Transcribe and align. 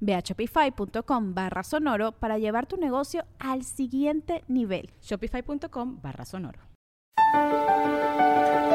Ve 0.00 0.14
a 0.14 0.20
shopify.com 0.20 1.34
barra 1.34 1.62
sonoro 1.62 2.12
para 2.12 2.38
llevar 2.38 2.66
tu 2.66 2.76
negocio 2.76 3.24
al 3.38 3.64
siguiente 3.64 4.44
nivel. 4.48 4.90
Shopify.com 5.02 6.00
barra 6.02 6.24
sonoro. 6.24 6.60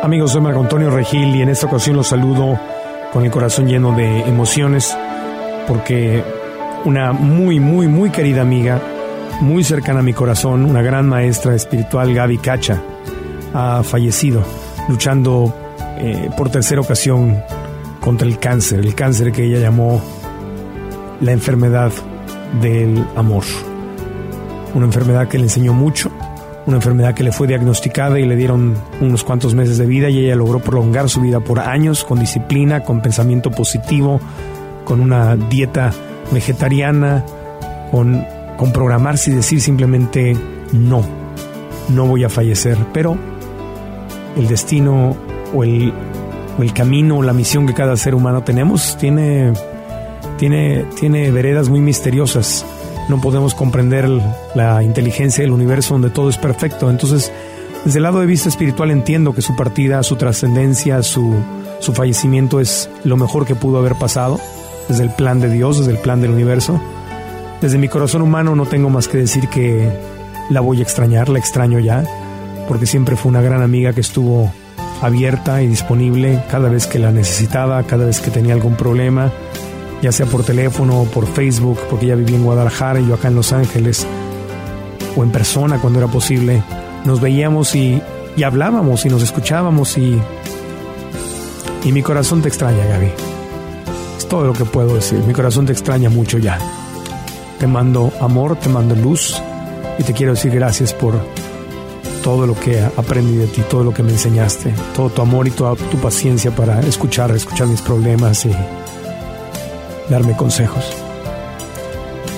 Amigos, 0.03 0.31
soy 0.31 0.41
Marco 0.41 0.59
Antonio 0.59 0.89
Regil 0.89 1.35
y 1.35 1.41
en 1.41 1.49
esta 1.49 1.67
ocasión 1.67 1.95
los 1.95 2.07
saludo 2.07 2.59
con 3.13 3.23
el 3.23 3.31
corazón 3.31 3.67
lleno 3.67 3.95
de 3.95 4.21
emociones 4.21 4.97
porque 5.67 6.23
una 6.85 7.13
muy, 7.13 7.59
muy, 7.59 7.87
muy 7.87 8.09
querida 8.09 8.41
amiga, 8.41 8.81
muy 9.41 9.63
cercana 9.63 9.99
a 9.99 10.03
mi 10.03 10.13
corazón, 10.13 10.65
una 10.65 10.81
gran 10.81 11.07
maestra 11.07 11.55
espiritual, 11.55 12.13
Gaby 12.13 12.37
Cacha, 12.39 12.81
ha 13.53 13.83
fallecido 13.83 14.43
luchando 14.89 15.53
eh, 15.97 16.29
por 16.35 16.49
tercera 16.49 16.81
ocasión 16.81 17.41
contra 18.01 18.27
el 18.27 18.39
cáncer, 18.39 18.79
el 18.79 18.95
cáncer 18.95 19.31
que 19.31 19.45
ella 19.45 19.59
llamó 19.59 20.01
la 21.23 21.31
enfermedad 21.31 21.91
del 22.61 23.03
amor. 23.15 23.43
Una 24.75 24.85
enfermedad 24.85 25.27
que 25.29 25.37
le 25.37 25.45
enseñó 25.45 25.73
mucho, 25.73 26.11
una 26.65 26.77
enfermedad 26.77 27.13
que 27.13 27.23
le 27.23 27.31
fue 27.31 27.47
diagnosticada 27.47 28.19
y 28.19 28.25
le 28.25 28.35
dieron 28.35 28.75
unos 28.99 29.23
cuantos 29.23 29.53
meses 29.53 29.77
de 29.77 29.85
vida 29.85 30.09
y 30.09 30.25
ella 30.25 30.35
logró 30.35 30.59
prolongar 30.59 31.09
su 31.09 31.21
vida 31.21 31.39
por 31.39 31.59
años 31.59 32.03
con 32.03 32.19
disciplina, 32.19 32.81
con 32.81 33.01
pensamiento 33.01 33.51
positivo, 33.51 34.19
con 34.83 34.99
una 34.99 35.37
dieta 35.37 35.91
vegetariana, 36.31 37.23
con, 37.91 38.25
programarse 38.73 39.29
y 39.29 39.33
decir 39.33 39.59
simplemente 39.59 40.37
no, 40.71 41.03
no 41.89 42.05
voy 42.05 42.23
a 42.23 42.29
fallecer. 42.29 42.77
Pero 42.93 43.17
el 44.37 44.47
destino 44.47 45.17
o 45.53 45.63
el, 45.65 45.93
o 46.57 46.63
el 46.63 46.73
camino 46.73 47.17
o 47.17 47.23
la 47.23 47.33
misión 47.33 47.67
que 47.67 47.73
cada 47.73 47.97
ser 47.97 48.15
humano 48.15 48.43
tenemos 48.43 48.97
tiene 48.97 49.51
tiene, 50.37 50.85
tiene 50.99 51.31
veredas 51.31 51.69
muy 51.69 51.79
misteriosas. 51.79 52.65
No 53.09 53.19
podemos 53.19 53.53
comprender 53.53 54.09
la 54.55 54.83
inteligencia 54.83 55.43
del 55.43 55.51
universo 55.51 55.93
donde 55.95 56.09
todo 56.09 56.29
es 56.29 56.37
perfecto. 56.37 56.89
Entonces, 56.89 57.31
desde 57.85 57.99
el 57.99 58.03
lado 58.03 58.19
de 58.19 58.25
vista 58.25 58.49
espiritual 58.49 58.91
entiendo 58.91 59.33
que 59.33 59.41
su 59.41 59.55
partida, 59.55 60.01
su 60.03 60.15
trascendencia, 60.15 61.03
su, 61.03 61.35
su 61.79 61.93
fallecimiento 61.93 62.59
es 62.59 62.89
lo 63.03 63.17
mejor 63.17 63.45
que 63.45 63.55
pudo 63.55 63.79
haber 63.79 63.95
pasado, 63.95 64.39
desde 64.87 65.03
el 65.03 65.09
plan 65.09 65.41
de 65.41 65.49
Dios, 65.49 65.79
desde 65.79 65.91
el 65.91 65.97
plan 65.97 66.21
del 66.21 66.31
universo. 66.31 66.79
Desde 67.61 67.77
mi 67.77 67.89
corazón 67.89 68.21
humano 68.21 68.55
no 68.55 68.65
tengo 68.65 68.89
más 68.89 69.07
que 69.07 69.17
decir 69.17 69.47
que 69.49 69.89
la 70.49 70.61
voy 70.61 70.79
a 70.79 70.83
extrañar, 70.83 71.29
la 71.29 71.39
extraño 71.39 71.79
ya, 71.79 72.03
porque 72.67 72.85
siempre 72.85 73.15
fue 73.15 73.29
una 73.29 73.41
gran 73.41 73.61
amiga 73.61 73.93
que 73.93 74.01
estuvo 74.01 74.51
abierta 75.01 75.61
y 75.61 75.67
disponible 75.67 76.41
cada 76.49 76.69
vez 76.69 76.87
que 76.87 76.99
la 76.99 77.11
necesitaba, 77.11 77.83
cada 77.83 78.05
vez 78.05 78.21
que 78.21 78.31
tenía 78.31 78.53
algún 78.53 78.75
problema, 78.75 79.31
ya 80.03 80.11
sea 80.11 80.25
por 80.25 80.43
teléfono 80.43 80.99
o 80.99 81.05
por 81.05 81.25
Facebook, 81.25 81.79
porque 81.89 82.07
ella 82.07 82.15
vivía 82.15 82.35
en 82.35 82.43
Guadalajara 82.43 82.99
y 82.99 83.07
yo 83.07 83.13
acá 83.13 83.29
en 83.29 83.35
Los 83.35 83.53
Ángeles, 83.53 84.05
o 85.15 85.23
en 85.23 85.31
persona 85.31 85.79
cuando 85.79 85.99
era 85.99 86.09
posible. 86.09 86.61
Nos 87.05 87.21
veíamos 87.21 87.73
y, 87.73 88.01
y 88.35 88.43
hablábamos 88.43 89.05
y 89.05 89.09
nos 89.09 89.23
escuchábamos 89.23 89.97
y, 89.97 90.19
y 91.85 91.91
mi 91.93 92.03
corazón 92.03 92.41
te 92.41 92.49
extraña, 92.49 92.85
Gaby. 92.85 93.11
Es 94.17 94.27
todo 94.27 94.43
lo 94.43 94.51
que 94.51 94.65
puedo 94.65 94.93
decir. 94.95 95.19
Mi 95.19 95.33
corazón 95.33 95.65
te 95.65 95.71
extraña 95.71 96.09
mucho 96.09 96.37
ya. 96.37 96.59
Te 97.57 97.65
mando 97.65 98.11
amor, 98.19 98.57
te 98.57 98.67
mando 98.67 98.95
luz 98.95 99.41
y 99.97 100.03
te 100.03 100.11
quiero 100.11 100.33
decir 100.33 100.51
gracias 100.51 100.93
por 100.93 101.13
todo 102.21 102.45
lo 102.45 102.59
que 102.59 102.77
aprendí 102.81 103.37
de 103.37 103.47
ti, 103.47 103.61
todo 103.69 103.85
lo 103.85 103.93
que 103.93 104.03
me 104.03 104.11
enseñaste, 104.11 104.73
todo 104.93 105.09
tu 105.09 105.21
amor 105.21 105.47
y 105.47 105.51
toda 105.51 105.75
tu 105.75 105.97
paciencia 105.97 106.51
para 106.53 106.81
escuchar, 106.81 107.31
escuchar 107.31 107.67
mis 107.67 107.81
problemas 107.81 108.45
y 108.45 108.51
darme 110.09 110.35
consejos. 110.35 110.85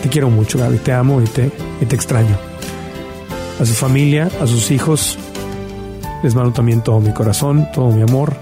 Te 0.04 0.10
quiero 0.10 0.30
mucho, 0.30 0.60
Gaby, 0.60 0.78
te 0.78 0.94
amo 0.94 1.22
y 1.22 1.26
te, 1.26 1.52
y 1.82 1.86
te 1.86 1.96
extraño. 1.96 2.38
A 3.60 3.66
su 3.66 3.74
familia, 3.74 4.30
a 4.42 4.48
sus 4.48 4.70
hijos, 4.72 5.18
les 6.24 6.36
mando 6.36 6.52
también 6.52 6.82
todo 6.82 7.00
mi 7.00 7.12
corazón, 7.12 7.68
todo 7.74 7.90
mi 7.92 8.02
amor, 8.02 8.36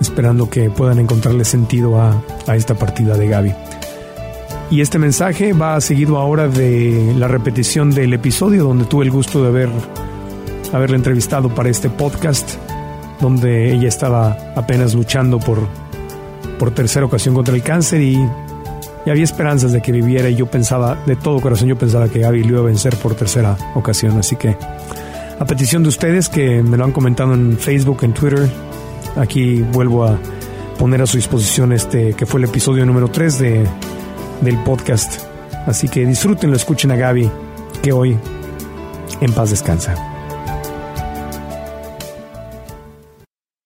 esperando 0.00 0.48
que 0.48 0.70
puedan 0.70 0.98
encontrarle 0.98 1.44
sentido 1.44 2.00
a, 2.00 2.22
a 2.46 2.56
esta 2.56 2.74
partida 2.74 3.16
de 3.16 3.28
Gaby. 3.28 3.54
Y 4.70 4.80
este 4.80 4.98
mensaje 4.98 5.52
va 5.52 5.80
seguido 5.80 6.18
ahora 6.18 6.48
de 6.48 7.14
la 7.16 7.28
repetición 7.28 7.90
del 7.90 8.12
episodio 8.14 8.64
donde 8.64 8.86
tuve 8.86 9.04
el 9.04 9.10
gusto 9.10 9.42
de 9.42 9.48
haber, 9.48 9.68
haberla 10.72 10.96
entrevistado 10.96 11.54
para 11.54 11.68
este 11.68 11.90
podcast, 11.90 12.48
donde 13.20 13.72
ella 13.72 13.88
estaba 13.88 14.36
apenas 14.56 14.94
luchando 14.94 15.38
por 15.38 15.68
por 16.58 16.72
tercera 16.72 17.06
ocasión 17.06 17.34
contra 17.34 17.54
el 17.54 17.62
cáncer 17.62 18.00
y, 18.00 18.18
había 19.06 19.24
esperanzas 19.24 19.72
de 19.72 19.82
que 19.82 19.92
viviera 19.92 20.30
y 20.30 20.34
yo 20.34 20.46
pensaba, 20.46 20.96
de 21.04 21.14
todo 21.14 21.38
corazón 21.38 21.68
yo 21.68 21.76
pensaba 21.76 22.08
que 22.08 22.20
Gaby 22.20 22.42
lo 22.44 22.48
iba 22.48 22.60
a 22.60 22.64
vencer 22.64 22.96
por 22.96 23.14
tercera 23.14 23.54
ocasión. 23.74 24.16
Así 24.18 24.36
que 24.36 24.56
a 25.38 25.44
petición 25.44 25.82
de 25.82 25.90
ustedes 25.90 26.30
que 26.30 26.62
me 26.62 26.78
lo 26.78 26.84
han 26.84 26.92
comentado 26.92 27.34
en 27.34 27.58
Facebook, 27.58 27.98
en 28.00 28.14
Twitter, 28.14 28.48
aquí 29.16 29.60
vuelvo 29.60 30.04
a 30.04 30.18
poner 30.78 31.02
a 31.02 31.06
su 31.06 31.18
disposición 31.18 31.72
este 31.72 32.14
que 32.14 32.24
fue 32.24 32.40
el 32.40 32.44
episodio 32.44 32.86
número 32.86 33.08
3 33.08 33.38
de, 33.38 33.66
del 34.40 34.56
podcast. 34.64 35.20
Así 35.66 35.86
que 35.86 36.06
disfrútenlo, 36.06 36.56
escuchen 36.56 36.90
a 36.90 36.96
Gaby, 36.96 37.30
que 37.82 37.92
hoy 37.92 38.16
en 39.20 39.32
paz 39.32 39.50
descansa. 39.50 39.94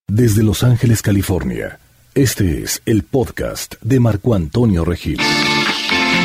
Desde 0.08 0.42
Los 0.42 0.64
Ángeles, 0.64 1.00
California 1.00 1.78
este 2.14 2.62
es 2.62 2.82
el 2.86 3.02
podcast 3.02 3.74
de 3.82 4.00
Marco 4.00 4.34
Antonio 4.34 4.84
Regil. 4.84 5.18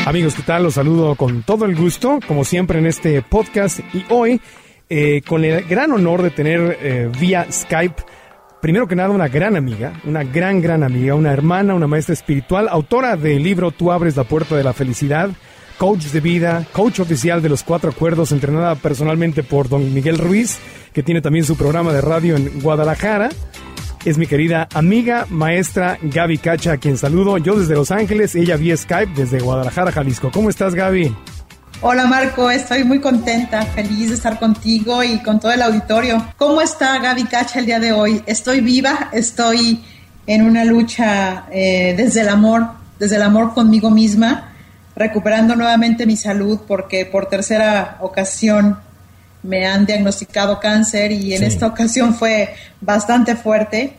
Amigos, 0.05 0.35
¿qué 0.35 0.41
tal? 0.41 0.63
Los 0.63 0.75
saludo 0.75 1.16
con 1.16 1.44
todo 1.44 1.66
el 1.66 1.75
gusto, 1.75 2.19
como 2.27 2.44
siempre 2.44 2.79
en 2.79 2.85
este 2.85 3.21
podcast. 3.21 3.79
Y 3.94 4.05
hoy, 4.09 4.41
eh, 4.89 5.21
con 5.27 5.45
el 5.45 5.63
gran 5.66 5.91
honor 5.91 6.21
de 6.21 6.31
tener 6.31 6.77
eh, 6.81 7.11
vía 7.19 7.47
Skype, 7.51 8.03
primero 8.61 8.88
que 8.88 8.95
nada, 8.95 9.09
una 9.09 9.27
gran 9.27 9.55
amiga, 9.55 10.01
una 10.03 10.23
gran, 10.23 10.61
gran 10.61 10.83
amiga, 10.83 11.16
una 11.16 11.31
hermana, 11.31 11.75
una 11.75 11.88
maestra 11.88 12.13
espiritual, 12.13 12.67
autora 12.69 13.15
del 13.15 13.44
libro 13.44 13.71
Tú 13.71 13.91
abres 13.91 14.15
la 14.17 14.23
puerta 14.23 14.55
de 14.55 14.63
la 14.63 14.73
felicidad, 14.73 15.29
coach 15.77 16.05
de 16.05 16.19
vida, 16.19 16.65
coach 16.71 17.00
oficial 17.00 17.41
de 17.41 17.50
los 17.50 17.63
cuatro 17.63 17.91
acuerdos, 17.91 18.31
entrenada 18.31 18.75
personalmente 18.75 19.44
por 19.44 19.69
don 19.69 19.94
Miguel 19.94 20.17
Ruiz, 20.17 20.59
que 20.91 21.03
tiene 21.03 21.21
también 21.21 21.45
su 21.45 21.55
programa 21.55 21.94
de 21.94 22.01
radio 22.01 22.35
en 22.35 22.61
Guadalajara 22.61 23.29
es 24.05 24.17
mi 24.17 24.27
querida 24.27 24.67
amiga, 24.73 25.25
maestra 25.29 25.97
Gaby 26.01 26.38
Cacha, 26.38 26.73
a 26.73 26.77
quien 26.77 26.97
saludo 26.97 27.38
yo 27.38 27.59
desde 27.59 27.73
Los 27.73 27.91
Ángeles, 27.91 28.35
ella 28.35 28.57
vía 28.57 28.75
Skype 28.75 29.13
desde 29.15 29.39
Guadalajara, 29.39 29.91
Jalisco. 29.91 30.31
¿Cómo 30.31 30.50
estás, 30.50 30.75
Gaby? 30.75 31.15
Hola 31.81 32.05
Marco, 32.05 32.50
estoy 32.50 32.83
muy 32.83 33.00
contenta, 33.00 33.61
feliz 33.63 34.09
de 34.09 34.15
estar 34.15 34.39
contigo 34.39 35.03
y 35.03 35.19
con 35.19 35.39
todo 35.39 35.51
el 35.51 35.61
auditorio. 35.61 36.25
¿Cómo 36.38 36.61
está 36.61 36.97
Gaby 37.00 37.23
Cacha 37.25 37.59
el 37.59 37.65
día 37.65 37.79
de 37.79 37.91
hoy? 37.91 38.21
Estoy 38.25 38.61
viva, 38.61 39.09
estoy 39.11 39.83
en 40.25 40.44
una 40.44 40.63
lucha 40.63 41.45
eh, 41.51 41.94
desde 41.97 42.21
el 42.21 42.29
amor, 42.29 42.67
desde 43.00 43.17
el 43.17 43.21
amor 43.21 43.53
conmigo 43.53 43.89
misma, 43.89 44.53
recuperando 44.95 45.55
nuevamente 45.55 46.05
mi 46.05 46.15
salud 46.15 46.59
porque 46.67 47.05
por 47.05 47.25
tercera 47.25 47.97
ocasión 48.01 48.77
me 49.44 49.66
han 49.66 49.86
diagnosticado 49.86 50.60
cáncer 50.60 51.12
y 51.12 51.34
en 51.34 51.44
esta 51.44 51.68
ocasión 51.68 52.13
fue 52.16 52.54
bastante 52.81 53.36
fuerte. 53.36 53.98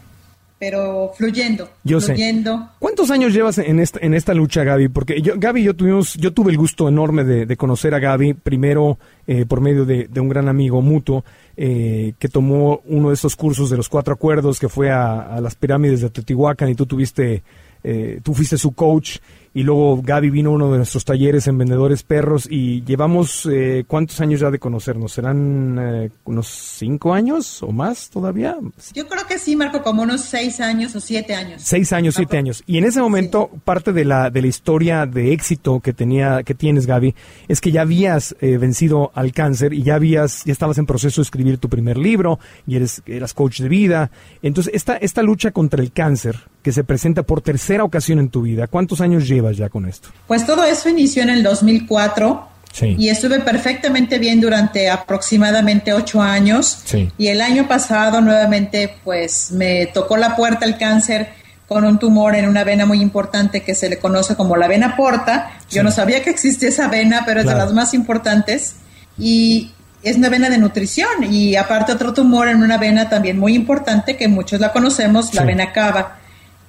pero 0.58 1.12
fluyendo. 1.14 1.68
Yo 1.82 2.00
fluyendo. 2.00 2.58
sé. 2.58 2.64
¿Cuántos 2.78 3.10
años 3.10 3.34
llevas 3.34 3.58
en 3.58 3.80
esta, 3.80 3.98
en 4.00 4.14
esta 4.14 4.32
lucha, 4.32 4.64
Gaby? 4.64 4.88
Porque 4.88 5.20
yo, 5.20 5.34
Gaby 5.36 5.60
y 5.60 5.64
yo 5.64 5.74
tuvimos, 5.76 6.14
yo 6.14 6.32
tuve 6.32 6.52
el 6.52 6.56
gusto 6.56 6.88
enorme 6.88 7.22
de, 7.24 7.56
conocer 7.56 7.94
a 7.94 7.98
Gaby, 7.98 8.34
primero 8.34 8.98
eh, 9.26 9.44
por 9.44 9.60
medio 9.60 9.84
de, 9.84 10.08
un 10.18 10.28
gran 10.28 10.48
amigo 10.48 10.80
mutuo, 10.80 11.22
eh, 11.56 12.14
que 12.18 12.28
tomó 12.28 12.80
uno 12.86 13.08
de 13.08 13.14
esos 13.14 13.36
cursos 13.36 13.68
de 13.68 13.76
los 13.76 13.90
cuatro 13.90 14.14
acuerdos, 14.14 14.58
que 14.58 14.70
fue 14.70 14.90
a, 14.90 15.34
a 15.34 15.40
las 15.42 15.54
pirámides 15.54 16.00
de 16.00 16.08
Teotihuacán 16.08 16.70
y 16.70 16.74
tú 16.74 16.86
tuviste, 16.86 17.42
eh, 17.82 18.20
tú 18.22 18.32
fuiste 18.32 18.56
su 18.56 18.72
coach 18.72 19.18
y 19.54 19.62
luego 19.62 20.02
Gaby 20.02 20.30
vino 20.30 20.50
a 20.50 20.54
uno 20.54 20.72
de 20.72 20.78
nuestros 20.78 21.04
talleres 21.04 21.46
en 21.46 21.56
Vendedores 21.56 22.02
Perros 22.02 22.48
y 22.50 22.82
llevamos 22.84 23.48
eh, 23.50 23.84
cuántos 23.86 24.20
años 24.20 24.40
ya 24.40 24.50
de 24.50 24.58
conocernos, 24.58 25.12
¿serán 25.12 25.78
eh, 25.80 26.10
unos 26.24 26.48
cinco 26.48 27.14
años 27.14 27.62
o 27.62 27.70
más 27.70 28.10
todavía? 28.10 28.56
Yo 28.92 29.06
creo 29.06 29.24
que 29.26 29.38
sí, 29.38 29.54
Marco, 29.54 29.80
como 29.82 30.02
unos 30.02 30.22
seis 30.22 30.60
años 30.60 30.96
o 30.96 31.00
siete 31.00 31.36
años. 31.36 31.62
Seis 31.62 31.92
años, 31.92 32.16
siete 32.16 32.36
años. 32.36 32.64
Y 32.66 32.78
en 32.78 32.84
ese 32.84 33.00
momento, 33.00 33.48
parte 33.64 33.92
de 33.92 34.04
la, 34.04 34.28
de 34.28 34.42
la 34.42 34.48
historia 34.48 35.06
de 35.06 35.32
éxito 35.32 35.78
que 35.78 35.92
tenía, 35.92 36.42
que 36.42 36.54
tienes, 36.54 36.86
Gaby, 36.86 37.14
es 37.46 37.60
que 37.60 37.70
ya 37.70 37.82
habías 37.82 38.34
eh, 38.40 38.58
vencido 38.58 39.12
al 39.14 39.32
cáncer 39.32 39.72
y 39.72 39.84
ya 39.84 39.94
habías, 39.94 40.44
ya 40.44 40.52
estabas 40.52 40.78
en 40.78 40.86
proceso 40.86 41.20
de 41.20 41.26
escribir 41.26 41.58
tu 41.58 41.68
primer 41.68 41.96
libro 41.96 42.40
y 42.66 42.74
eres, 42.74 43.02
eras 43.06 43.32
coach 43.34 43.60
de 43.60 43.68
vida. 43.68 44.10
Entonces, 44.42 44.74
esta, 44.74 44.96
esta 44.96 45.22
lucha 45.22 45.52
contra 45.52 45.80
el 45.80 45.92
cáncer 45.92 46.53
que 46.64 46.72
se 46.72 46.82
presenta 46.82 47.22
por 47.22 47.42
tercera 47.42 47.84
ocasión 47.84 48.18
en 48.18 48.30
tu 48.30 48.42
vida, 48.42 48.66
¿cuántos 48.66 49.02
años 49.02 49.28
llevas? 49.28 49.58
ya 49.58 49.68
con 49.68 49.86
esto? 49.86 50.08
Pues 50.26 50.46
todo 50.46 50.64
eso 50.64 50.88
inició 50.88 51.22
en 51.22 51.28
el 51.28 51.42
2004 51.42 52.48
y 52.80 53.08
estuve 53.10 53.38
perfectamente 53.40 54.18
bien 54.18 54.40
durante 54.40 54.90
aproximadamente 54.90 55.92
ocho 55.92 56.22
años. 56.22 56.82
Y 57.18 57.28
el 57.28 57.42
año 57.42 57.68
pasado 57.68 58.20
nuevamente 58.22 58.96
pues 59.04 59.52
me 59.52 59.86
tocó 59.86 60.16
la 60.16 60.34
puerta 60.34 60.64
el 60.64 60.78
cáncer 60.78 61.28
con 61.68 61.84
un 61.84 61.98
tumor 61.98 62.34
en 62.34 62.48
una 62.48 62.64
vena 62.64 62.86
muy 62.86 63.00
importante 63.00 63.62
que 63.62 63.74
se 63.74 63.88
le 63.88 63.98
conoce 63.98 64.34
como 64.34 64.56
la 64.56 64.66
vena 64.66 64.96
porta. 64.96 65.58
Yo 65.70 65.82
no 65.82 65.90
sabía 65.90 66.22
que 66.22 66.30
existía 66.30 66.70
esa 66.70 66.88
vena, 66.88 67.22
pero 67.26 67.40
es 67.40 67.46
de 67.46 67.54
las 67.54 67.74
más 67.74 67.92
importantes. 67.92 68.76
Y 69.18 69.70
es 70.02 70.16
una 70.16 70.30
vena 70.30 70.48
de 70.48 70.58
nutrición 70.58 71.30
y 71.30 71.56
aparte 71.56 71.92
otro 71.92 72.14
tumor 72.14 72.48
en 72.48 72.62
una 72.62 72.78
vena 72.78 73.08
también 73.08 73.38
muy 73.38 73.54
importante 73.54 74.16
que 74.16 74.28
muchos 74.28 74.60
la 74.60 74.72
conocemos, 74.72 75.32
la 75.34 75.44
vena 75.44 75.72
cava. 75.72 76.23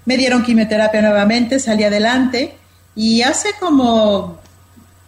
Me 0.06 0.18
dieron 0.18 0.44
quimioterapia 0.44 1.02
nuevamente, 1.02 1.60
salí 1.60 1.84
adelante 1.84 2.56
y 2.96 3.22
hace 3.24 3.50
como 3.60 4.40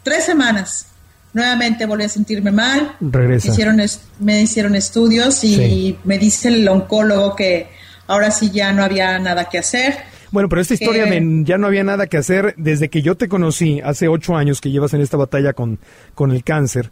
tres 0.04 0.26
semanas 0.26 0.88
nuevamente 1.34 1.86
volví 1.86 2.04
a 2.04 2.10
sentirme 2.10 2.52
mal. 2.52 2.96
Regresa. 3.00 3.50
Hicieron 3.52 3.80
me 4.20 4.42
hicieron 4.42 4.76
estudios 4.76 5.44
y 5.44 5.98
me 6.04 6.18
dice 6.18 6.50
el 6.50 6.68
oncólogo 6.68 7.36
que 7.36 7.68
ahora 8.08 8.32
sí 8.32 8.50
ya 8.52 8.74
no 8.74 8.84
había 8.84 9.20
nada 9.20 9.46
que 9.46 9.60
hacer. 9.60 9.96
Bueno, 10.32 10.50
pero 10.50 10.62
esta 10.62 10.74
historia 10.74 11.06
de 11.06 11.44
ya 11.46 11.58
no 11.58 11.68
había 11.68 11.84
nada 11.84 12.08
que 12.08 12.18
hacer 12.18 12.54
desde 12.58 12.90
que 12.90 13.02
yo 13.02 13.16
te 13.16 13.30
conocí 13.30 13.80
hace 13.82 14.08
ocho 14.08 14.36
años 14.36 14.60
que 14.60 14.72
llevas 14.72 14.94
en 14.94 15.02
esta 15.02 15.16
batalla 15.16 15.54
con, 15.54 15.80
con 16.16 16.32
el 16.32 16.44
cáncer 16.44 16.92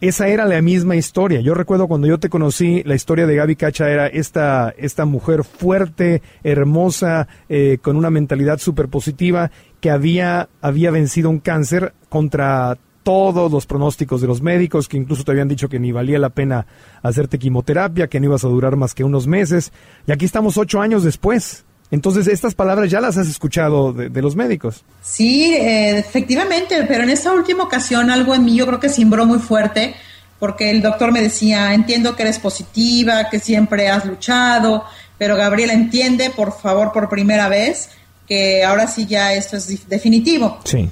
esa 0.00 0.28
era 0.28 0.44
la 0.44 0.62
misma 0.62 0.96
historia. 0.96 1.40
Yo 1.40 1.54
recuerdo 1.54 1.88
cuando 1.88 2.06
yo 2.06 2.18
te 2.18 2.28
conocí, 2.28 2.82
la 2.84 2.94
historia 2.94 3.26
de 3.26 3.34
Gaby 3.34 3.56
Cacha 3.56 3.90
era 3.90 4.06
esta, 4.06 4.72
esta 4.76 5.04
mujer 5.04 5.42
fuerte, 5.42 6.22
hermosa, 6.44 7.26
eh, 7.48 7.78
con 7.82 7.96
una 7.96 8.10
mentalidad 8.10 8.58
súper 8.58 8.88
positiva, 8.88 9.50
que 9.80 9.90
había, 9.90 10.48
había 10.60 10.90
vencido 10.90 11.30
un 11.30 11.40
cáncer 11.40 11.94
contra 12.08 12.78
todos 13.02 13.50
los 13.50 13.66
pronósticos 13.66 14.20
de 14.20 14.26
los 14.26 14.42
médicos, 14.42 14.86
que 14.86 14.98
incluso 14.98 15.24
te 15.24 15.32
habían 15.32 15.48
dicho 15.48 15.68
que 15.68 15.80
ni 15.80 15.92
valía 15.92 16.18
la 16.18 16.28
pena 16.28 16.66
hacerte 17.02 17.38
quimioterapia, 17.38 18.08
que 18.08 18.20
no 18.20 18.26
ibas 18.26 18.44
a 18.44 18.48
durar 18.48 18.76
más 18.76 18.94
que 18.94 19.02
unos 19.02 19.26
meses. 19.26 19.72
Y 20.06 20.12
aquí 20.12 20.26
estamos 20.26 20.58
ocho 20.58 20.80
años 20.80 21.02
después. 21.02 21.64
Entonces, 21.90 22.26
estas 22.26 22.54
palabras 22.54 22.90
ya 22.90 23.00
las 23.00 23.16
has 23.16 23.28
escuchado 23.28 23.92
de, 23.92 24.22
los 24.22 24.36
médicos. 24.36 24.84
Sí, 25.02 25.54
eh, 25.54 25.98
efectivamente, 25.98 26.84
pero 26.86 27.04
en 27.04 27.10
esta 27.10 27.32
última 27.32 27.64
ocasión 27.64 28.10
algo 28.10 28.34
en 28.34 28.44
mí 28.44 28.56
yo 28.56 28.66
creo 28.66 28.78
que 28.78 28.90
simbró 28.90 29.24
muy 29.24 29.38
fuerte, 29.38 29.94
porque 30.38 30.70
el 30.70 30.82
doctor 30.82 31.12
me 31.12 31.22
decía, 31.22 31.72
entiendo 31.72 32.14
que 32.14 32.24
eres 32.24 32.38
positiva, 32.38 33.30
que 33.30 33.40
siempre 33.40 33.88
has 33.88 34.04
luchado, 34.04 34.84
pero 35.16 35.34
Gabriela 35.36 35.72
entiende, 35.72 36.30
por 36.30 36.58
favor, 36.58 36.92
por 36.92 37.08
primera 37.08 37.48
vez, 37.48 37.88
que 38.26 38.62
ahora 38.62 38.86
sí 38.86 39.06
ya 39.06 39.32
esto 39.32 39.56
es 39.56 39.88
definitivo. 39.88 40.58
Sí. 40.64 40.90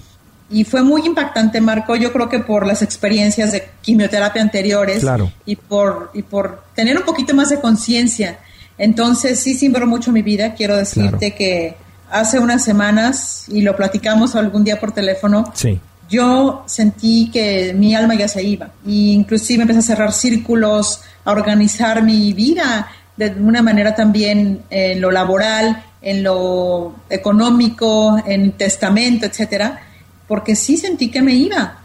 Y 0.49 0.65
fue 0.65 0.83
muy 0.83 1.05
impactante, 1.05 1.61
Marco, 1.61 1.97
yo 1.97 2.13
creo 2.13 2.29
que 2.29 2.39
por 2.39 2.67
las 2.67 2.81
experiencias 2.81 3.53
de 3.53 3.69
quimioterapia 3.83 4.41
anteriores 4.41 5.01
claro. 5.01 5.31
y, 5.45 5.57
por, 5.57 6.11
y 6.15 6.23
por 6.23 6.63
tener 6.75 6.97
un 6.97 7.05
poquito 7.05 7.35
más 7.35 7.51
de 7.51 7.61
conciencia 7.61 8.39
entonces 8.79 9.41
sí 9.41 9.55
simbró 9.55 9.87
mucho 9.87 10.13
mi 10.13 10.23
vida. 10.23 10.55
Quiero 10.55 10.77
decirte 10.77 11.35
que 11.35 11.77
hace 12.11 12.39
unas 12.39 12.65
semanas, 12.65 13.45
y 13.49 13.63
lo 13.63 13.77
platicamos 13.77 14.37
algún 14.37 14.65
día 14.65 14.79
por 14.79 14.93
teléfono, 14.93 15.53
yo 16.09 16.63
sentí 16.67 17.31
que 17.33 17.75
mi 17.75 17.95
alma 17.95 18.15
ya 18.15 18.29
se 18.29 18.43
iba. 18.43 18.71
Y 18.87 19.13
inclusive 19.13 19.63
empecé 19.63 19.81
a 19.81 19.83
cerrar 19.83 20.13
círculos, 20.13 21.01
a 21.25 21.33
organizar 21.33 22.03
mi 22.03 22.33
vida 22.33 22.89
de 23.17 23.31
una 23.31 23.63
manera 23.63 23.95
también 23.95 24.63
en 24.71 25.01
lo 25.01 25.11
laboral, 25.11 25.83
en 26.03 26.23
lo 26.23 26.95
económico, 27.09 28.23
en 28.27 28.53
testamento, 28.53 29.27
etcétera, 29.27 29.81
porque 30.29 30.55
sí 30.55 30.77
sentí 30.77 31.11
que 31.11 31.23
me 31.23 31.33
iba. 31.33 31.79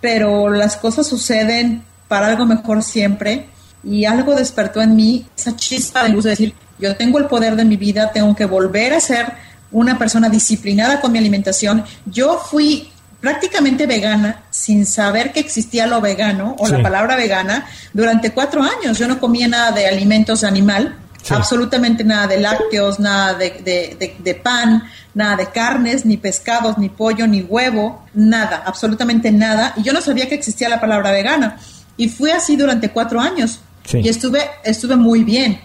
Pero 0.00 0.48
las 0.48 0.76
cosas 0.76 1.06
suceden 1.06 1.82
para 2.08 2.28
algo 2.28 2.46
mejor 2.46 2.82
siempre 2.82 3.48
y 3.82 4.04
algo 4.04 4.34
despertó 4.34 4.80
en 4.80 4.94
mí 4.94 5.26
esa 5.36 5.56
chispa 5.56 6.04
de 6.04 6.10
luz 6.10 6.24
de 6.24 6.30
decir, 6.30 6.54
yo 6.78 6.96
tengo 6.96 7.18
el 7.18 7.26
poder 7.26 7.56
de 7.56 7.64
mi 7.64 7.76
vida, 7.76 8.10
tengo 8.12 8.34
que 8.34 8.44
volver 8.44 8.94
a 8.94 9.00
ser 9.00 9.32
una 9.72 9.98
persona 9.98 10.28
disciplinada 10.28 11.00
con 11.00 11.12
mi 11.12 11.18
alimentación. 11.18 11.84
Yo 12.06 12.38
fui 12.38 12.90
prácticamente 13.20 13.86
vegana 13.86 14.42
sin 14.50 14.86
saber 14.86 15.32
que 15.32 15.40
existía 15.40 15.86
lo 15.86 16.00
vegano 16.00 16.56
o 16.58 16.68
la 16.68 16.82
palabra 16.82 17.16
vegana 17.16 17.66
durante 17.92 18.32
cuatro 18.32 18.62
años. 18.62 18.98
Yo 18.98 19.06
no 19.06 19.20
comía 19.20 19.46
nada 19.46 19.72
de 19.72 19.86
alimentos 19.86 20.42
animal, 20.42 20.96
absolutamente 21.28 22.02
nada 22.02 22.26
de 22.26 22.40
lácteos, 22.40 22.98
nada 22.98 23.34
de, 23.34 24.16
de, 24.18 24.34
pan, 24.34 24.84
nada 25.14 25.36
de 25.36 25.50
carnes, 25.50 26.06
ni 26.06 26.16
pescados, 26.16 26.78
ni 26.78 26.88
pollo, 26.88 27.26
ni 27.26 27.42
huevo, 27.42 28.04
nada, 28.14 28.62
absolutamente 28.64 29.30
nada. 29.30 29.74
Y 29.76 29.82
yo 29.82 29.92
no 29.92 30.00
sabía 30.00 30.28
que 30.28 30.34
existía 30.34 30.68
la 30.68 30.80
palabra 30.80 31.12
vegana. 31.12 31.58
Y 31.96 32.08
fui 32.08 32.30
así 32.30 32.56
durante 32.56 32.90
cuatro 32.90 33.20
años. 33.20 33.60
Y 33.92 34.08
estuve, 34.08 34.40
estuve 34.64 34.96
muy 34.96 35.24
bien. 35.24 35.60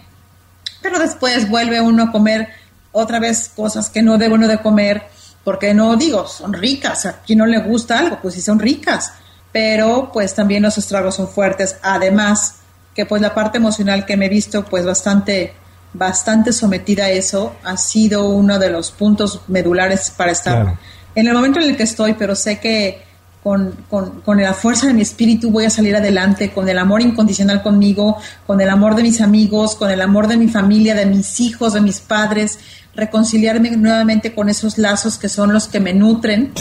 Pero 0.82 0.98
después 0.98 1.48
vuelve 1.48 1.80
uno 1.80 2.04
a 2.04 2.12
comer 2.12 2.48
otra 2.92 3.18
vez 3.18 3.50
cosas 3.54 3.90
que 3.90 4.02
no 4.02 4.16
debe 4.16 4.34
uno 4.34 4.48
de 4.48 4.58
comer, 4.58 5.02
porque 5.44 5.74
no 5.74 5.96
digo, 5.96 6.26
son 6.26 6.52
ricas, 6.52 7.04
a 7.06 7.20
quien 7.20 7.38
no 7.38 7.46
le 7.46 7.58
gusta 7.58 7.98
algo, 7.98 8.18
pues 8.22 8.34
sí 8.34 8.40
son 8.40 8.58
ricas, 8.58 9.12
pero 9.52 10.10
pues 10.12 10.34
también 10.34 10.62
los 10.62 10.78
estragos 10.78 11.14
son 11.14 11.28
fuertes, 11.28 11.76
además 11.82 12.56
que 12.94 13.04
pues 13.04 13.20
la 13.20 13.34
parte 13.34 13.58
emocional 13.58 14.06
que 14.06 14.16
me 14.16 14.26
he 14.26 14.28
visto 14.30 14.64
pues 14.64 14.86
bastante, 14.86 15.52
bastante 15.92 16.52
sometida 16.52 17.04
a 17.04 17.10
eso, 17.10 17.54
ha 17.62 17.76
sido 17.76 18.30
uno 18.30 18.58
de 18.58 18.70
los 18.70 18.90
puntos 18.90 19.42
medulares 19.48 20.10
para 20.10 20.32
estar 20.32 20.78
en 21.14 21.26
el 21.26 21.34
momento 21.34 21.60
en 21.60 21.70
el 21.70 21.76
que 21.76 21.82
estoy, 21.82 22.14
pero 22.14 22.34
sé 22.34 22.58
que 22.60 23.04
con, 23.46 23.76
con, 23.88 24.22
con, 24.22 24.42
la 24.42 24.54
fuerza 24.54 24.88
de 24.88 24.92
mi 24.92 25.02
espíritu 25.02 25.52
voy 25.52 25.66
a 25.66 25.70
salir 25.70 25.94
adelante, 25.94 26.50
con 26.50 26.68
el 26.68 26.80
amor 26.80 27.00
incondicional 27.00 27.62
conmigo, 27.62 28.16
con 28.44 28.60
el 28.60 28.68
amor 28.68 28.96
de 28.96 29.04
mis 29.04 29.20
amigos, 29.20 29.76
con 29.76 29.88
el 29.88 30.00
amor 30.00 30.26
de 30.26 30.36
mi 30.36 30.48
familia, 30.48 30.96
de 30.96 31.06
mis 31.06 31.38
hijos, 31.38 31.74
de 31.74 31.80
mis 31.80 32.00
padres, 32.00 32.58
reconciliarme 32.96 33.70
nuevamente 33.70 34.34
con 34.34 34.48
esos 34.48 34.78
lazos 34.78 35.16
que 35.16 35.28
son 35.28 35.52
los 35.52 35.68
que 35.68 35.78
me 35.78 35.94
nutren 35.94 36.54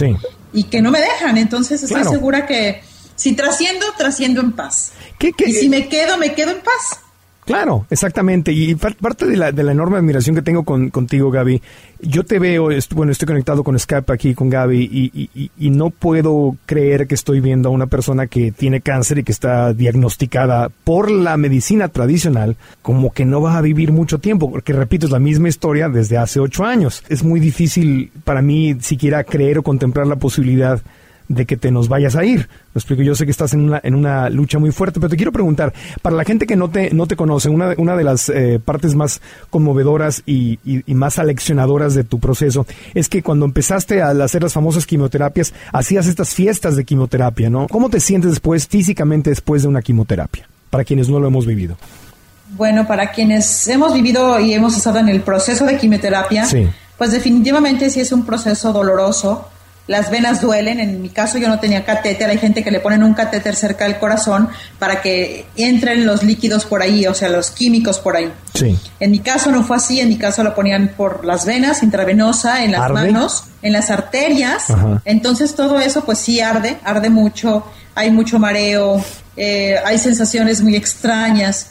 y 0.54 0.65
que 0.65 0.84
no 0.84 0.92
me 0.92 1.00
dejan. 1.00 1.39
Entonces 1.39 1.82
estoy 1.82 2.04
segura 2.04 2.46
que 2.46 2.84
si 3.15 3.34
trasciendo, 3.34 3.88
trasciendo 3.98 4.42
en 4.42 4.51
paz. 4.51 4.92
y 5.20 5.54
si 5.54 5.70
me 5.70 5.89
quedo, 5.89 6.20
me 6.20 6.36
quedo 6.36 6.51
en 6.51 6.62
paz. 6.62 7.00
Claro, 7.46 7.86
exactamente. 7.92 8.52
Y 8.52 8.74
parte 8.74 9.28
de 9.28 9.38
la, 9.38 9.52
de 9.52 9.64
la 9.64 9.72
enorme 9.72 9.98
admiración 9.98 10.36
que 10.36 10.42
tengo 10.42 10.64
con, 10.64 10.90
contigo, 10.90 11.30
Gaby, 11.30 11.62
yo 12.02 12.24
te 12.24 12.40
veo, 12.40 12.70
bueno, 12.96 13.12
estoy 13.12 13.28
conectado 13.28 13.64
con 13.64 13.78
Skype 13.78 14.12
aquí 14.12 14.34
con 14.34 14.50
Gaby 14.50 14.90
y, 14.92 15.30
y, 15.36 15.52
y, 15.56 15.70
no 15.70 15.92
puedo 15.92 16.56
creer 16.66 17.06
que 17.06 17.14
estoy 17.14 17.42
viendo 17.42 17.70
a 17.70 17.72
una 17.72 17.86
persona 17.86 18.25
que 18.25 18.52
tiene 18.52 18.82
cáncer 18.82 19.20
y 19.20 19.24
que 19.24 19.32
está 19.32 19.74
diagnosticada 19.74 20.70
por 20.84 21.12
la 21.12 21.38
medicina 21.38 21.88
tradicional 21.88 22.58
como 22.82 23.12
que 23.12 23.25
no 23.25 23.42
va 23.42 23.58
a 23.58 23.62
vivir 23.62 23.92
mucho 23.92 24.18
tiempo, 24.18 24.50
porque 24.50 24.74
repito, 24.74 25.06
es 25.06 25.12
la 25.12 25.20
misma 25.20 25.48
historia 25.48 25.88
desde 25.88 26.18
hace 26.18 26.40
ocho 26.40 26.66
años. 26.66 27.04
Es 27.10 27.24
muy 27.24 27.40
difícil 27.40 28.12
para 28.24 28.42
mí 28.42 28.75
siquiera 28.80 29.24
creer 29.24 29.60
o 29.60 29.64
contemplar 29.64 30.08
la 30.08 30.16
posibilidad 30.16 30.82
de 31.27 31.46
que 31.46 31.58
te 31.58 31.72
nos 31.72 31.89
vayas 31.89 32.15
a 32.15 32.24
ir. 32.24 32.50
Lo 32.74 32.79
explico, 32.79 33.01
yo 33.01 33.15
sé 33.15 33.25
que 33.25 33.32
estás 33.32 33.53
en 33.53 33.62
una, 33.62 33.79
en 33.84 33.96
una 33.96 34.29
lucha 34.29 34.60
muy 34.60 34.72
fuerte, 34.72 35.00
pero 35.00 35.10
te 35.10 35.15
quiero 35.15 35.32
preguntar, 35.32 35.74
para 36.01 36.15
la 36.15 36.24
gente 36.24 36.46
que 36.46 36.55
no 36.55 36.70
te, 36.70 36.94
no 36.94 37.08
te 37.08 37.15
conoce, 37.15 37.50
una, 37.50 37.74
una 37.77 37.96
de 37.96 38.03
las 38.03 38.29
eh, 38.29 38.60
partes 38.63 38.96
más 38.96 39.22
conmovedoras 39.50 40.24
y, 40.25 40.60
y, 40.65 40.94
más 40.94 41.20
aleccionadoras 41.20 41.94
de 41.94 42.03
tu 42.03 42.20
proceso 42.20 42.65
es 42.94 43.10
que 43.10 43.22
cuando 43.22 43.46
empezaste 43.46 44.01
a 44.01 44.10
hacer 44.10 44.44
las 44.44 44.53
famosas 44.53 44.86
quimioterapias, 44.86 45.53
hacías 45.72 46.08
estas 46.08 46.34
fiestas 46.34 46.75
de 46.75 46.86
quimioterapia, 46.86 47.50
¿no? 47.50 47.67
¿Cómo 47.67 47.89
te 47.89 48.00
sientes 48.00 48.32
después, 48.32 48.67
físicamente 48.67 49.29
después 49.29 49.63
de 49.63 49.67
una 49.67 49.82
quimioterapia? 49.82 50.48
Para 50.70 50.84
quienes 50.84 51.10
no 51.10 51.20
lo 51.20 51.27
hemos 51.27 51.46
vivido. 51.46 51.77
Bueno, 52.58 52.88
para 52.88 53.12
quienes 53.12 53.67
hemos 53.67 53.94
vivido 53.94 54.39
y 54.39 54.53
hemos 54.53 54.77
estado 54.77 55.00
en 55.00 55.10
el 55.10 55.22
proceso 55.22 55.65
de 55.65 55.77
quimioterapia, 55.77 56.48
pues 56.98 57.12
definitivamente 57.12 57.89
sí 57.89 58.00
es 58.00 58.12
un 58.12 58.25
proceso 58.25 58.72
doloroso. 58.72 59.50
Las 59.88 60.10
venas 60.10 60.42
duelen, 60.42 60.80
en 60.80 61.01
mi 61.01 61.10
caso 61.10 61.38
yo 61.38 61.48
no 61.48 61.60
tenía 61.60 61.86
catéter, 61.86 62.30
hay 62.30 62.39
gente 62.39 62.63
que 62.63 62.72
le 62.72 62.80
ponen 62.80 63.04
un 63.04 63.13
catéter 63.13 63.56
cerca 63.56 63.86
del 63.86 63.98
corazón 64.00 64.50
para 64.80 65.01
que 65.01 65.46
entren 65.56 66.08
los 66.08 66.24
líquidos 66.24 66.65
por 66.65 66.82
ahí, 66.82 67.06
o 67.06 67.13
sea, 67.13 67.30
los 67.30 67.51
químicos 67.51 68.00
por 68.00 68.18
ahí. 68.18 68.32
Sí. 68.56 68.80
En 69.00 69.12
mi 69.12 69.20
caso 69.20 69.51
no 69.51 69.63
fue 69.63 69.77
así, 69.77 70.00
en 70.00 70.10
mi 70.10 70.18
caso 70.18 70.44
lo 70.44 70.56
ponían 70.56 70.94
por 70.98 71.24
las 71.24 71.46
venas, 71.46 71.84
intravenosa, 71.84 72.63
en 72.63 72.72
las 72.72 72.89
manos, 72.89 73.44
en 73.62 73.74
las 73.74 73.92
arterias. 73.92 74.65
Entonces 75.06 75.54
todo 75.54 75.80
eso 75.80 76.04
pues 76.04 76.18
sí 76.18 76.42
arde, 76.42 76.77
arde 76.84 77.10
mucho, 77.10 77.65
hay 77.94 78.10
mucho 78.10 78.39
mareo, 78.39 79.04
eh, 79.38 79.75
hay 79.86 80.00
sensaciones 80.00 80.62
muy 80.62 80.75
extrañas. 80.75 81.68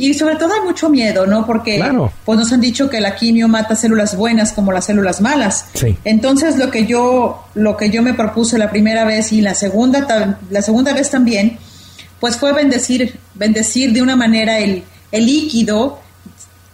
Y 0.00 0.14
sobre 0.14 0.36
todo 0.36 0.54
hay 0.54 0.60
mucho 0.62 0.88
miedo, 0.88 1.26
¿no? 1.26 1.44
Porque 1.46 1.82
pues 2.24 2.38
nos 2.38 2.50
han 2.52 2.60
dicho 2.60 2.88
que 2.88 3.00
la 3.00 3.14
quimio 3.14 3.48
mata 3.48 3.76
células 3.76 4.16
buenas 4.16 4.52
como 4.52 4.72
las 4.72 4.86
células 4.86 5.20
malas. 5.20 5.66
Entonces 6.04 6.56
lo 6.56 6.70
que 6.70 6.86
yo 6.86 7.44
lo 7.54 7.76
que 7.76 7.90
yo 7.90 8.02
me 8.02 8.14
propuse 8.14 8.56
la 8.56 8.70
primera 8.70 9.04
vez 9.04 9.32
y 9.32 9.40
la 9.42 9.54
segunda 9.54 10.38
la 10.50 10.62
segunda 10.62 10.94
vez 10.94 11.10
también, 11.10 11.58
pues 12.18 12.36
fue 12.36 12.52
bendecir 12.52 13.18
bendecir 13.34 13.92
de 13.92 14.00
una 14.00 14.16
manera 14.16 14.58
el, 14.58 14.84
el 15.12 15.26
líquido 15.26 16.00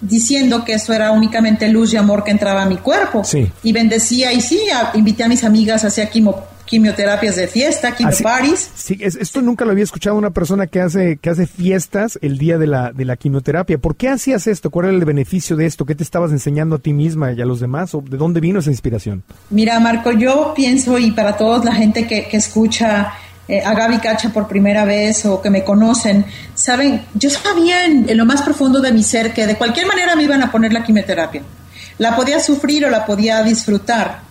diciendo 0.00 0.64
que 0.64 0.75
eso 0.75 0.92
era 0.92 1.11
únicamente 1.11 1.68
luz 1.68 1.92
y 1.92 1.97
amor 1.97 2.23
que 2.23 2.30
entraba 2.30 2.62
a 2.62 2.66
mi 2.66 2.76
cuerpo. 2.76 3.23
Y 3.62 3.73
bendecía 3.73 4.33
y 4.33 4.40
sí, 4.40 4.61
invité 4.95 5.25
a 5.25 5.28
mis 5.28 5.42
amigas 5.42 5.85
hacia 5.85 6.09
quimio 6.09 6.45
quimioterapias 6.66 7.37
de 7.37 7.46
fiesta, 7.46 7.94
quimioparis. 7.94 8.70
Sí, 8.75 8.99
esto 9.00 9.40
nunca 9.40 9.64
lo 9.64 9.70
había 9.70 9.85
escuchado 9.85 10.16
una 10.16 10.30
persona 10.30 10.66
que 10.66 10.80
hace 10.80 11.16
que 11.16 11.30
hace 11.30 11.46
fiestas 11.46 12.18
el 12.20 12.38
día 12.38 12.58
de 12.58 12.66
la 12.66 12.92
de 12.92 13.04
la 13.04 13.16
quimioterapia. 13.16 13.78
¿Por 13.78 13.96
qué 13.96 14.08
hacías 14.08 14.46
esto? 14.46 14.70
¿Cuál 14.70 14.87
era 14.87 14.96
el 14.96 15.04
beneficio 15.04 15.56
de 15.56 15.66
esto? 15.66 15.87
¿Qué 15.87 15.94
te 15.94 16.02
estabas 16.02 16.32
enseñando 16.32 16.76
a 16.76 16.78
ti 16.78 16.92
misma 16.92 17.32
y 17.32 17.40
a 17.40 17.46
los 17.46 17.61
demás? 17.61 17.94
¿O 17.94 18.02
¿De 18.02 18.16
dónde 18.16 18.40
vino 18.40 18.58
esa 18.58 18.70
inspiración? 18.70 19.23
Mira, 19.50 19.78
Marco, 19.80 20.12
yo 20.12 20.52
pienso 20.54 20.99
y 20.99 21.12
para 21.12 21.37
toda 21.37 21.64
la 21.64 21.75
gente 21.75 22.06
que, 22.06 22.26
que 22.28 22.37
escucha 22.37 23.12
eh, 23.49 23.62
a 23.64 23.75
Gaby 23.75 23.99
Cacha 23.99 24.30
por 24.30 24.49
primera 24.49 24.85
vez 24.85 25.25
o 25.25 25.40
que 25.40 25.50
me 25.50 25.62
conocen, 25.62 26.25
saben, 26.54 27.04
yo 27.14 27.30
sabía 27.30 27.85
en, 27.85 28.08
en 28.08 28.16
lo 28.16 28.26
más 28.26 28.42
profundo 28.42 28.80
de 28.80 28.90
mi 28.90 29.04
ser 29.04 29.32
que 29.32 29.46
de 29.46 29.56
cualquier 29.56 29.87
manera 29.87 30.16
me 30.16 30.25
iban 30.25 30.42
a 30.42 30.50
poner 30.50 30.73
la 30.73 30.82
quimioterapia. 30.82 31.42
La 31.99 32.16
podía 32.16 32.40
sufrir 32.40 32.85
o 32.85 32.90
la 32.90 33.06
podía 33.06 33.42
disfrutar 33.42 34.25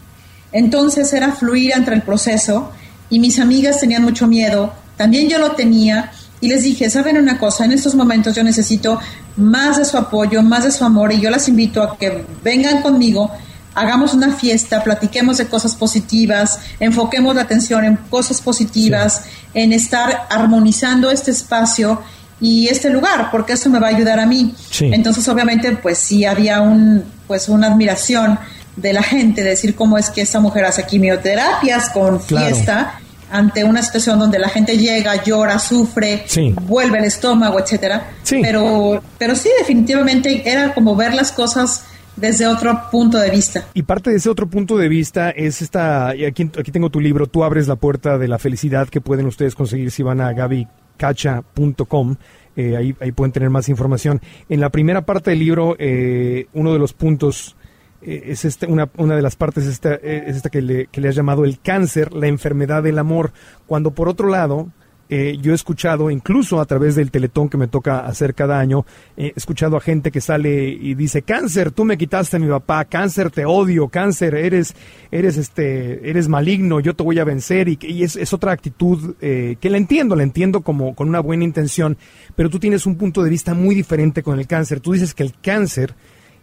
entonces 0.52 1.12
era 1.14 1.32
fluir 1.32 1.74
entre 1.76 1.96
el 1.96 2.02
proceso 2.02 2.72
y 3.10 3.20
mis 3.20 3.40
amigas 3.40 3.80
tenían 3.80 4.04
mucho 4.04 4.28
miedo, 4.28 4.74
también 4.98 5.30
yo 5.30 5.40
lo 5.40 5.52
tenía 5.52 6.12
y 6.42 6.48
les 6.48 6.64
dije, 6.64 6.90
¿saben 6.90 7.18
una 7.18 7.38
cosa? 7.38 7.66
En 7.66 7.72
estos 7.72 7.96
momentos 7.96 8.36
yo 8.36 8.44
necesito 8.44 9.00
más 9.38 9.78
de 9.78 9.86
su 9.86 9.98
apoyo, 9.98 10.42
más 10.42 10.64
de 10.64 10.72
su 10.72 10.84
amor 10.84 11.12
y 11.12 11.20
yo 11.20 11.30
las 11.30 11.48
invito 11.48 11.82
a 11.82 11.98
que 11.98 12.26
vengan 12.44 12.82
conmigo, 12.82 13.32
hagamos 13.74 14.14
una 14.14 14.34
fiesta, 14.34 14.84
platiquemos 14.84 15.38
de 15.38 15.48
cosas 15.48 15.76
positivas, 15.76 16.60
enfoquemos 16.80 17.36
la 17.36 17.42
atención 17.44 17.84
en 17.84 17.98
cosas 17.98 18.42
positivas, 18.42 19.24
en 19.54 19.74
estar 19.74 20.28
armonizando 20.30 21.12
este 21.12 21.32
espacio 21.32 22.02
y 22.40 22.68
este 22.68 22.90
lugar, 22.90 23.30
porque 23.32 23.54
eso 23.54 23.70
me 23.70 23.80
va 23.80 23.88
a 23.88 23.92
ayudar 23.92 24.20
a 24.20 24.26
mí. 24.26 24.54
Entonces, 24.80 25.28
obviamente, 25.28 25.72
pues 25.78 25.98
sí 25.98 26.26
había 26.26 26.62
un, 26.62 27.04
pues 27.28 27.50
una 27.50 27.68
admiración 27.68 28.40
de 28.76 28.94
la 28.94 29.04
gente, 29.04 29.44
decir 29.44 29.76
cómo 29.76 29.98
es 29.98 30.10
que 30.10 30.22
esa 30.22 30.40
mujer 30.40 30.66
hace 30.66 30.86
quimioterapias 30.86 31.90
con 31.90 32.22
fiesta 32.22 33.00
ante 33.32 33.64
una 33.64 33.82
situación 33.82 34.20
donde 34.20 34.40
la 34.40 34.50
gente 34.50 34.78
llega, 34.78 35.24
llora, 35.24 35.60
sufre, 35.60 36.26
vuelve 36.64 37.00
el 37.00 37.06
estómago, 37.06 37.60
etcétera. 37.60 38.12
Pero, 38.30 39.02
pero 39.18 39.36
sí, 39.36 39.50
definitivamente 39.60 40.50
era 40.50 40.74
como 40.74 40.96
ver 40.96 41.14
las 41.14 41.32
cosas 41.32 41.86
desde 42.16 42.48
otro 42.48 42.90
punto 42.92 43.18
de 43.18 43.30
vista. 43.30 43.66
Y 43.74 43.84
parte 43.84 44.10
de 44.10 44.18
ese 44.18 44.30
otro 44.30 44.48
punto 44.48 44.78
de 44.78 44.88
vista 44.88 45.32
es 45.32 45.62
esta, 45.62 46.10
aquí, 46.10 46.50
aquí 46.58 46.72
tengo 46.72 46.90
tu 46.90 47.02
libro, 47.02 47.28
Tú 47.28 47.44
abres 47.44 47.68
la 47.68 47.76
puerta 47.76 48.18
de 48.18 48.28
la 48.28 48.40
felicidad 48.40 48.88
que 48.88 49.02
pueden 49.02 49.26
ustedes 49.26 49.56
conseguir 49.56 49.92
si 49.92 50.04
van 50.04 50.22
a 50.22 50.32
gabicacha.com. 50.34 52.16
Eh, 52.58 52.78
ahí, 52.78 52.96
ahí 53.02 53.12
pueden 53.12 53.34
tener 53.34 53.50
más 53.50 53.68
información. 53.68 54.22
En 54.48 54.62
la 54.62 54.70
primera 54.70 55.06
parte 55.06 55.32
del 55.32 55.40
libro, 55.40 55.76
eh, 55.78 56.48
uno 56.54 56.72
de 56.72 56.80
los 56.80 56.94
puntos 56.94 57.58
es 58.06 58.46
este, 58.46 58.68
una, 58.68 58.90
una 58.98 59.16
de 59.16 59.22
las 59.22 59.36
partes 59.36 59.66
esta, 59.66 59.96
eh, 59.96 60.26
es 60.28 60.38
esta 60.38 60.50
que 60.50 60.62
le, 60.62 60.88
que 60.88 61.02
le 61.02 61.10
has 61.10 61.16
llamado 61.16 61.44
el 61.44 61.60
cáncer, 61.60 62.14
la 62.14 62.28
enfermedad 62.28 62.84
del 62.84 63.00
amor, 63.00 63.32
cuando 63.66 63.92
por 63.92 64.08
otro 64.08 64.30
lado, 64.30 64.70
eh, 65.10 65.38
yo 65.42 65.52
he 65.52 65.56
escuchado, 65.56 66.10
incluso 66.10 66.60
a 66.60 66.66
través 66.66 66.96
del 66.96 67.12
teletón 67.12 67.50
que 67.50 67.58
me 67.58 67.68
toca 67.68 68.00
hacer 68.00 68.34
cada 68.34 68.60
año, 68.60 68.86
he 69.18 69.34
escuchado 69.36 69.78
a 69.78 69.82
gente 69.82 70.12
que 70.12 70.22
sale 70.22 70.68
y 70.68 70.94
dice, 70.94 71.22
cáncer, 71.22 71.72
tú 71.72 71.86
me 71.86 71.98
quitaste 71.98 72.38
a 72.38 72.40
mi 72.40 72.48
papá, 72.48 72.86
cáncer, 72.86 73.32
te 73.32 73.46
odio, 73.46 73.88
cáncer, 73.88 74.36
eres, 74.36 74.76
eres, 75.12 75.38
este, 75.38 76.10
eres 76.10 76.28
maligno, 76.28 76.80
yo 76.80 76.96
te 76.96 77.04
voy 77.04 77.20
a 77.20 77.24
vencer, 77.24 77.68
y, 77.70 77.78
y 77.82 78.04
es, 78.04 78.16
es, 78.16 78.34
otra 78.34 78.52
actitud 78.52 79.16
que 79.20 79.70
la 79.70 79.78
entiendo, 79.78 80.16
la 80.16 80.24
entiendo 80.24 80.62
como 80.62 80.96
con 80.96 81.10
una 81.10 81.20
buena 81.20 81.44
intención, 81.44 81.98
pero 82.36 82.50
tú 82.50 82.60
tienes 82.60 82.86
un 82.86 82.96
punto 82.96 83.24
de 83.24 83.30
vista 83.30 83.54
muy 83.54 83.76
diferente 83.76 84.24
con 84.24 84.40
el 84.40 84.48
cáncer. 84.48 84.80
Tú 84.80 84.94
dices 84.94 85.14
que 85.14 85.24
el 85.24 85.34
cáncer 85.40 85.96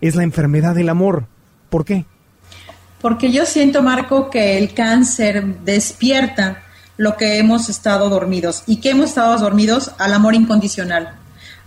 es 0.02 0.16
la 0.16 0.24
enfermedad 0.24 0.74
del 0.74 0.88
amor. 0.88 1.26
¿Por 1.72 1.86
qué? 1.86 2.04
Porque 3.00 3.32
yo 3.32 3.46
siento, 3.46 3.82
Marco, 3.82 4.28
que 4.28 4.58
el 4.58 4.74
cáncer 4.74 5.42
despierta 5.64 6.64
lo 6.98 7.16
que 7.16 7.38
hemos 7.38 7.70
estado 7.70 8.10
dormidos. 8.10 8.62
¿Y 8.66 8.76
que 8.76 8.90
hemos 8.90 9.06
estado 9.06 9.38
dormidos? 9.38 9.90
Al 9.96 10.12
amor 10.12 10.34
incondicional, 10.34 11.14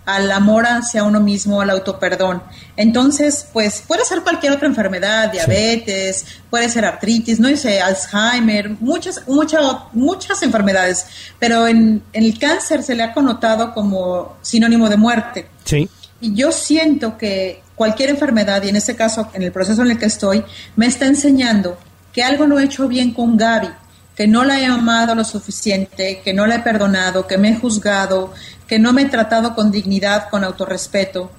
al 0.06 0.32
amor 0.32 0.68
hacia 0.68 1.04
uno 1.04 1.22
mismo, 1.22 1.60
al 1.60 1.72
autoperdón. 1.72 2.44
Entonces, 2.78 3.48
pues 3.52 3.84
puede 3.88 4.06
ser 4.06 4.22
cualquier 4.22 4.54
otra 4.54 4.68
enfermedad, 4.68 5.32
diabetes, 5.32 6.24
puede 6.52 6.70
ser 6.70 6.86
artritis, 6.86 7.40
no 7.40 7.50
sé, 7.58 7.82
Alzheimer, 7.82 8.70
muchas, 8.80 9.28
muchas, 9.28 9.62
muchas 9.94 10.44
enfermedades, 10.44 11.08
pero 11.40 11.68
en, 11.68 12.04
en 12.14 12.24
el 12.24 12.38
cáncer 12.38 12.84
se 12.84 12.94
le 12.94 13.02
ha 13.02 13.12
connotado 13.12 13.74
como 13.74 14.38
sinónimo 14.44 14.88
de 14.88 14.98
muerte. 14.98 15.48
Sí. 15.64 15.90
Y 16.22 16.36
yo 16.36 16.52
siento 16.52 17.18
que 17.18 17.65
cualquier 17.76 18.10
enfermedad, 18.10 18.64
y 18.64 18.70
en 18.70 18.76
este 18.76 18.96
caso, 18.96 19.30
en 19.34 19.44
el 19.44 19.52
proceso 19.52 19.82
en 19.82 19.92
el 19.92 20.00
que 20.00 20.06
estoy, 20.06 20.44
me 20.76 20.86
está 20.86 21.06
enseñando 21.06 21.78
que 22.14 22.24
algo 22.24 22.48
no 22.48 22.60
he 22.60 22.64
hecho 22.64 22.88
bien 22.88 23.14
con 23.14 23.38
Gaby, 23.38 23.70
que 24.16 24.28
no 24.28 24.46
la 24.46 24.60
he 24.60 24.66
amado 24.66 25.14
lo 25.14 25.26
suficiente, 25.26 26.22
que 26.24 26.34
no 26.34 26.48
la 26.48 26.56
he 26.56 26.60
perdonado, 26.60 27.28
que 27.28 27.38
me 27.38 27.50
he 27.50 27.56
juzgado, 27.56 28.34
que 28.66 28.80
no 28.80 28.94
me 28.94 29.04
he 29.04 29.10
tratado 29.10 29.54
con 29.54 29.72
dignidad, 29.72 30.30
con 30.30 30.44
autorrespeto. 30.44 31.32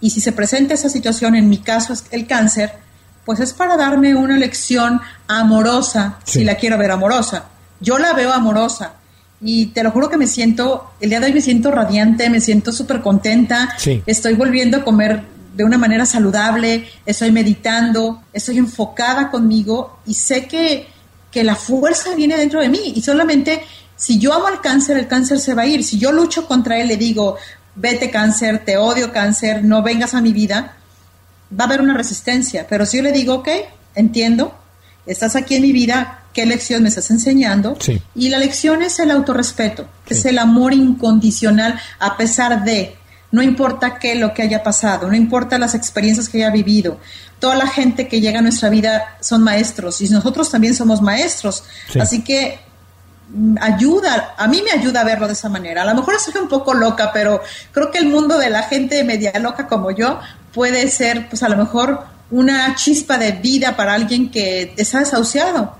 Y 0.00 0.10
si 0.10 0.20
se 0.20 0.32
presenta 0.32 0.74
esa 0.74 0.88
situación, 0.88 1.34
en 1.34 1.48
mi 1.48 1.58
caso 1.58 1.92
es 1.92 2.04
el 2.10 2.26
cáncer, 2.26 2.72
pues 3.26 3.40
es 3.40 3.52
para 3.52 3.76
darme 3.76 4.14
una 4.14 4.38
lección 4.38 5.00
amorosa, 5.28 6.18
si 6.24 6.44
la 6.44 6.56
quiero 6.56 6.78
ver 6.78 6.90
amorosa. 6.90 7.44
Yo 7.80 7.98
la 7.98 8.14
veo 8.14 8.32
amorosa, 8.32 8.94
y 9.42 9.66
te 9.66 9.82
lo 9.82 9.90
juro 9.90 10.08
que 10.08 10.16
me 10.16 10.26
siento, 10.26 10.92
el 11.00 11.10
día 11.10 11.20
de 11.20 11.26
hoy 11.26 11.34
me 11.34 11.42
siento 11.42 11.70
radiante, 11.70 12.30
me 12.30 12.40
siento 12.40 12.72
súper 12.72 13.02
contenta, 13.02 13.76
estoy 14.06 14.32
volviendo 14.32 14.78
a 14.78 14.84
comer 14.84 15.33
de 15.54 15.64
una 15.64 15.78
manera 15.78 16.04
saludable, 16.04 16.88
estoy 17.06 17.30
meditando, 17.30 18.22
estoy 18.32 18.58
enfocada 18.58 19.30
conmigo 19.30 20.00
y 20.04 20.14
sé 20.14 20.46
que, 20.46 20.88
que 21.30 21.44
la 21.44 21.54
fuerza 21.54 22.14
viene 22.14 22.36
dentro 22.36 22.60
de 22.60 22.68
mí 22.68 22.92
y 22.94 23.00
solamente 23.02 23.62
si 23.96 24.18
yo 24.18 24.34
amo 24.34 24.48
al 24.48 24.60
cáncer, 24.60 24.98
el 24.98 25.06
cáncer 25.06 25.38
se 25.38 25.54
va 25.54 25.62
a 25.62 25.66
ir. 25.66 25.84
Si 25.84 25.98
yo 25.98 26.12
lucho 26.12 26.46
contra 26.46 26.78
él, 26.78 26.88
le 26.88 26.96
digo, 26.96 27.36
vete 27.74 28.10
cáncer, 28.10 28.64
te 28.64 28.76
odio 28.76 29.12
cáncer, 29.12 29.64
no 29.64 29.82
vengas 29.82 30.14
a 30.14 30.20
mi 30.20 30.32
vida, 30.32 30.76
va 31.58 31.64
a 31.64 31.66
haber 31.66 31.80
una 31.80 31.94
resistencia. 31.94 32.66
Pero 32.68 32.86
si 32.86 32.98
yo 32.98 33.02
le 33.02 33.12
digo, 33.12 33.34
ok, 33.34 33.48
entiendo, 33.94 34.54
estás 35.06 35.36
aquí 35.36 35.54
en 35.54 35.62
mi 35.62 35.72
vida, 35.72 36.24
¿qué 36.32 36.44
lección 36.46 36.82
me 36.82 36.88
estás 36.88 37.10
enseñando? 37.10 37.76
Y 38.14 38.28
la 38.28 38.38
lección 38.38 38.82
es 38.82 38.98
el 38.98 39.10
autorrespeto, 39.10 39.88
es 40.08 40.24
el 40.24 40.38
amor 40.38 40.74
incondicional 40.74 41.80
a 41.98 42.16
pesar 42.16 42.64
de 42.64 42.96
no 43.34 43.42
importa 43.42 43.98
qué 43.98 44.14
lo 44.14 44.32
que 44.32 44.42
haya 44.42 44.62
pasado, 44.62 45.08
no 45.08 45.16
importa 45.16 45.58
las 45.58 45.74
experiencias 45.74 46.28
que 46.28 46.38
haya 46.38 46.52
vivido. 46.52 47.00
Toda 47.40 47.56
la 47.56 47.66
gente 47.66 48.06
que 48.06 48.20
llega 48.20 48.38
a 48.38 48.42
nuestra 48.42 48.68
vida 48.68 49.16
son 49.20 49.42
maestros 49.42 50.00
y 50.02 50.08
nosotros 50.08 50.52
también 50.52 50.72
somos 50.72 51.02
maestros. 51.02 51.64
Así 52.00 52.22
que 52.22 52.60
mm, 53.30 53.56
ayuda, 53.60 54.36
a 54.38 54.46
mí 54.46 54.62
me 54.62 54.70
ayuda 54.70 55.00
a 55.00 55.04
verlo 55.04 55.26
de 55.26 55.32
esa 55.32 55.48
manera. 55.48 55.82
A 55.82 55.84
lo 55.84 55.96
mejor 55.96 56.20
soy 56.20 56.40
un 56.40 56.48
poco 56.48 56.74
loca, 56.74 57.10
pero 57.12 57.42
creo 57.72 57.90
que 57.90 57.98
el 57.98 58.06
mundo 58.06 58.38
de 58.38 58.50
la 58.50 58.62
gente 58.62 59.02
media 59.02 59.36
loca 59.40 59.66
como 59.66 59.90
yo 59.90 60.20
puede 60.52 60.86
ser, 60.88 61.28
pues 61.28 61.42
a 61.42 61.48
lo 61.48 61.56
mejor 61.56 62.04
una 62.30 62.76
chispa 62.76 63.18
de 63.18 63.32
vida 63.32 63.74
para 63.74 63.94
alguien 63.94 64.30
que 64.30 64.74
está 64.76 65.00
desahuciado 65.00 65.76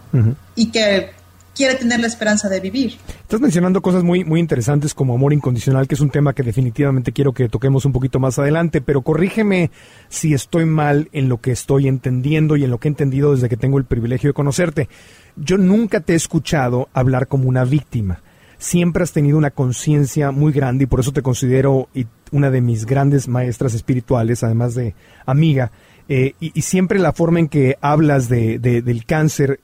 y 0.56 0.73
que 0.73 1.12
quiere 1.54 1.76
tener 1.76 2.00
la 2.00 2.08
esperanza 2.08 2.49
de 2.49 2.58
vivir. 2.58 2.99
Estás 3.25 3.40
mencionando 3.40 3.81
cosas 3.81 4.04
muy, 4.04 4.23
muy 4.23 4.38
interesantes 4.38 4.93
como 4.93 5.14
amor 5.14 5.33
incondicional, 5.33 5.88
que 5.88 5.95
es 5.95 6.00
un 6.02 6.11
tema 6.11 6.35
que 6.35 6.43
definitivamente 6.43 7.11
quiero 7.11 7.33
que 7.33 7.49
toquemos 7.49 7.87
un 7.87 7.93
poquito 7.93 8.21
más 8.21 8.38
adelante, 8.38 8.83
pero 8.83 9.00
corrígeme 9.00 9.71
si 10.11 10.35
estoy 10.35 10.66
mal 10.66 11.09
en 11.12 11.31
lo 11.31 11.40
que 11.40 11.50
estoy 11.50 11.88
entendiendo 11.88 12.54
y 12.57 12.64
en 12.64 12.71
lo 12.71 12.78
que 12.78 12.88
he 12.88 12.90
entendido 12.90 13.33
desde 13.33 13.49
que 13.49 13.57
tengo 13.57 13.78
el 13.78 13.87
privilegio 13.87 14.28
de 14.28 14.35
conocerte. 14.35 14.88
Yo 15.37 15.57
nunca 15.57 16.00
te 16.00 16.12
he 16.12 16.16
escuchado 16.16 16.90
hablar 16.93 17.26
como 17.26 17.49
una 17.49 17.64
víctima 17.64 18.21
siempre 18.57 19.02
has 19.02 19.12
tenido 19.12 19.37
una 19.37 19.50
conciencia 19.50 20.31
muy 20.31 20.52
grande 20.52 20.85
y 20.85 20.87
por 20.87 21.00
eso 21.00 21.12
te 21.12 21.23
considero 21.23 21.88
una 22.33 22.50
de 22.50 22.61
mis 22.62 22.87
grandes 22.87 23.28
maestras 23.28 23.75
espirituales, 23.75 24.43
además 24.43 24.75
de 24.75 24.95
amiga. 25.26 25.71
Eh, 26.09 26.35
y, 26.40 26.62
siempre 26.62 26.99
la 26.99 27.12
forma 27.12 27.40
en 27.40 27.49
que 27.49 27.76
hablas 27.81 28.28
de, 28.28 28.59
del 28.59 29.04
cáncer 29.04 29.61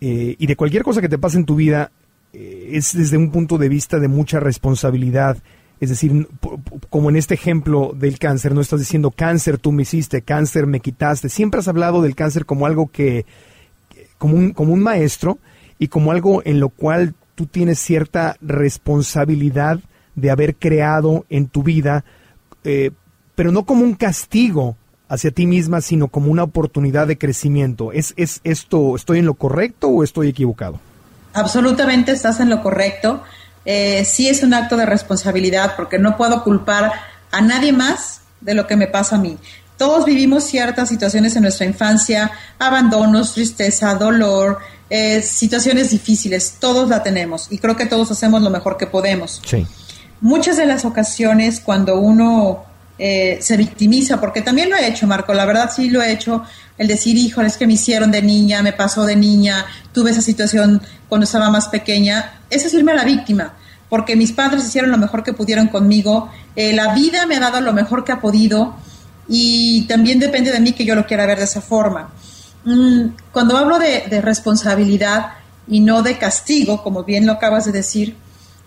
eh, 0.00 0.36
y 0.38 0.46
de 0.46 0.56
cualquier 0.56 0.82
cosa 0.82 1.00
que 1.00 1.08
te 1.08 1.18
pase 1.18 1.38
en 1.38 1.44
tu 1.44 1.56
vida 1.56 1.90
es 2.38 2.96
desde 2.96 3.16
un 3.16 3.30
punto 3.30 3.58
de 3.58 3.68
vista 3.68 3.98
de 3.98 4.08
mucha 4.08 4.40
responsabilidad. 4.40 5.38
Es 5.80 5.90
decir, 5.90 6.28
como 6.90 7.08
en 7.08 7.16
este 7.16 7.34
ejemplo 7.34 7.92
del 7.96 8.18
cáncer, 8.18 8.54
no 8.54 8.60
estás 8.60 8.80
diciendo 8.80 9.10
cáncer 9.10 9.58
tú 9.58 9.72
me 9.72 9.82
hiciste, 9.82 10.22
cáncer 10.22 10.66
me 10.66 10.80
quitaste. 10.80 11.28
Siempre 11.28 11.60
has 11.60 11.68
hablado 11.68 12.02
del 12.02 12.14
cáncer 12.14 12.46
como 12.46 12.66
algo 12.66 12.90
que, 12.90 13.26
como 14.18 14.36
un, 14.36 14.52
como 14.52 14.72
un 14.72 14.82
maestro 14.82 15.38
y 15.78 15.88
como 15.88 16.10
algo 16.10 16.42
en 16.44 16.60
lo 16.60 16.68
cual 16.68 17.14
tú 17.34 17.46
tienes 17.46 17.78
cierta 17.78 18.36
responsabilidad 18.40 19.80
de 20.16 20.30
haber 20.30 20.56
creado 20.56 21.24
en 21.28 21.46
tu 21.46 21.62
vida, 21.62 22.04
eh, 22.64 22.90
pero 23.36 23.52
no 23.52 23.64
como 23.64 23.84
un 23.84 23.94
castigo 23.94 24.76
hacia 25.08 25.30
ti 25.30 25.46
misma, 25.46 25.80
sino 25.80 26.08
como 26.08 26.30
una 26.32 26.42
oportunidad 26.42 27.06
de 27.06 27.16
crecimiento. 27.16 27.92
¿Es, 27.92 28.14
¿Es 28.16 28.40
esto, 28.42 28.96
estoy 28.96 29.20
en 29.20 29.26
lo 29.26 29.34
correcto 29.34 29.88
o 29.88 30.02
estoy 30.02 30.28
equivocado? 30.28 30.80
Absolutamente 31.38 32.12
estás 32.12 32.40
en 32.40 32.50
lo 32.50 32.62
correcto. 32.62 33.22
Eh, 33.64 34.04
sí 34.04 34.28
es 34.28 34.42
un 34.42 34.54
acto 34.54 34.76
de 34.76 34.86
responsabilidad 34.86 35.74
porque 35.76 35.98
no 35.98 36.16
puedo 36.16 36.42
culpar 36.42 36.92
a 37.30 37.40
nadie 37.40 37.72
más 37.72 38.20
de 38.40 38.54
lo 38.54 38.66
que 38.66 38.76
me 38.76 38.86
pasa 38.86 39.16
a 39.16 39.18
mí. 39.18 39.38
Todos 39.76 40.04
vivimos 40.04 40.44
ciertas 40.44 40.88
situaciones 40.88 41.36
en 41.36 41.42
nuestra 41.42 41.66
infancia, 41.66 42.32
abandonos, 42.58 43.34
tristeza, 43.34 43.94
dolor, 43.94 44.58
eh, 44.90 45.22
situaciones 45.22 45.90
difíciles, 45.90 46.56
todos 46.58 46.88
la 46.88 47.02
tenemos 47.02 47.46
y 47.50 47.58
creo 47.58 47.76
que 47.76 47.86
todos 47.86 48.10
hacemos 48.10 48.42
lo 48.42 48.50
mejor 48.50 48.76
que 48.76 48.86
podemos. 48.86 49.40
Sí. 49.46 49.66
Muchas 50.20 50.56
de 50.56 50.66
las 50.66 50.84
ocasiones 50.84 51.60
cuando 51.60 52.00
uno 52.00 52.64
eh, 52.98 53.38
se 53.40 53.56
victimiza, 53.56 54.18
porque 54.18 54.42
también 54.42 54.70
lo 54.70 54.76
he 54.76 54.88
hecho, 54.88 55.06
Marco, 55.06 55.32
la 55.32 55.44
verdad 55.44 55.70
sí 55.74 55.90
lo 55.90 56.02
he 56.02 56.10
hecho, 56.10 56.42
el 56.78 56.86
decir, 56.86 57.16
híjole, 57.16 57.48
es 57.48 57.56
que 57.56 57.66
me 57.66 57.74
hicieron 57.74 58.10
de 58.10 58.22
niña, 58.22 58.62
me 58.62 58.72
pasó 58.72 59.04
de 59.04 59.16
niña, 59.16 59.66
tuve 59.92 60.12
esa 60.12 60.22
situación 60.22 60.80
cuando 61.08 61.24
estaba 61.24 61.50
más 61.50 61.68
pequeña, 61.68 62.40
es 62.48 62.62
decirme 62.62 62.92
a 62.92 62.96
la 62.96 63.04
víctima, 63.04 63.54
porque 63.88 64.16
mis 64.16 64.32
padres 64.32 64.64
hicieron 64.64 64.90
lo 64.90 64.98
mejor 64.98 65.24
que 65.24 65.32
pudieron 65.32 65.66
conmigo, 65.68 66.30
eh, 66.54 66.72
la 66.72 66.94
vida 66.94 67.26
me 67.26 67.36
ha 67.36 67.40
dado 67.40 67.60
lo 67.60 67.72
mejor 67.72 68.04
que 68.04 68.12
ha 68.12 68.20
podido 68.20 68.76
y 69.28 69.82
también 69.82 70.18
depende 70.18 70.52
de 70.52 70.60
mí 70.60 70.72
que 70.72 70.84
yo 70.84 70.94
lo 70.94 71.06
quiera 71.06 71.26
ver 71.26 71.38
de 71.38 71.44
esa 71.44 71.60
forma. 71.60 72.10
Mm, 72.64 73.08
cuando 73.32 73.56
hablo 73.56 73.78
de, 73.78 74.20
responsabilidad 74.20 75.32
y 75.66 75.80
no 75.80 76.02
de 76.02 76.16
castigo, 76.16 76.82
como 76.82 77.02
bien 77.04 77.26
lo 77.26 77.32
acabas 77.32 77.64
de 77.64 77.72
decir, 77.72 78.16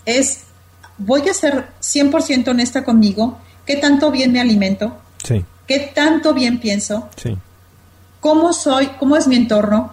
es 0.05 0.41
voy 0.97 1.27
a 1.29 1.33
ser 1.33 1.67
100% 1.81 2.49
honesta 2.49 2.83
conmigo, 2.83 3.39
qué 3.65 3.77
tanto 3.77 4.11
bien 4.11 4.31
me 4.31 4.41
alimento, 4.41 4.97
sí. 5.23 5.45
qué 5.67 5.91
tanto 5.95 6.33
bien 6.33 6.59
pienso, 6.59 7.09
sí. 7.15 7.37
Cómo 8.21 8.53
soy, 8.53 8.87
cómo 8.99 9.17
es 9.17 9.27
mi 9.27 9.35
entorno, 9.35 9.91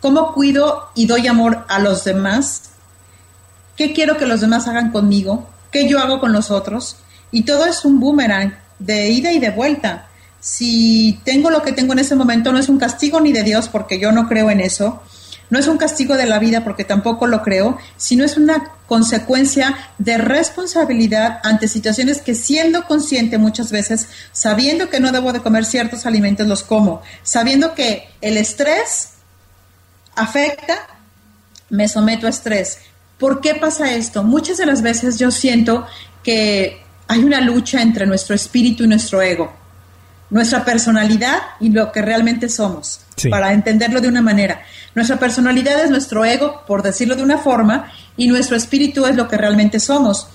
cómo 0.00 0.32
cuido 0.32 0.88
y 0.94 1.06
doy 1.06 1.26
amor 1.26 1.66
a 1.68 1.78
los 1.78 2.04
demás, 2.04 2.70
qué 3.76 3.92
quiero 3.92 4.16
que 4.16 4.26
los 4.26 4.40
demás 4.40 4.66
hagan 4.66 4.90
conmigo, 4.90 5.46
qué 5.70 5.86
yo 5.86 5.98
hago 5.98 6.20
con 6.20 6.32
los 6.32 6.50
otros. 6.50 6.96
Y 7.30 7.42
todo 7.42 7.66
es 7.66 7.84
un 7.84 8.00
boomerang 8.00 8.56
de 8.78 9.10
ida 9.10 9.32
y 9.32 9.40
de 9.40 9.50
vuelta. 9.50 10.06
Si 10.40 11.20
tengo 11.24 11.50
lo 11.50 11.62
que 11.62 11.72
tengo 11.72 11.92
en 11.92 11.98
ese 11.98 12.14
momento, 12.14 12.52
no 12.52 12.58
es 12.58 12.68
un 12.68 12.78
castigo 12.78 13.20
ni 13.20 13.32
de 13.32 13.42
Dios, 13.42 13.68
porque 13.68 13.98
yo 13.98 14.12
no 14.12 14.28
creo 14.28 14.50
en 14.50 14.60
eso. 14.60 15.02
No 15.50 15.58
es 15.58 15.68
un 15.68 15.78
castigo 15.78 16.16
de 16.16 16.26
la 16.26 16.38
vida, 16.38 16.64
porque 16.64 16.84
tampoco 16.84 17.26
lo 17.26 17.42
creo, 17.42 17.78
sino 17.96 18.24
es 18.24 18.36
una 18.36 18.72
consecuencia 18.86 19.76
de 19.98 20.18
responsabilidad 20.18 21.40
ante 21.42 21.68
situaciones 21.68 22.20
que 22.20 22.34
siendo 22.34 22.84
consciente 22.86 23.38
muchas 23.38 23.70
veces, 23.70 24.08
sabiendo 24.32 24.90
que 24.90 25.00
no 25.00 25.12
debo 25.12 25.32
de 25.32 25.40
comer 25.40 25.64
ciertos 25.64 26.06
alimentos, 26.06 26.46
los 26.46 26.62
como, 26.62 27.02
sabiendo 27.22 27.74
que 27.74 28.08
el 28.20 28.36
estrés 28.36 29.10
afecta, 30.16 30.86
me 31.70 31.88
someto 31.88 32.26
a 32.26 32.30
estrés. 32.30 32.78
¿Por 33.18 33.40
qué 33.40 33.54
pasa 33.54 33.94
esto? 33.94 34.22
Muchas 34.22 34.58
de 34.58 34.66
las 34.66 34.82
veces 34.82 35.18
yo 35.18 35.30
siento 35.30 35.86
que 36.22 36.82
hay 37.08 37.22
una 37.22 37.40
lucha 37.40 37.80
entre 37.82 38.06
nuestro 38.06 38.34
espíritu 38.34 38.84
y 38.84 38.88
nuestro 38.88 39.22
ego, 39.22 39.52
nuestra 40.34 40.64
personalidad 40.64 41.38
y 41.60 41.68
lo 41.68 41.92
que 41.92 42.02
realmente 42.02 42.48
somos, 42.48 43.02
para 43.30 43.52
entenderlo 43.52 44.00
de 44.00 44.08
una 44.08 44.20
manera. 44.20 44.62
Nuestra 44.96 45.16
personalidad 45.16 45.84
es 45.84 45.90
nuestro 45.90 46.24
ego, 46.24 46.64
por 46.66 46.82
decirlo 46.82 47.14
de 47.14 47.22
una 47.22 47.38
forma, 47.38 47.92
y 48.16 48.26
nuestro 48.26 48.56
espíritu 48.56 49.06
es 49.06 49.14
lo 49.14 49.28
que 49.28 49.36
realmente 49.36 49.78
somos. 49.78 50.26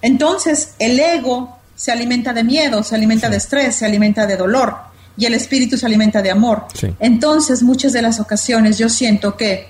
Entonces, 0.00 0.74
el 0.78 1.00
ego 1.00 1.58
se 1.74 1.90
alimenta 1.90 2.32
de 2.32 2.44
miedo, 2.44 2.84
se 2.84 2.94
alimenta 2.94 3.28
de 3.28 3.38
estrés, 3.38 3.74
se 3.74 3.84
alimenta 3.84 4.28
de 4.28 4.36
dolor, 4.36 4.76
y 5.16 5.26
el 5.26 5.34
espíritu 5.34 5.76
se 5.76 5.86
alimenta 5.86 6.22
de 6.22 6.30
amor. 6.30 6.66
Entonces, 7.00 7.64
muchas 7.64 7.92
de 7.92 8.02
las 8.02 8.20
ocasiones 8.20 8.78
yo 8.78 8.88
siento 8.88 9.36
que 9.36 9.66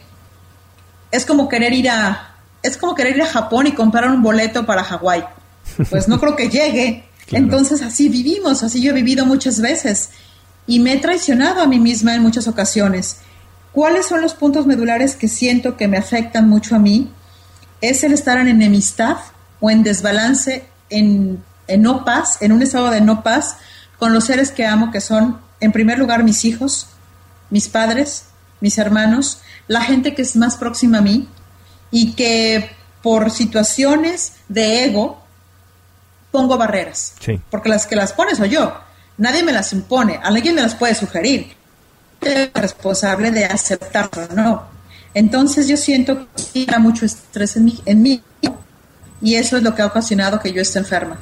es 1.10 1.24
como 1.24 1.48
querer 1.48 1.72
ir 1.72 1.88
a 1.88 2.34
es 2.62 2.76
como 2.76 2.94
querer 2.94 3.16
ir 3.16 3.22
a 3.22 3.26
Japón 3.26 3.68
y 3.68 3.72
comprar 3.72 4.10
un 4.10 4.20
boleto 4.20 4.66
para 4.66 4.84
Hawái 4.84 5.24
pues 5.90 6.08
no 6.08 6.18
creo 6.18 6.36
que 6.36 6.48
llegue. 6.48 7.04
Entonces 7.30 7.82
así 7.82 8.08
vivimos, 8.08 8.62
así 8.62 8.82
yo 8.82 8.92
he 8.92 8.94
vivido 8.94 9.26
muchas 9.26 9.60
veces 9.60 10.10
y 10.66 10.80
me 10.80 10.94
he 10.94 10.98
traicionado 10.98 11.60
a 11.60 11.66
mí 11.66 11.78
misma 11.78 12.14
en 12.14 12.22
muchas 12.22 12.48
ocasiones. 12.48 13.18
¿Cuáles 13.72 14.06
son 14.06 14.22
los 14.22 14.34
puntos 14.34 14.66
medulares 14.66 15.14
que 15.14 15.28
siento 15.28 15.76
que 15.76 15.88
me 15.88 15.98
afectan 15.98 16.48
mucho 16.48 16.74
a 16.74 16.78
mí? 16.78 17.12
Es 17.80 18.02
el 18.02 18.12
estar 18.12 18.38
en 18.38 18.48
enemistad 18.48 19.16
o 19.60 19.70
en 19.70 19.82
desbalance, 19.82 20.66
en, 20.90 21.42
en 21.66 21.82
no 21.82 22.04
paz, 22.04 22.38
en 22.40 22.52
un 22.52 22.62
estado 22.62 22.90
de 22.90 23.00
no 23.00 23.22
paz 23.22 23.56
con 23.98 24.12
los 24.12 24.24
seres 24.24 24.50
que 24.50 24.66
amo, 24.66 24.90
que 24.90 25.00
son, 25.00 25.40
en 25.60 25.72
primer 25.72 25.98
lugar, 25.98 26.24
mis 26.24 26.44
hijos, 26.44 26.88
mis 27.50 27.68
padres, 27.68 28.24
mis 28.60 28.78
hermanos, 28.78 29.40
la 29.66 29.82
gente 29.82 30.14
que 30.14 30.22
es 30.22 30.36
más 30.36 30.56
próxima 30.56 30.98
a 30.98 31.02
mí 31.02 31.28
y 31.90 32.12
que 32.12 32.70
por 33.02 33.30
situaciones 33.30 34.32
de 34.48 34.84
ego 34.84 35.17
pongo 36.30 36.56
barreras. 36.56 37.14
Porque 37.50 37.68
las 37.68 37.86
que 37.86 37.96
las 37.96 38.12
pones 38.12 38.38
soy 38.38 38.50
yo. 38.50 38.74
Nadie 39.16 39.42
me 39.42 39.52
las 39.52 39.72
impone. 39.72 40.20
Alguien 40.22 40.54
me 40.54 40.62
las 40.62 40.74
puede 40.74 40.94
sugerir. 40.94 41.52
Soy 42.22 42.50
responsable 42.54 43.30
de 43.30 43.44
aceptarlo 43.44 44.26
o 44.30 44.34
no. 44.34 44.62
Entonces 45.14 45.66
yo 45.68 45.76
siento 45.76 46.28
que 46.52 46.66
hay 46.68 46.80
mucho 46.80 47.04
estrés 47.04 47.56
en 47.56 47.64
mí, 47.64 47.80
en 47.86 48.02
mí 48.02 48.22
y 49.20 49.34
eso 49.34 49.56
es 49.56 49.62
lo 49.62 49.74
que 49.74 49.82
ha 49.82 49.86
ocasionado 49.86 50.38
que 50.38 50.52
yo 50.52 50.62
esté 50.62 50.78
enferma. 50.78 51.18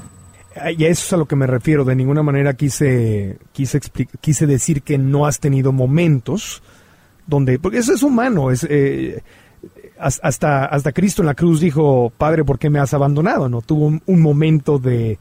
Y 0.76 0.84
a 0.84 0.88
eso 0.88 1.04
es 1.06 1.12
a 1.12 1.16
lo 1.16 1.26
que 1.26 1.36
me 1.36 1.46
refiero. 1.46 1.84
De 1.84 1.94
ninguna 1.94 2.22
manera 2.22 2.54
quise, 2.54 3.38
quise, 3.52 3.80
quise 4.20 4.46
decir 4.46 4.82
que 4.82 4.98
no 4.98 5.26
has 5.26 5.38
tenido 5.38 5.72
momentos 5.72 6.62
donde, 7.26 7.58
porque 7.58 7.78
eso 7.78 7.92
es 7.92 8.02
humano, 8.02 8.50
es, 8.50 8.66
eh, 8.68 9.22
hasta, 9.98 10.64
hasta 10.64 10.92
Cristo 10.92 11.22
en 11.22 11.26
la 11.26 11.34
cruz 11.34 11.60
dijo, 11.60 12.12
Padre, 12.16 12.44
¿por 12.44 12.58
qué 12.58 12.70
me 12.70 12.78
has 12.78 12.94
abandonado? 12.94 13.48
¿No? 13.48 13.62
Tuvo 13.62 13.86
un, 14.04 14.20
momento 14.20 14.78
de, 14.78 15.18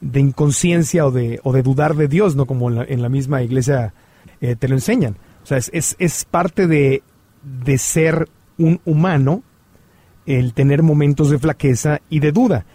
de, 0.00 0.20
inconsciencia 0.20 1.06
o 1.06 1.10
de, 1.10 1.40
o 1.42 1.52
de 1.52 1.62
dudar 1.62 1.94
de 1.94 2.08
Dios, 2.08 2.36
¿no? 2.36 2.46
Como 2.46 2.70
en 2.70 3.02
la, 3.02 3.08
misma 3.08 3.42
iglesia 3.42 3.94
eh, 4.40 4.56
te 4.56 4.68
lo 4.68 4.74
enseñan. 4.74 5.16
O 5.42 5.46
sea, 5.46 5.58
es, 5.58 5.96
es, 5.98 6.24
parte 6.24 6.66
de, 6.66 7.02
de 7.42 7.78
ser 7.78 8.28
un 8.58 8.80
humano 8.84 9.42
el 10.26 10.52
tener 10.52 10.82
momentos 10.82 11.30
de 11.30 11.38
flaqueza 11.38 12.00
y 12.10 12.20
de 12.20 12.32
duda 12.32 12.66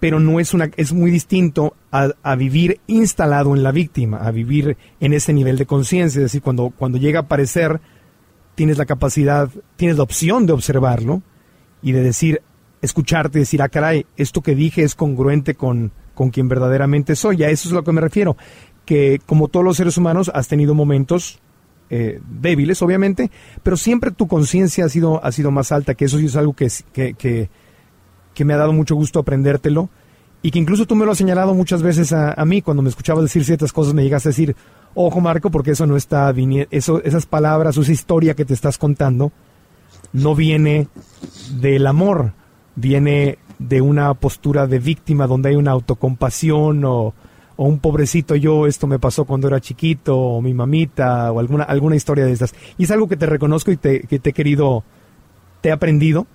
pero 0.00 0.20
no 0.20 0.40
es 0.40 0.52
una 0.52 0.70
es 0.76 0.92
muy 0.92 1.10
distinto 1.10 1.74
a, 1.90 2.10
a, 2.22 2.36
vivir 2.36 2.80
instalado 2.86 3.56
en 3.56 3.62
la 3.62 3.72
víctima, 3.72 4.18
a 4.18 4.30
vivir 4.30 4.76
en 5.00 5.14
ese 5.14 5.32
nivel 5.32 5.56
de 5.56 5.64
conciencia, 5.66 6.18
es 6.18 6.24
decir, 6.24 6.42
cuando, 6.42 6.70
cuando 6.70 6.98
llega 6.98 7.20
a 7.20 7.22
aparecer 7.22 7.80
tienes 8.56 8.78
la 8.78 8.86
capacidad, 8.86 9.48
tienes 9.76 9.98
la 9.98 10.02
opción 10.02 10.46
de 10.46 10.54
observarlo 10.54 11.22
y 11.82 11.92
de 11.92 12.02
decir, 12.02 12.42
escucharte 12.82 13.38
decir, 13.38 13.62
ah, 13.62 13.68
caray, 13.68 14.06
esto 14.16 14.40
que 14.40 14.56
dije 14.56 14.82
es 14.82 14.96
congruente 14.96 15.54
con, 15.54 15.92
con 16.14 16.30
quien 16.30 16.48
verdaderamente 16.48 17.14
soy. 17.14 17.44
A 17.44 17.50
eso 17.50 17.68
es 17.68 17.72
a 17.72 17.76
lo 17.76 17.84
que 17.84 17.92
me 17.92 18.00
refiero. 18.00 18.36
Que 18.84 19.20
como 19.24 19.48
todos 19.48 19.64
los 19.64 19.76
seres 19.76 19.96
humanos 19.96 20.30
has 20.34 20.48
tenido 20.48 20.74
momentos 20.74 21.38
eh, 21.90 22.20
débiles, 22.28 22.82
obviamente, 22.82 23.30
pero 23.62 23.76
siempre 23.76 24.10
tu 24.10 24.26
conciencia 24.26 24.86
ha 24.86 24.88
sido, 24.88 25.24
ha 25.24 25.30
sido 25.30 25.52
más 25.52 25.70
alta, 25.70 25.94
que 25.94 26.06
eso 26.06 26.18
sí 26.18 26.26
es 26.26 26.34
algo 26.36 26.54
que, 26.54 26.68
que, 26.92 27.14
que, 27.14 27.48
que, 28.34 28.44
me 28.44 28.54
ha 28.54 28.56
dado 28.56 28.72
mucho 28.72 28.96
gusto 28.96 29.20
aprendértelo. 29.20 29.90
Y 30.46 30.52
que 30.52 30.60
incluso 30.60 30.86
tú 30.86 30.94
me 30.94 31.04
lo 31.04 31.10
has 31.10 31.18
señalado 31.18 31.54
muchas 31.54 31.82
veces 31.82 32.12
a, 32.12 32.44
mí, 32.44 32.62
cuando 32.62 32.80
me 32.80 32.88
escuchabas 32.88 33.24
decir 33.24 33.44
ciertas 33.44 33.72
cosas, 33.72 33.94
me 33.94 34.04
llegas 34.04 34.26
a 34.26 34.28
decir, 34.28 34.54
Ojo, 34.94 35.20
Marco, 35.20 35.50
porque 35.50 35.72
eso 35.72 35.88
no 35.88 35.96
está 35.96 36.32
eso 36.70 37.02
esas 37.02 37.26
palabras, 37.26 37.76
esa 37.76 37.90
historia 37.90 38.34
que 38.34 38.44
te 38.44 38.54
estás 38.54 38.78
contando 38.78 39.32
no 40.12 40.36
viene 40.36 40.86
del 41.60 41.84
amor, 41.88 42.30
viene 42.76 43.38
de 43.58 43.80
una 43.80 44.14
postura 44.14 44.68
de 44.68 44.78
víctima 44.78 45.26
donde 45.26 45.48
hay 45.48 45.56
una 45.56 45.72
autocompasión 45.72 46.84
o, 46.84 47.12
un 47.56 47.80
pobrecito 47.80 48.36
yo, 48.36 48.68
esto 48.68 48.86
me 48.86 49.00
pasó 49.00 49.24
cuando 49.24 49.48
era 49.48 49.60
chiquito, 49.60 50.16
o 50.16 50.40
mi 50.40 50.54
mamita, 50.54 51.32
o 51.32 51.40
alguna, 51.40 51.64
alguna 51.64 51.96
historia 51.96 52.24
de 52.24 52.30
estas. 52.30 52.54
Y 52.78 52.84
es 52.84 52.90
algo 52.92 53.08
que 53.08 53.16
te 53.16 53.26
reconozco 53.26 53.72
y 53.72 53.78
te, 53.78 54.02
que 54.02 54.20
te 54.20 54.30
he 54.30 54.32
querido, 54.32 54.84
te 55.60 55.70
he 55.70 55.72
aprendido, 55.72 56.28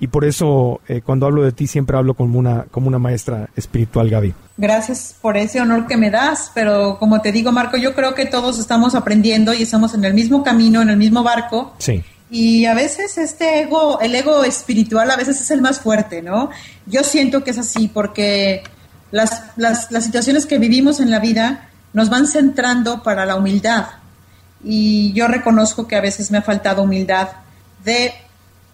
y 0.00 0.08
por 0.08 0.24
eso 0.24 0.80
eh, 0.88 1.02
cuando 1.04 1.26
hablo 1.26 1.42
de 1.42 1.52
ti 1.52 1.66
siempre 1.66 1.96
hablo 1.96 2.14
como 2.14 2.38
una, 2.38 2.64
como 2.70 2.88
una 2.88 2.98
maestra 2.98 3.50
espiritual, 3.54 4.08
Gaby. 4.08 4.34
Gracias 4.56 5.14
por 5.20 5.36
ese 5.36 5.60
honor 5.60 5.86
que 5.86 5.98
me 5.98 6.10
das, 6.10 6.50
pero 6.54 6.98
como 6.98 7.20
te 7.20 7.32
digo, 7.32 7.52
Marco, 7.52 7.76
yo 7.76 7.94
creo 7.94 8.14
que 8.14 8.24
todos 8.24 8.58
estamos 8.58 8.94
aprendiendo 8.94 9.52
y 9.52 9.62
estamos 9.62 9.92
en 9.94 10.04
el 10.04 10.14
mismo 10.14 10.42
camino, 10.42 10.80
en 10.80 10.88
el 10.88 10.96
mismo 10.96 11.22
barco. 11.22 11.74
Sí. 11.78 12.02
Y 12.30 12.64
a 12.64 12.74
veces 12.74 13.18
este 13.18 13.60
ego, 13.62 14.00
el 14.00 14.14
ego 14.14 14.42
espiritual 14.44 15.10
a 15.10 15.16
veces 15.16 15.40
es 15.40 15.50
el 15.50 15.60
más 15.60 15.80
fuerte, 15.80 16.22
¿no? 16.22 16.48
Yo 16.86 17.04
siento 17.04 17.44
que 17.44 17.50
es 17.50 17.58
así 17.58 17.88
porque 17.88 18.62
las, 19.10 19.42
las, 19.56 19.90
las 19.90 20.04
situaciones 20.04 20.46
que 20.46 20.58
vivimos 20.58 21.00
en 21.00 21.10
la 21.10 21.18
vida 21.18 21.68
nos 21.92 22.08
van 22.08 22.26
centrando 22.26 23.02
para 23.02 23.26
la 23.26 23.36
humildad. 23.36 23.86
Y 24.64 25.12
yo 25.12 25.28
reconozco 25.28 25.86
que 25.86 25.96
a 25.96 26.00
veces 26.00 26.30
me 26.30 26.38
ha 26.38 26.42
faltado 26.42 26.84
humildad 26.84 27.28
de 27.84 28.12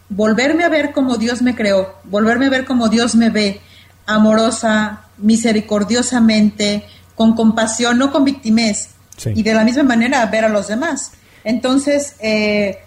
volverme 0.09 0.64
a 0.64 0.69
ver 0.69 0.92
como 0.92 1.16
Dios 1.16 1.42
me 1.42 1.55
creó, 1.55 1.97
volverme 2.05 2.47
a 2.47 2.51
ver 2.51 2.64
como 2.64 2.88
Dios 2.88 3.14
me 3.14 3.31
ve, 3.31 3.61
amorosa, 4.07 5.03
misericordiosamente, 5.19 6.85
con 7.14 7.35
compasión, 7.35 7.99
no 7.99 8.12
con 8.12 8.25
victimez, 8.25 8.90
y 9.35 9.42
de 9.42 9.55
la 9.55 9.64
misma 9.64 9.83
manera 9.83 10.25
ver 10.27 10.45
a 10.45 10.49
los 10.49 10.69
demás. 10.69 11.12
Entonces, 11.42 12.16
eh, 12.21 12.79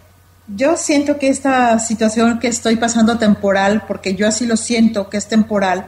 yo 0.48 0.78
siento 0.78 1.18
que 1.18 1.30
esta 1.30 1.80
situación 1.80 2.40
que 2.40 2.48
estoy 2.48 2.76
pasando 2.76 3.18
temporal, 3.18 3.84
porque 3.88 4.16
yo 4.16 4.28
así 4.28 4.46
lo 4.46 4.58
siento 4.58 5.10
que 5.10 5.18
es 5.18 5.28
temporal, 5.28 5.88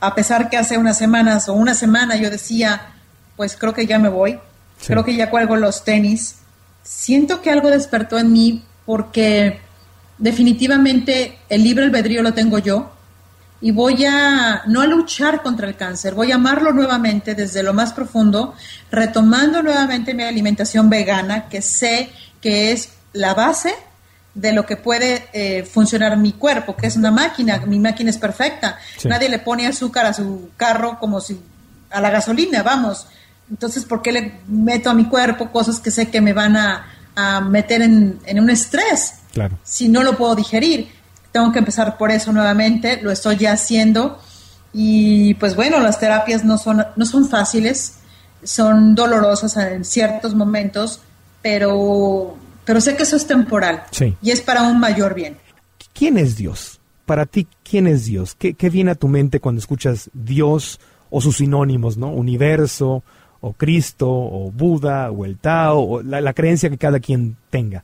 a 0.00 0.14
pesar 0.14 0.48
que 0.48 0.56
hace 0.56 0.78
unas 0.78 0.98
semanas 0.98 1.48
o 1.48 1.54
una 1.54 1.74
semana 1.74 2.16
yo 2.16 2.30
decía, 2.30 2.94
pues 3.36 3.56
creo 3.56 3.74
que 3.74 3.86
ya 3.86 3.98
me 3.98 4.08
voy, 4.08 4.38
creo 4.86 5.04
que 5.04 5.14
ya 5.14 5.30
cuelgo 5.30 5.56
los 5.56 5.84
tenis, 5.84 6.36
siento 6.82 7.42
que 7.42 7.50
algo 7.50 7.70
despertó 7.70 8.18
en 8.18 8.32
mí 8.32 8.64
porque 8.86 9.60
definitivamente 10.20 11.38
el 11.48 11.64
libre 11.64 11.84
albedrío 11.84 12.22
lo 12.22 12.32
tengo 12.34 12.58
yo 12.58 12.92
y 13.60 13.72
voy 13.72 14.04
a 14.04 14.62
no 14.66 14.80
a 14.80 14.86
luchar 14.86 15.42
contra 15.42 15.66
el 15.66 15.76
cáncer, 15.76 16.14
voy 16.14 16.30
a 16.30 16.36
amarlo 16.36 16.72
nuevamente 16.72 17.34
desde 17.34 17.62
lo 17.62 17.74
más 17.74 17.92
profundo, 17.92 18.54
retomando 18.90 19.62
nuevamente 19.62 20.14
mi 20.14 20.22
alimentación 20.22 20.88
vegana, 20.88 21.48
que 21.48 21.60
sé 21.60 22.10
que 22.40 22.72
es 22.72 22.90
la 23.12 23.34
base 23.34 23.74
de 24.34 24.52
lo 24.52 24.64
que 24.64 24.76
puede 24.76 25.28
eh, 25.32 25.64
funcionar 25.64 26.16
mi 26.16 26.32
cuerpo, 26.32 26.76
que 26.76 26.86
es 26.86 26.96
una 26.96 27.10
máquina, 27.10 27.58
mi 27.66 27.78
máquina 27.78 28.10
es 28.10 28.18
perfecta, 28.18 28.78
nadie 29.04 29.28
le 29.28 29.40
pone 29.40 29.66
azúcar 29.66 30.06
a 30.06 30.14
su 30.14 30.50
carro 30.56 30.98
como 30.98 31.20
si 31.20 31.40
a 31.90 32.00
la 32.00 32.10
gasolina, 32.10 32.62
vamos. 32.62 33.08
Entonces, 33.50 33.84
¿por 33.84 34.00
qué 34.00 34.12
le 34.12 34.40
meto 34.46 34.90
a 34.90 34.94
mi 34.94 35.06
cuerpo 35.06 35.50
cosas 35.50 35.80
que 35.80 35.90
sé 35.90 36.08
que 36.08 36.20
me 36.20 36.32
van 36.32 36.56
a, 36.56 36.86
a 37.16 37.40
meter 37.40 37.82
en, 37.82 38.20
en 38.24 38.38
un 38.38 38.48
estrés? 38.48 39.19
Claro. 39.32 39.58
Si 39.62 39.88
no 39.88 40.02
lo 40.02 40.16
puedo 40.16 40.34
digerir, 40.34 40.88
tengo 41.32 41.52
que 41.52 41.60
empezar 41.60 41.96
por 41.96 42.10
eso 42.10 42.32
nuevamente, 42.32 43.00
lo 43.02 43.10
estoy 43.10 43.36
ya 43.36 43.52
haciendo. 43.52 44.18
Y 44.72 45.34
pues 45.34 45.56
bueno, 45.56 45.80
las 45.80 45.98
terapias 45.98 46.44
no 46.44 46.58
son, 46.58 46.84
no 46.96 47.04
son 47.04 47.28
fáciles, 47.28 47.94
son 48.42 48.94
dolorosas 48.94 49.56
en 49.56 49.84
ciertos 49.84 50.34
momentos, 50.34 51.00
pero, 51.42 52.36
pero 52.64 52.80
sé 52.80 52.96
que 52.96 53.02
eso 53.02 53.16
es 53.16 53.26
temporal 53.26 53.82
Sí. 53.90 54.16
y 54.22 54.30
es 54.30 54.40
para 54.40 54.62
un 54.62 54.78
mayor 54.78 55.14
bien. 55.14 55.36
¿Quién 55.92 56.18
es 56.18 56.36
Dios? 56.36 56.80
Para 57.06 57.26
ti, 57.26 57.48
¿quién 57.68 57.86
es 57.88 58.04
Dios? 58.06 58.36
¿Qué, 58.38 58.54
qué 58.54 58.70
viene 58.70 58.92
a 58.92 58.94
tu 58.94 59.08
mente 59.08 59.40
cuando 59.40 59.58
escuchas 59.58 60.08
Dios 60.12 60.78
o 61.10 61.20
sus 61.20 61.38
sinónimos, 61.38 61.96
¿no? 61.96 62.08
Universo, 62.10 63.02
o 63.40 63.52
Cristo, 63.52 64.08
o 64.08 64.52
Buda, 64.52 65.10
o 65.10 65.24
el 65.24 65.38
Tao, 65.38 65.80
o 65.80 66.02
la, 66.02 66.20
la 66.20 66.32
creencia 66.32 66.70
que 66.70 66.78
cada 66.78 67.00
quien 67.00 67.36
tenga. 67.50 67.82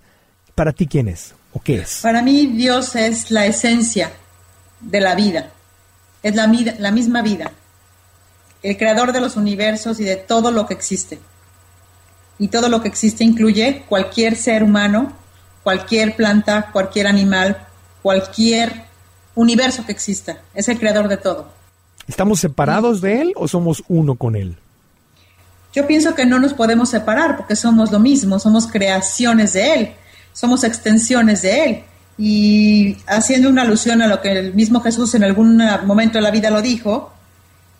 Para 0.56 0.72
ti, 0.72 0.86
¿quién 0.86 1.06
es? 1.06 1.34
¿O 1.52 1.60
qué 1.60 1.76
es? 1.76 2.00
Para 2.02 2.22
mí 2.22 2.46
Dios 2.46 2.96
es 2.96 3.30
la 3.30 3.44
esencia 3.44 4.10
de 4.80 5.00
la 5.00 5.14
vida, 5.14 5.50
es 6.22 6.34
la, 6.34 6.46
la 6.78 6.90
misma 6.90 7.20
vida, 7.20 7.52
el 8.62 8.78
creador 8.78 9.12
de 9.12 9.20
los 9.20 9.36
universos 9.36 10.00
y 10.00 10.04
de 10.04 10.16
todo 10.16 10.50
lo 10.50 10.66
que 10.66 10.72
existe. 10.72 11.20
Y 12.38 12.48
todo 12.48 12.70
lo 12.70 12.80
que 12.80 12.88
existe 12.88 13.22
incluye 13.22 13.84
cualquier 13.86 14.34
ser 14.34 14.62
humano, 14.62 15.12
cualquier 15.62 16.16
planta, 16.16 16.70
cualquier 16.72 17.06
animal, 17.06 17.58
cualquier 18.02 18.86
universo 19.34 19.84
que 19.84 19.92
exista. 19.92 20.38
Es 20.54 20.70
el 20.70 20.78
creador 20.78 21.08
de 21.08 21.18
todo. 21.18 21.50
¿Estamos 22.08 22.40
separados 22.40 23.02
de 23.02 23.20
Él 23.20 23.32
o 23.36 23.46
somos 23.46 23.84
uno 23.88 24.14
con 24.14 24.36
Él? 24.36 24.56
Yo 25.74 25.86
pienso 25.86 26.14
que 26.14 26.24
no 26.24 26.38
nos 26.38 26.54
podemos 26.54 26.88
separar 26.88 27.36
porque 27.36 27.56
somos 27.56 27.92
lo 27.92 27.98
mismo, 27.98 28.38
somos 28.38 28.66
creaciones 28.66 29.52
de 29.52 29.74
Él, 29.74 29.92
somos 30.36 30.64
extensiones 30.64 31.42
de 31.42 31.64
Él. 31.64 31.84
Y 32.18 32.98
haciendo 33.06 33.48
una 33.48 33.62
alusión 33.62 34.02
a 34.02 34.06
lo 34.06 34.20
que 34.20 34.32
el 34.32 34.54
mismo 34.54 34.80
Jesús 34.80 35.14
en 35.14 35.24
algún 35.24 35.56
momento 35.86 36.18
de 36.18 36.22
la 36.22 36.30
vida 36.30 36.50
lo 36.50 36.60
dijo, 36.60 37.12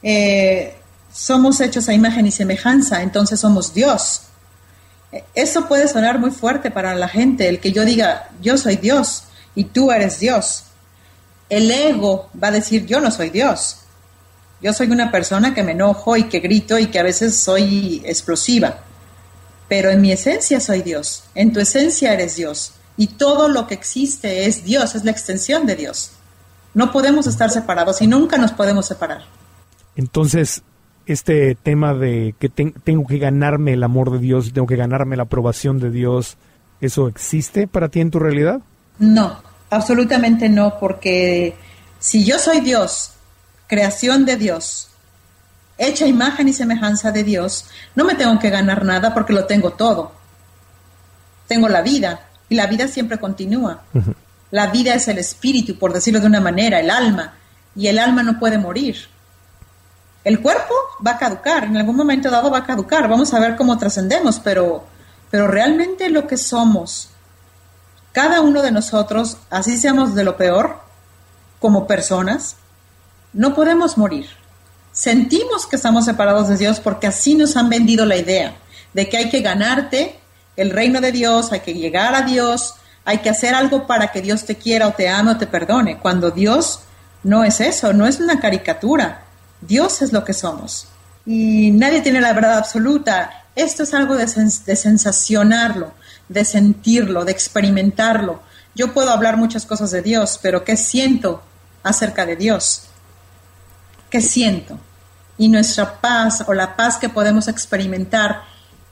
eh, 0.03 0.75
somos 1.13 1.61
hechos 1.61 1.89
a 1.89 1.93
imagen 1.93 2.27
y 2.27 2.33
semejanza, 2.33 3.03
entonces 3.03 3.39
somos 3.39 3.75
Dios. 3.75 4.23
Eso 5.35 5.69
puede 5.69 5.87
sonar 5.87 6.19
muy 6.19 6.31
fuerte 6.31 6.71
para 6.71 6.95
la 6.95 7.09
gente, 7.09 7.49
el 7.49 7.61
que 7.61 7.73
yo 7.73 7.85
diga, 7.85 8.31
yo 8.41 8.57
soy 8.57 8.77
Dios 8.77 9.25
y 9.55 9.65
tú 9.65 9.93
eres 9.93 10.19
Dios. 10.19 10.65
El 11.51 11.71
ego 11.71 12.31
va 12.43 12.49
a 12.49 12.53
decir, 12.53 12.87
yo 12.87 13.01
no 13.01 13.11
soy 13.11 13.31
Dios. 13.31 13.79
Yo 14.63 14.73
soy 14.73 14.91
una 14.91 15.11
persona 15.11 15.55
que 15.55 15.63
me 15.63 15.73
enojo 15.73 16.17
y 16.17 16.25
que 16.25 16.41
grito 16.41 16.79
y 16.79 16.87
que 16.87 16.99
a 16.99 17.03
veces 17.03 17.37
soy 17.37 18.03
explosiva. 18.07 18.81
Pero 19.69 19.91
en 19.91 20.01
mi 20.01 20.13
esencia 20.13 20.61
soy 20.61 20.83
Dios. 20.83 21.25
En 21.35 21.53
tu 21.53 21.61
esencia 21.61 22.13
eres 22.13 22.37
Dios. 22.37 22.73
Y 22.97 23.09
todo 23.09 23.49
lo 23.49 23.67
que 23.67 23.75
existe 23.75 24.47
es 24.47 24.65
Dios, 24.65 24.95
es 24.95 25.05
la 25.05 25.11
extensión 25.11 25.67
de 25.67 25.77
Dios. 25.77 26.13
No 26.75 26.93
podemos 26.93 27.27
estar 27.27 27.51
separados 27.51 28.01
y 28.03 28.07
nunca 28.07 28.39
nos 28.39 28.53
podemos 28.53 28.87
separar. 28.87 29.23
Entonces, 29.97 30.63
este 31.07 31.55
tema 31.55 31.95
de 31.95 32.35
que 32.39 32.49
ten- 32.49 32.75
tengo 32.85 33.07
que 33.07 33.19
ganarme 33.19 33.73
el 33.75 33.83
amor 33.83 34.11
de 34.13 34.19
Dios, 34.19 34.53
tengo 34.53 34.67
que 34.67 34.77
ganarme 34.77 35.17
la 35.17 35.25
aprobación 35.25 35.79
de 35.79 35.91
Dios, 35.91 36.37
¿eso 36.81 37.09
existe 37.09 37.67
para 37.67 37.89
ti 37.89 38.01
en 38.01 38.11
tu 38.11 38.19
realidad? 38.19 38.61
No, 38.99 39.41
absolutamente 39.71 40.49
no, 40.49 40.79
porque 40.79 41.55
si 41.99 42.25
yo 42.25 42.39
soy 42.39 42.61
Dios, 42.61 43.13
creación 43.67 44.25
de 44.25 44.37
Dios, 44.37 44.89
hecha 45.79 46.07
imagen 46.07 46.49
y 46.49 46.53
semejanza 46.53 47.13
de 47.13 47.25
Dios, 47.25 47.67
no 47.95 48.05
me 48.05 48.15
tengo 48.15 48.39
que 48.39 48.51
ganar 48.51 48.85
nada 48.85 49.13
porque 49.15 49.33
lo 49.33 49.45
tengo 49.47 49.73
todo. 49.73 50.13
Tengo 51.47 51.69
la 51.69 51.83
vida 51.83 52.29
y 52.49 52.55
la 52.55 52.67
vida 52.67 52.89
siempre 52.89 53.19
continúa. 53.19 53.83
La 54.51 54.69
vida 54.69 54.95
es 54.95 55.09
el 55.09 55.19
espíritu, 55.19 55.79
por 55.79 55.93
decirlo 55.93 56.21
de 56.21 56.27
una 56.27 56.41
manera, 56.41 56.81
el 56.81 56.91
alma, 56.91 57.35
y 57.75 57.89
el 57.89 57.99
alma 57.99 58.23
no 58.23 58.39
puede 58.39 58.59
morir. 58.59 59.09
El 60.25 60.41
cuerpo 60.41 60.75
va 61.07 61.13
a 61.13 61.19
caducar, 61.19 61.65
en 61.65 61.77
algún 61.77 61.97
momento 61.97 62.31
dado 62.31 62.51
va 62.51 62.59
a 62.59 62.67
caducar, 62.67 63.09
vamos 63.09 63.33
a 63.33 63.39
ver 63.39 63.55
cómo 63.57 63.79
trascendemos, 63.79 64.41
pero, 64.41 64.85
pero 65.31 65.47
realmente 65.47 66.09
lo 66.11 66.27
que 66.27 66.37
somos, 66.37 67.11
cada 68.13 68.41
uno 68.41 68.63
de 68.63 68.73
nosotros, 68.73 69.37
así 69.51 69.77
seamos 69.77 70.15
de 70.15 70.25
lo 70.25 70.37
peor, 70.37 70.81
como 71.61 71.87
personas, 71.87 72.57
no 73.33 73.55
podemos 73.55 73.99
morir. 73.99 74.27
Sentimos 74.97 75.67
que 75.67 75.77
estamos 75.77 76.07
separados 76.07 76.49
de 76.49 76.57
Dios 76.57 76.81
porque 76.81 77.07
así 77.07 77.35
nos 77.35 77.55
han 77.59 77.69
vendido 77.69 78.07
la 78.07 78.17
idea 78.17 78.57
de 78.95 79.11
que 79.11 79.19
hay 79.19 79.29
que 79.29 79.43
ganarte 79.43 80.19
el 80.57 80.71
reino 80.71 81.03
de 81.03 81.13
Dios, 81.13 81.53
hay 81.53 81.61
que 81.61 81.75
llegar 81.75 82.15
a 82.15 82.23
Dios, 82.23 82.77
hay 83.05 83.19
que 83.19 83.29
hacer 83.29 83.55
algo 83.55 83.87
para 83.87 84.11
que 84.11 84.23
Dios 84.23 84.47
te 84.47 84.57
quiera 84.57 84.89
o 84.89 84.95
te 84.95 85.07
ame 85.07 85.33
o 85.33 85.37
te 85.37 85.47
perdone, 85.47 85.99
cuando 85.99 86.31
Dios 86.31 86.81
no 87.25 87.45
es 87.45 87.61
eso, 87.61 87.93
no 87.93 88.07
es 88.07 88.21
una 88.21 88.41
caricatura. 88.41 89.25
Dios 89.61 90.01
es 90.01 90.15
lo 90.15 90.25
que 90.25 90.33
somos. 90.33 90.87
Y 91.27 91.73
nadie 91.73 92.01
tiene 92.01 92.23
la 92.23 92.33
verdad 92.33 92.57
absoluta. 92.57 93.45
Esto 93.55 93.83
es 93.83 93.93
algo 93.93 94.17
de, 94.17 94.25
sens- 94.25 94.65
sensacionarlo, 94.77 95.93
de 96.31 96.43
sentirlo, 96.47 97.27
de 97.27 97.33
experimentarlo. 97.33 98.41
Yo 98.75 98.95
puedo 98.95 99.11
hablar 99.11 99.37
muchas 99.37 99.67
cosas 99.67 99.91
de 99.91 100.01
Dios, 100.01 100.39
pero 100.41 100.65
¿qué 100.65 100.79
siento 100.79 101.43
acerca 101.83 102.25
de 102.25 102.37
Dios? 102.37 102.85
¿Qué 104.09 104.23
siento? 104.23 104.79
Y 105.39 105.49
nuestra 105.49 106.01
paz 106.01 106.45
o 106.47 106.55
la 106.55 106.77
paz 106.77 106.97
que 106.97 107.09
podemos 107.09 107.49
experimentar 107.49 108.43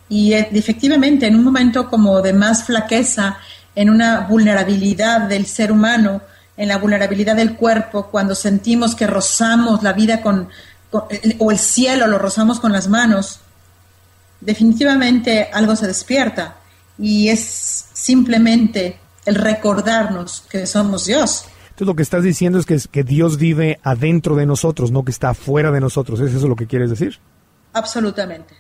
y 0.08 0.32
eh, 0.32 0.48
efectivamente 0.52 1.26
en 1.26 1.36
un 1.36 1.44
momento 1.44 1.88
como 1.88 2.20
de 2.20 2.32
más 2.32 2.64
flaqueza, 2.64 3.38
en 3.74 3.90
una 3.90 4.20
vulnerabilidad 4.20 5.22
del 5.22 5.46
ser 5.46 5.72
humano, 5.72 6.20
en 6.56 6.68
la 6.68 6.78
vulnerabilidad 6.78 7.34
del 7.34 7.56
cuerpo, 7.56 8.06
cuando 8.10 8.34
sentimos 8.34 8.94
que 8.94 9.06
rozamos 9.06 9.82
la 9.82 9.92
vida 9.92 10.20
con, 10.22 10.48
o 10.92 11.50
el 11.50 11.58
cielo 11.58 12.06
lo 12.06 12.18
rozamos 12.18 12.60
con 12.60 12.72
las 12.72 12.86
manos, 12.86 13.40
definitivamente 14.40 15.48
algo 15.52 15.74
se 15.74 15.86
despierta 15.86 16.56
y 16.98 17.28
es 17.28 17.86
simplemente 17.92 19.00
el 19.24 19.34
recordarnos 19.34 20.44
que 20.48 20.66
somos 20.66 21.06
Dios. 21.06 21.46
Entonces 21.74 21.88
lo 21.88 21.96
que 21.96 22.04
estás 22.04 22.22
diciendo 22.22 22.60
es 22.60 22.66
que, 22.66 22.78
que 22.88 23.02
Dios 23.02 23.36
vive 23.36 23.80
adentro 23.82 24.36
de 24.36 24.46
nosotros, 24.46 24.92
no 24.92 25.04
que 25.04 25.10
está 25.10 25.30
afuera 25.30 25.72
de 25.72 25.80
nosotros. 25.80 26.20
¿Es 26.20 26.32
eso 26.32 26.46
lo 26.46 26.54
que 26.54 26.68
quieres 26.68 26.88
decir? 26.88 27.18
Absolutamente. 27.72 28.54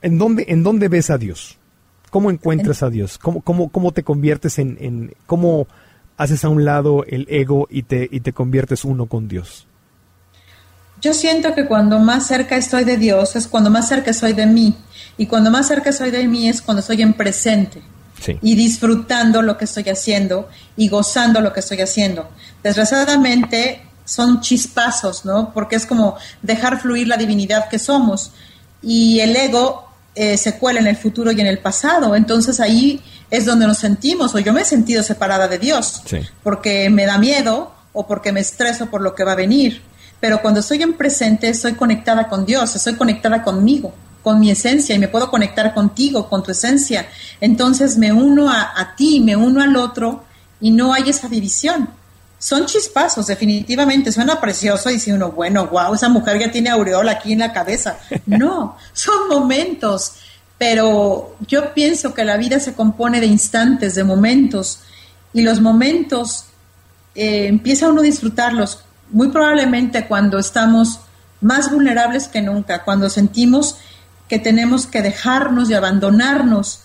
¿En 0.00 0.16
dónde, 0.16 0.46
en 0.48 0.62
dónde 0.62 0.88
ves 0.88 1.10
a 1.10 1.18
Dios? 1.18 1.58
¿Cómo 2.08 2.30
encuentras 2.30 2.82
a 2.82 2.88
Dios? 2.88 3.18
¿Cómo, 3.18 3.42
cómo, 3.42 3.68
cómo 3.68 3.92
te 3.92 4.04
conviertes 4.04 4.58
en, 4.58 4.78
en 4.80 5.14
cómo 5.26 5.66
haces 6.16 6.46
a 6.46 6.48
un 6.48 6.64
lado 6.64 7.04
el 7.04 7.26
ego 7.28 7.68
y 7.70 7.82
te, 7.82 8.08
y 8.10 8.20
te 8.20 8.32
conviertes 8.32 8.86
uno 8.86 9.04
con 9.04 9.28
Dios? 9.28 9.66
Yo 11.02 11.12
siento 11.12 11.54
que 11.54 11.66
cuando 11.66 11.98
más 11.98 12.26
cerca 12.26 12.56
estoy 12.56 12.84
de 12.84 12.96
Dios 12.96 13.36
es 13.36 13.46
cuando 13.46 13.68
más 13.68 13.86
cerca 13.86 14.14
soy 14.14 14.32
de 14.32 14.46
mí. 14.46 14.74
Y 15.18 15.26
cuando 15.26 15.50
más 15.50 15.68
cerca 15.68 15.92
soy 15.92 16.10
de 16.10 16.26
mí 16.26 16.48
es 16.48 16.62
cuando 16.62 16.80
estoy 16.80 17.02
en 17.02 17.12
presente. 17.12 17.82
Y 18.42 18.54
disfrutando 18.54 19.42
lo 19.42 19.56
que 19.56 19.64
estoy 19.64 19.84
haciendo 19.84 20.48
y 20.76 20.88
gozando 20.88 21.40
lo 21.40 21.52
que 21.52 21.60
estoy 21.60 21.80
haciendo. 21.80 22.28
Desgraciadamente 22.62 23.82
son 24.04 24.40
chispazos, 24.40 25.24
¿no? 25.24 25.52
Porque 25.52 25.76
es 25.76 25.86
como 25.86 26.16
dejar 26.42 26.80
fluir 26.80 27.08
la 27.08 27.16
divinidad 27.16 27.68
que 27.68 27.78
somos. 27.78 28.32
Y 28.82 29.20
el 29.20 29.36
ego 29.36 29.88
eh, 30.14 30.36
se 30.36 30.58
cuela 30.58 30.80
en 30.80 30.86
el 30.86 30.96
futuro 30.96 31.30
y 31.32 31.40
en 31.40 31.46
el 31.46 31.58
pasado. 31.58 32.14
Entonces 32.16 32.60
ahí 32.60 33.00
es 33.30 33.44
donde 33.44 33.66
nos 33.66 33.78
sentimos, 33.78 34.34
o 34.34 34.38
yo 34.38 34.52
me 34.52 34.62
he 34.62 34.64
sentido 34.64 35.02
separada 35.02 35.48
de 35.48 35.58
Dios, 35.58 36.02
porque 36.42 36.88
me 36.88 37.04
da 37.04 37.18
miedo 37.18 37.72
o 37.92 38.06
porque 38.06 38.32
me 38.32 38.40
estreso 38.40 38.86
por 38.86 39.02
lo 39.02 39.14
que 39.14 39.24
va 39.24 39.32
a 39.32 39.36
venir 39.36 39.82
pero 40.20 40.42
cuando 40.42 40.60
estoy 40.60 40.82
en 40.82 40.94
presente 40.94 41.48
estoy 41.48 41.74
conectada 41.74 42.28
con 42.28 42.44
Dios, 42.44 42.74
estoy 42.74 42.94
conectada 42.94 43.42
conmigo, 43.42 43.94
con 44.28 44.40
mi 44.40 44.50
esencia 44.50 44.94
y 44.94 44.98
me 44.98 45.08
puedo 45.08 45.30
conectar 45.30 45.72
contigo, 45.72 46.28
con 46.28 46.42
tu 46.42 46.50
esencia. 46.50 47.08
Entonces 47.40 47.96
me 47.96 48.12
uno 48.12 48.50
a, 48.50 48.94
ti, 48.94 49.20
me 49.20 49.34
uno 49.34 49.62
al 49.62 49.74
otro 49.74 50.22
y 50.60 50.70
no 50.70 50.92
hay 50.92 51.08
esa 51.08 51.28
división. 51.30 51.88
Son 52.38 52.66
chispazos, 52.66 53.26
definitivamente. 53.26 54.12
Suena 54.12 54.38
precioso 54.38 54.90
y 54.90 54.94
dice 54.94 55.14
uno, 55.14 55.32
bueno, 55.32 55.68
wow, 55.68 55.94
esa 55.94 56.10
mujer 56.10 56.38
ya 56.40 56.50
tiene 56.52 56.68
aureola 56.68 57.12
aquí 57.12 57.32
en 57.32 57.38
la 57.38 57.54
cabeza. 57.54 57.96
No, 58.26 58.76
son 58.92 59.28
momentos. 59.30 60.16
Pero 60.58 61.34
yo 61.46 61.72
pienso 61.72 62.12
que 62.12 62.22
la 62.22 62.36
vida 62.36 62.60
se 62.60 62.74
compone 62.74 63.20
de 63.20 63.26
instantes, 63.28 63.94
de 63.94 64.04
momentos. 64.04 64.80
Y 65.32 65.40
los 65.40 65.62
momentos 65.62 66.44
eh, 67.14 67.46
empieza 67.46 67.88
uno 67.88 68.02
a 68.02 68.04
disfrutarlos 68.04 68.80
muy 69.10 69.28
probablemente 69.28 70.06
cuando 70.06 70.38
estamos 70.38 71.00
más 71.40 71.70
vulnerables 71.70 72.28
que 72.28 72.42
nunca, 72.42 72.84
cuando 72.84 73.08
sentimos 73.08 73.78
que 74.28 74.38
tenemos 74.38 74.86
que 74.86 75.02
dejarnos 75.02 75.70
y 75.70 75.74
abandonarnos 75.74 76.82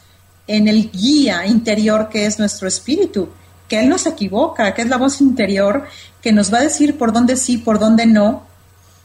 en 0.47 0.67
el 0.67 0.91
guía 0.91 1.45
interior 1.45 2.09
que 2.09 2.25
es 2.25 2.39
nuestro 2.39 2.67
espíritu, 2.67 3.29
que 3.67 3.79
Él 3.79 3.89
nos 3.89 4.05
equivoca, 4.05 4.73
que 4.73 4.81
es 4.81 4.89
la 4.89 4.97
voz 4.97 5.21
interior 5.21 5.85
que 6.21 6.31
nos 6.31 6.53
va 6.53 6.59
a 6.59 6.63
decir 6.63 6.97
por 6.97 7.11
dónde 7.11 7.35
sí, 7.35 7.57
por 7.57 7.79
dónde 7.79 8.05
no, 8.05 8.43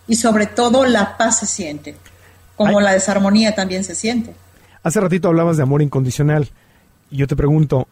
y 0.07 0.16
sobre 0.16 0.46
todo 0.46 0.85
la 0.85 1.16
paz 1.16 1.40
se 1.40 1.46
siente, 1.46 1.96
como 2.57 2.81
la 2.81 2.92
desarmonía 2.92 3.55
también 3.55 3.85
se 3.85 3.94
siente. 3.94 4.35
Hace 4.83 5.01
ratito 5.01 5.29
hablabas 5.29 5.57
de 5.57 5.64
amor 5.64 5.83
incondicional. 5.83 6.48
Y 7.11 7.18
yo 7.18 7.27
te 7.27 7.37
pregunto, 7.37 7.88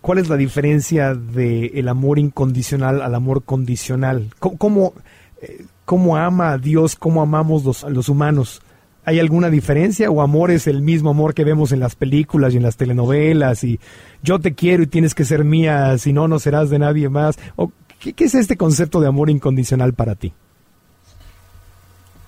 ¿Cuál 0.00 0.18
es 0.18 0.28
la 0.28 0.36
diferencia 0.36 1.14
del 1.14 1.70
el 1.74 1.88
amor 1.88 2.18
incondicional 2.18 3.02
al 3.02 3.14
amor 3.14 3.44
condicional? 3.44 4.34
¿Cómo, 4.40 4.94
eh, 5.40 5.64
cómo, 5.84 6.16
ama 6.16 6.52
a 6.52 6.58
Dios, 6.58 6.96
cómo 6.96 7.22
amamos 7.22 7.64
los, 7.64 7.82
los 7.84 8.08
humanos? 8.08 8.62
¿Hay 9.04 9.18
alguna 9.18 9.48
diferencia 9.50 10.10
o 10.10 10.20
amor 10.20 10.50
es 10.50 10.66
el 10.66 10.82
mismo 10.82 11.10
amor 11.10 11.34
que 11.34 11.44
vemos 11.44 11.72
en 11.72 11.80
las 11.80 11.96
películas 11.96 12.52
y 12.52 12.58
en 12.58 12.62
las 12.62 12.76
telenovelas 12.76 13.64
y 13.64 13.80
yo 14.22 14.38
te 14.38 14.54
quiero 14.54 14.82
y 14.82 14.86
tienes 14.86 15.14
que 15.14 15.24
ser 15.24 15.44
mía, 15.44 15.96
si 15.98 16.12
no, 16.12 16.28
no 16.28 16.38
serás 16.38 16.70
de 16.70 16.78
nadie 16.78 17.08
más? 17.08 17.38
¿O 17.56 17.72
qué, 17.98 18.12
qué 18.12 18.24
es 18.24 18.34
este 18.34 18.56
concepto 18.56 19.00
de 19.00 19.08
amor 19.08 19.30
incondicional 19.30 19.94
para 19.94 20.14
ti? 20.14 20.32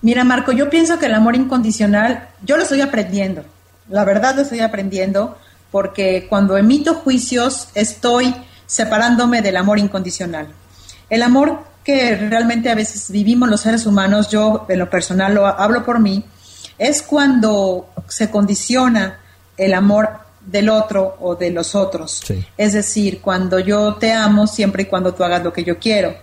Mira, 0.01 0.23
Marco, 0.23 0.51
yo 0.51 0.69
pienso 0.69 0.99
que 0.99 1.05
el 1.05 1.13
amor 1.13 1.35
incondicional, 1.35 2.27
yo 2.43 2.57
lo 2.57 2.63
estoy 2.63 2.81
aprendiendo, 2.81 3.43
la 3.89 4.03
verdad 4.03 4.35
lo 4.35 4.41
estoy 4.41 4.59
aprendiendo 4.59 5.37
porque 5.71 6.27
cuando 6.29 6.57
emito 6.57 6.95
juicios 6.95 7.69
estoy 7.73 8.35
separándome 8.65 9.41
del 9.41 9.57
amor 9.57 9.79
incondicional. 9.79 10.47
El 11.09 11.23
amor 11.23 11.63
que 11.83 12.15
realmente 12.15 12.69
a 12.69 12.75
veces 12.75 13.11
vivimos 13.11 13.49
los 13.49 13.61
seres 13.61 13.85
humanos, 13.85 14.29
yo 14.29 14.65
en 14.69 14.79
lo 14.79 14.89
personal 14.89 15.33
lo 15.33 15.45
hablo 15.47 15.83
por 15.83 15.99
mí, 15.99 16.23
es 16.77 17.01
cuando 17.01 17.89
se 18.07 18.29
condiciona 18.29 19.19
el 19.57 19.73
amor 19.73 20.09
del 20.45 20.69
otro 20.69 21.17
o 21.19 21.35
de 21.35 21.51
los 21.51 21.75
otros. 21.75 22.23
Es 22.57 22.73
decir, 22.73 23.21
cuando 23.21 23.59
yo 23.59 23.95
te 23.95 24.11
amo 24.11 24.47
siempre 24.47 24.83
y 24.83 24.85
cuando 24.85 25.13
tú 25.13 25.23
hagas 25.23 25.43
lo 25.43 25.53
que 25.53 25.63
yo 25.63 25.79
quiero. 25.79 26.15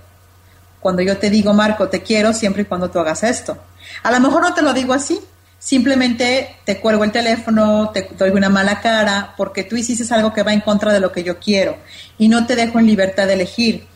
Cuando 0.80 1.02
yo 1.02 1.18
te 1.18 1.30
digo, 1.30 1.52
Marco, 1.52 1.88
te 1.88 2.02
quiero 2.02 2.32
siempre 2.32 2.62
y 2.62 2.64
cuando 2.64 2.90
tú 2.90 2.98
hagas 2.98 3.22
esto. 3.22 3.56
A 4.02 4.10
lo 4.10 4.20
mejor 4.20 4.42
no 4.42 4.54
te 4.54 4.62
lo 4.62 4.72
digo 4.72 4.92
así, 4.92 5.20
simplemente 5.58 6.56
te 6.64 6.80
cuelgo 6.80 7.04
el 7.04 7.12
teléfono, 7.12 7.90
te 7.90 8.08
doy 8.18 8.30
una 8.30 8.48
mala 8.48 8.80
cara, 8.80 9.34
porque 9.36 9.64
tú 9.64 9.76
hiciste 9.76 10.12
algo 10.14 10.32
que 10.32 10.42
va 10.42 10.52
en 10.52 10.60
contra 10.60 10.92
de 10.92 11.00
lo 11.00 11.12
que 11.12 11.22
yo 11.22 11.38
quiero 11.38 11.76
y 12.18 12.28
no 12.28 12.46
te 12.46 12.56
dejo 12.56 12.78
en 12.78 12.86
libertad 12.86 13.26
de 13.26 13.34
elegir. 13.34 13.86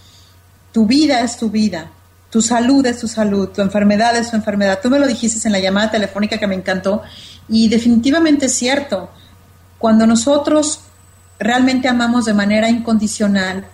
Tu 0.73 0.87
vida 0.87 1.21
es 1.21 1.37
tu 1.37 1.51
vida, 1.51 1.91
tu 2.35 2.43
salud 2.43 2.85
es 2.85 2.99
tu 2.99 3.07
salud, 3.07 3.51
tu 3.51 3.63
enfermedad 3.63 4.17
es 4.17 4.31
tu 4.31 4.35
enfermedad. 4.35 4.81
Tú 4.83 4.91
me 4.91 4.99
lo 4.99 5.07
dijiste 5.07 5.47
en 5.47 5.53
la 5.53 5.61
llamada 5.61 5.93
telefónica 5.93 6.37
que 6.37 6.49
me 6.49 6.57
encantó 6.57 7.01
y 7.49 7.69
definitivamente 7.69 8.47
es 8.47 8.55
cierto. 8.57 9.09
Cuando 9.79 10.05
nosotros 10.05 10.81
realmente 11.39 11.87
amamos 11.87 12.25
de 12.25 12.35
manera 12.35 12.69
incondicional, 12.69 13.67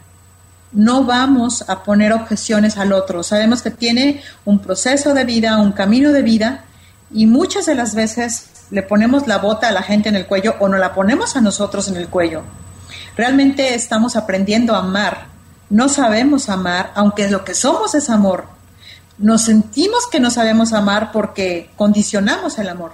no 0.72 1.04
vamos 1.04 1.64
a 1.70 1.82
poner 1.84 2.12
objeciones 2.12 2.76
al 2.76 2.92
otro. 2.92 3.22
Sabemos 3.22 3.62
que 3.62 3.70
tiene 3.70 4.22
un 4.44 4.58
proceso 4.58 5.14
de 5.14 5.24
vida, 5.24 5.56
un 5.56 5.72
camino 5.72 6.12
de 6.12 6.20
vida 6.20 6.64
y 7.10 7.24
muchas 7.24 7.64
de 7.64 7.74
las 7.74 7.94
veces 7.94 8.50
le 8.70 8.82
ponemos 8.82 9.26
la 9.26 9.38
bota 9.38 9.68
a 9.68 9.72
la 9.72 9.82
gente 9.82 10.10
en 10.10 10.16
el 10.16 10.26
cuello 10.26 10.56
o 10.60 10.68
no 10.68 10.76
la 10.76 10.92
ponemos 10.92 11.34
a 11.34 11.40
nosotros 11.40 11.88
en 11.88 11.96
el 11.96 12.08
cuello. 12.08 12.42
Realmente 13.16 13.74
estamos 13.74 14.16
aprendiendo 14.16 14.74
a 14.74 14.80
amar. 14.80 15.29
No 15.70 15.88
sabemos 15.88 16.48
amar, 16.48 16.92
aunque 16.94 17.30
lo 17.30 17.44
que 17.44 17.54
somos 17.54 17.94
es 17.94 18.10
amor. 18.10 18.44
Nos 19.18 19.42
sentimos 19.42 20.06
que 20.10 20.20
no 20.20 20.30
sabemos 20.30 20.72
amar 20.72 21.12
porque 21.12 21.70
condicionamos 21.76 22.58
el 22.58 22.68
amor. 22.68 22.92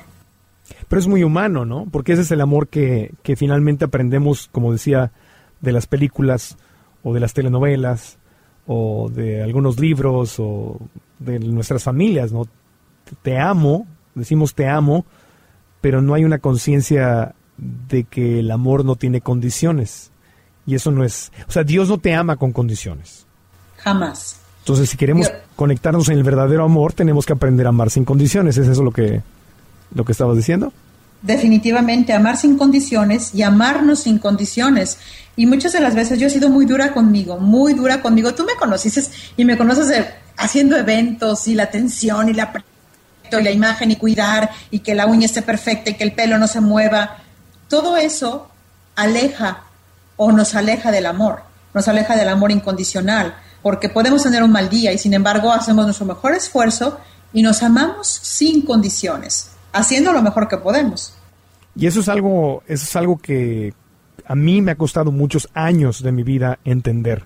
Pero 0.89 1.01
es 1.01 1.09
muy 1.09 1.23
humano, 1.23 1.65
¿no? 1.65 1.87
Porque 1.91 2.13
ese 2.13 2.23
es 2.23 2.31
el 2.31 2.41
amor 2.41 2.69
que, 2.69 3.13
que 3.23 3.37
finalmente 3.37 3.85
aprendemos, 3.85 4.49
como 4.53 4.73
decía, 4.73 5.11
de 5.61 5.73
las 5.73 5.87
películas 5.87 6.57
o 7.03 7.15
de 7.15 7.21
las 7.21 7.35
telenovelas 7.35 8.19
o 8.67 9.09
de 9.09 9.43
algunos 9.43 9.81
libros 9.81 10.37
o 10.39 10.79
de 11.19 11.39
nuestras 11.39 11.83
familias, 11.83 12.33
¿no? 12.33 12.47
Te 13.23 13.39
amo 13.39 13.87
decimos 14.17 14.55
te 14.55 14.67
amo, 14.67 15.05
pero 15.81 16.03
no 16.03 16.15
hay 16.15 16.25
una 16.25 16.41
conciencia 16.41 17.37
de 17.57 18.05
que 18.05 18.41
el 18.41 18.51
amor 18.51 18.85
no 18.85 18.97
tiene 18.97 19.21
condiciones. 19.21 20.11
Y 20.67 20.75
eso 20.75 20.91
no 20.91 21.05
es, 21.05 21.31
o 21.49 21.53
sea, 21.53 21.63
Dios 21.63 21.89
no 21.89 21.99
te 21.99 22.15
ama 22.15 22.37
con 22.37 22.53
condiciones. 22.53 23.25
Jamás. 23.79 24.37
Entonces, 24.61 24.91
si 24.91 24.97
queremos 24.97 25.31
conectarnos 25.55 26.09
en 26.09 26.19
el 26.19 26.25
verdadero 26.25 26.65
amor, 26.65 26.93
tenemos 26.93 27.25
que 27.25 27.33
aprender 27.33 27.67
a 27.67 27.69
amar 27.69 27.89
sin 27.89 28.05
condiciones. 28.05 28.59
¿Es 28.59 28.67
eso 28.67 28.83
lo 28.83 28.91
que, 28.91 29.23
lo 29.95 30.05
que 30.05 30.11
estabas 30.11 30.37
diciendo? 30.37 30.73
Definitivamente, 31.23 32.13
amar 32.13 32.37
sin 32.37 32.59
condiciones 32.59 33.33
y 33.33 33.43
amarnos 33.43 34.01
sin 34.01 34.19
condiciones. 34.19 34.99
Y 35.37 35.47
muchas 35.47 35.73
de 35.73 35.81
las 35.81 35.95
veces 35.95 36.19
yo 36.19 36.27
he 36.27 36.31
sido 36.31 36.49
muy 36.51 36.67
dura 36.67 36.93
conmigo, 36.93 37.39
muy 37.39 37.75
dura 37.75 38.03
conmigo. 38.03 38.35
Tú 38.35 38.45
me 38.45 38.57
conociste 38.57 39.03
y 39.37 39.45
me 39.45 39.57
conoces 39.57 40.05
haciendo 40.37 40.77
eventos 40.77 41.47
y 41.47 41.55
la 41.55 41.71
tensión 41.71 42.29
y 42.29 42.33
la 42.33 42.53
y 43.31 43.43
la 43.43 43.51
imagen 43.51 43.91
y 43.91 43.97
cuidar 43.97 44.51
y 44.71 44.81
que 44.81 44.95
la 44.95 45.07
uña 45.07 45.27
esté 45.27 45.43
perfecta 45.43 45.91
y 45.91 45.95
que 45.95 46.05
el 46.05 46.13
pelo 46.13 46.39
no 46.39 46.49
se 46.49 46.61
mueva. 46.61 47.19
Todo 47.69 47.97
eso 47.97 48.49
aleja 48.95 49.66
o 50.17 50.33
nos 50.33 50.55
aleja 50.55 50.91
del 50.91 51.07
amor, 51.07 51.43
nos 51.75 51.89
aleja 51.89 52.17
del 52.17 52.29
amor 52.29 52.51
incondicional, 52.51 53.35
porque 53.63 53.89
podemos 53.89 54.23
tener 54.23 54.43
un 54.43 54.53
mal 54.53 54.69
día 54.69 54.93
y 54.93 54.99
sin 54.99 55.15
embargo 55.15 55.53
hacemos 55.53 55.85
nuestro 55.85 56.07
mejor 56.07 56.35
esfuerzo 56.35 57.01
y 57.33 57.43
nos 57.43 57.63
amamos 57.63 58.09
sin 58.09 58.63
condiciones, 58.63 59.51
haciendo 59.73 60.13
lo 60.13 60.23
mejor 60.23 60.49
que 60.49 60.57
podemos. 60.57 61.15
Y 61.75 61.87
eso 61.87 62.01
es 62.01 62.09
algo, 62.09 62.63
eso 62.67 62.85
es 62.85 62.97
algo 62.97 63.19
que 63.19 63.75
a 64.27 64.35
mí 64.35 64.63
me 64.63 64.73
ha 64.73 64.77
costado 64.77 65.13
muchos 65.13 65.49
años 65.55 66.03
de 66.03 66.13
mi 66.13 66.23
vida 66.23 66.59
entender. 66.65 67.25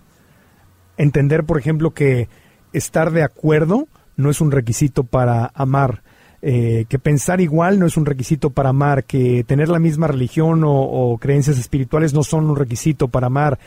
Entender, 0.96 1.44
por 1.44 1.59
ejemplo, 1.59 1.92
que 1.92 2.29
estar 2.72 3.11
de 3.12 3.22
acuerdo 3.22 3.88
no 4.16 4.31
es 4.31 4.40
un 4.40 4.50
requisito 4.50 5.05
para 5.05 5.50
amar. 5.55 6.03
Eh, 6.42 6.87
que 6.88 6.98
pensar 6.98 7.42
igual 7.42 7.79
no 7.79 7.85
es 7.85 7.98
un 7.98 8.07
requisito 8.07 8.48
para 8.48 8.70
amar, 8.70 9.05
que 9.05 9.44
tener 9.44 9.68
la 9.68 9.79
misma 9.79 10.07
religión 10.07 10.62
o, 10.64 11.18
creencias 11.20 11.59
espirituales 11.59 12.14
no 12.14 12.22
son 12.22 12.48
un 12.48 12.57
requisito 12.57 13.09
para 13.09 13.26
amar, 13.26 13.59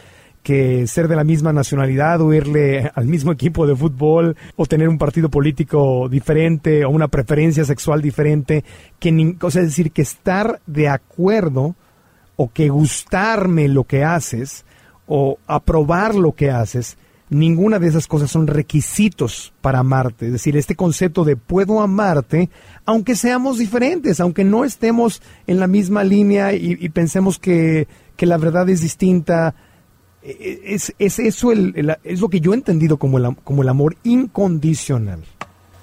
que 0.42 0.88
ser 0.88 1.08
de 1.08 1.16
la 1.16 1.24
misma 1.24 1.54
nacionalidad 1.54 2.20
o 2.22 2.34
irle 2.34 2.92
al 2.96 3.06
mismo 3.06 3.32
equipo 3.32 3.68
de 3.68 3.76
fútbol 3.76 4.36
o 4.56 4.66
tener 4.66 4.90
un 4.90 4.98
partido 4.98 5.30
político 5.30 6.10
diferente 6.10 6.84
o 6.84 6.90
una 6.90 7.10
preferencia 7.10 7.64
sexual 7.64 8.02
diferente, 8.02 8.64
que 9.00 9.36
o 9.40 9.52
sea, 9.52 9.62
es 9.62 9.68
decir, 9.68 9.92
que 9.92 10.02
estar 10.02 10.60
de 10.66 10.90
acuerdo 10.90 11.76
o 12.36 12.52
que 12.52 12.70
gustarme 12.70 13.68
lo 13.68 13.84
que 13.84 14.04
haces 14.04 14.66
o 15.06 15.38
aprobar 15.46 16.16
lo 16.16 16.32
que 16.32 16.50
haces 16.50 16.98
ninguna 17.34 17.80
de 17.80 17.88
esas 17.88 18.08
cosas 18.08 18.32
son 18.32 18.48
requisitos 18.48 19.54
para 19.62 19.80
amarte. 19.80 20.28
Es 20.28 20.32
decir, 20.32 20.58
este 20.58 20.76
concepto 20.76 21.24
de 21.24 21.36
puedo 21.36 21.82
amarte, 21.82 22.50
aunque 22.86 23.16
seamos 23.16 23.58
diferentes, 23.58 24.20
aunque 24.20 24.44
no 24.44 24.66
estemos 24.66 25.22
en 25.48 25.60
la 25.60 25.68
misma 25.68 26.04
línea 26.04 26.54
y, 26.54 26.90
pensemos 26.90 27.40
que, 27.40 27.88
que, 28.16 28.26
la 28.26 28.38
verdad 28.38 28.70
es 28.70 28.82
distinta, 28.82 29.56
e, 30.22 30.62
es, 30.66 30.94
es 31.00 31.20
eso 31.20 31.52
el, 31.52 31.98
es 32.04 32.22
lo 32.22 32.30
que 32.30 32.40
yo 32.40 32.54
he 32.54 32.56
entendido 32.56 32.98
como 32.98 33.18
el, 33.18 33.36
como 33.44 33.62
el 33.62 33.70
amor 33.70 33.98
incondicional. 34.04 35.24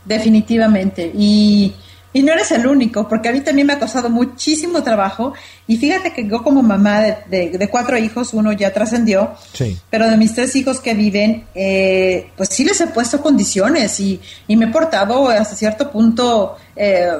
Definitivamente. 0.04 1.12
Y, 1.14 1.74
y, 2.12 2.22
no 2.22 2.32
eres 2.32 2.50
el 2.52 2.66
único, 2.66 3.08
porque 3.08 3.28
a 3.28 3.32
mí 3.32 3.40
también 3.40 3.66
me 3.66 3.74
ha 3.74 3.78
costado 3.78 4.10
muchísimo 4.10 4.82
trabajo. 4.82 5.34
Y 5.66 5.76
fíjate 5.76 6.12
que 6.12 6.26
yo 6.26 6.42
como 6.42 6.62
mamá 6.62 7.00
de, 7.00 7.50
de, 7.50 7.68
cuatro 7.68 7.96
hijos, 7.96 8.34
uno 8.34 8.52
ya 8.52 8.72
trascendió, 8.72 9.34
pero 9.90 10.08
de 10.08 10.16
mis 10.16 10.34
tres 10.34 10.54
hijos 10.56 10.80
que 10.80 10.94
viven, 10.94 11.46
eh, 11.54 12.30
pues 12.36 12.48
sí 12.50 12.64
les 12.64 12.80
he 12.80 12.88
puesto 12.88 13.20
condiciones 13.20 13.98
y, 14.00 14.20
y 14.48 14.56
me 14.56 14.66
he 14.66 14.68
portado 14.68 15.28
hasta 15.28 15.56
cierto 15.56 15.90
punto... 15.90 16.56
Eh, 16.76 17.10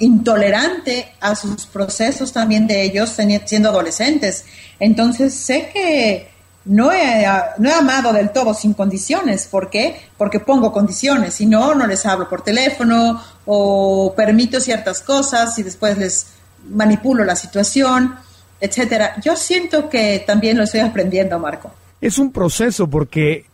intolerante 0.00 1.12
a 1.20 1.36
sus 1.36 1.66
procesos 1.66 2.32
también 2.32 2.66
de 2.66 2.82
ellos 2.82 3.14
siendo 3.44 3.68
adolescentes. 3.68 4.44
Entonces 4.80 5.34
sé 5.34 5.68
que 5.72 6.28
no 6.70 6.92
he, 6.92 7.26
no 7.58 7.68
he 7.68 7.72
amado 7.72 8.12
del 8.12 8.30
todo 8.30 8.54
sin 8.54 8.74
condiciones. 8.74 9.48
¿Por 9.48 9.70
qué? 9.70 10.02
Porque 10.16 10.38
pongo 10.38 10.72
condiciones. 10.72 11.34
Si 11.34 11.44
no, 11.44 11.74
no 11.74 11.84
les 11.84 12.06
hablo 12.06 12.28
por 12.28 12.42
teléfono 12.42 13.20
o 13.44 14.14
permito 14.16 14.60
ciertas 14.60 15.02
cosas 15.02 15.58
y 15.58 15.64
después 15.64 15.98
les 15.98 16.28
manipulo 16.68 17.24
la 17.24 17.34
situación, 17.34 18.14
etcétera. 18.60 19.16
Yo 19.20 19.34
siento 19.34 19.88
que 19.88 20.22
también 20.24 20.56
lo 20.56 20.62
estoy 20.62 20.78
aprendiendo, 20.78 21.40
Marco. 21.40 21.72
Es 22.00 22.18
un 22.18 22.30
proceso 22.30 22.88
porque 22.88 23.46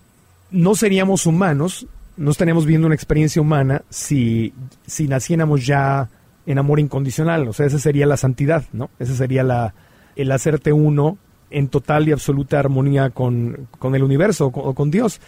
no 0.50 0.74
seríamos 0.74 1.24
humanos, 1.24 1.86
no 2.18 2.30
estaríamos 2.30 2.66
viendo 2.66 2.86
una 2.86 2.96
experiencia 2.96 3.40
humana 3.40 3.80
si, 3.88 4.52
si 4.86 5.08
naciéramos 5.08 5.64
ya 5.64 6.10
en 6.44 6.58
amor 6.58 6.80
incondicional. 6.80 7.48
O 7.48 7.54
sea, 7.54 7.64
esa 7.64 7.78
sería 7.78 8.04
la 8.04 8.18
santidad, 8.18 8.64
¿no? 8.74 8.90
Ese 8.98 9.16
sería 9.16 9.42
la, 9.42 9.72
el 10.16 10.30
hacerte 10.32 10.74
uno 10.74 11.16
en 11.50 11.68
total 11.68 12.08
y 12.08 12.12
absoluta 12.12 12.58
armonía 12.58 13.10
con, 13.10 13.68
el 13.82 14.02
universo 14.02 14.46
o 14.46 14.74
con, 14.74 14.90
Dios. 14.90 15.20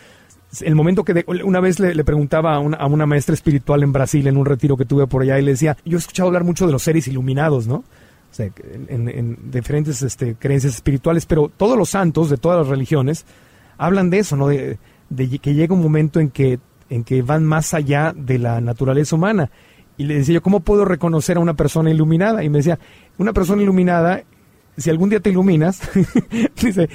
El 0.60 0.74
momento 0.74 1.04
que 1.04 1.24
una 1.26 1.60
vez 1.60 1.78
le, 1.78 2.04
preguntaba 2.04 2.54
a 2.54 2.58
una, 2.58 2.76
a 2.78 2.86
una, 2.86 3.06
maestra 3.06 3.34
espiritual 3.34 3.82
en 3.82 3.92
Brasil, 3.92 4.26
en 4.26 4.36
un 4.36 4.46
retiro 4.46 4.76
que 4.76 4.84
tuve 4.84 5.06
por 5.06 5.22
allá, 5.22 5.38
y 5.38 5.42
le 5.42 5.52
decía, 5.52 5.76
yo 5.84 5.98
he 5.98 6.00
escuchado 6.00 6.28
hablar 6.28 6.44
mucho 6.44 6.66
de 6.66 6.72
los 6.72 6.82
seres 6.82 7.06
iluminados, 7.08 7.66
¿no? 7.66 7.84
O 8.30 8.34
sea, 8.34 8.50
en, 8.88 9.38
diferentes 9.50 10.02
este, 10.02 10.34
creencias 10.34 10.74
espirituales, 10.74 11.26
pero 11.26 11.50
todos 11.54 11.78
los 11.78 11.90
santos 11.90 12.30
de 12.30 12.36
todas 12.36 12.58
las 12.58 12.68
religiones 12.68 13.24
hablan 13.78 14.10
de 14.10 14.18
eso, 14.18 14.36
¿no? 14.36 14.48
De, 14.48 14.78
de 15.10 15.38
que 15.38 15.54
llega 15.54 15.74
un 15.74 15.82
momento 15.82 16.20
en 16.20 16.30
que, 16.30 16.58
en 16.90 17.04
que 17.04 17.22
van 17.22 17.44
más 17.44 17.74
allá 17.74 18.12
de 18.16 18.38
la 18.38 18.60
naturaleza 18.60 19.16
humana. 19.16 19.50
Y 19.96 20.04
le 20.04 20.14
decía 20.14 20.34
yo, 20.34 20.42
¿cómo 20.42 20.60
puedo 20.60 20.84
reconocer 20.84 21.38
a 21.38 21.40
una 21.40 21.54
persona 21.54 21.90
iluminada? 21.90 22.44
Y 22.44 22.48
me 22.48 22.58
decía, 22.58 22.78
una 23.18 23.32
persona 23.32 23.62
iluminada 23.62 24.22
si 24.78 24.90
algún 24.90 25.10
día 25.10 25.20
te 25.20 25.30
iluminas, 25.30 25.80
dice, 26.62 26.88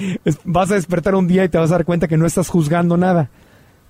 vas 0.44 0.70
a 0.70 0.74
despertar 0.74 1.14
un 1.14 1.28
día 1.28 1.44
y 1.44 1.48
te 1.48 1.58
vas 1.58 1.70
a 1.70 1.74
dar 1.74 1.84
cuenta 1.84 2.08
que 2.08 2.16
no 2.16 2.26
estás 2.26 2.48
juzgando 2.48 2.96
nada, 2.96 3.30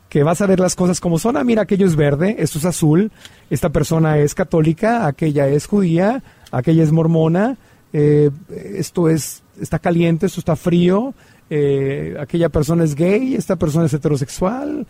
que 0.08 0.22
vas 0.22 0.40
a 0.40 0.46
ver 0.46 0.60
las 0.60 0.74
cosas 0.74 1.00
como 1.00 1.18
son. 1.18 1.36
Ah, 1.36 1.44
mira, 1.44 1.62
aquello 1.62 1.86
es 1.86 1.96
verde, 1.96 2.36
esto 2.38 2.58
es 2.58 2.64
azul, 2.64 3.12
esta 3.50 3.70
persona 3.70 4.18
es 4.18 4.34
católica, 4.34 5.06
aquella 5.06 5.48
es 5.48 5.66
judía, 5.66 6.22
aquella 6.50 6.82
es 6.82 6.92
mormona, 6.92 7.56
eh, 7.92 8.30
esto 8.50 9.08
es 9.08 9.42
está 9.60 9.78
caliente, 9.78 10.26
esto 10.26 10.40
está 10.40 10.56
frío, 10.56 11.14
eh, 11.48 12.16
aquella 12.18 12.48
persona 12.48 12.82
es 12.82 12.96
gay, 12.96 13.36
esta 13.36 13.54
persona 13.54 13.86
es 13.86 13.94
heterosexual, 13.94 14.86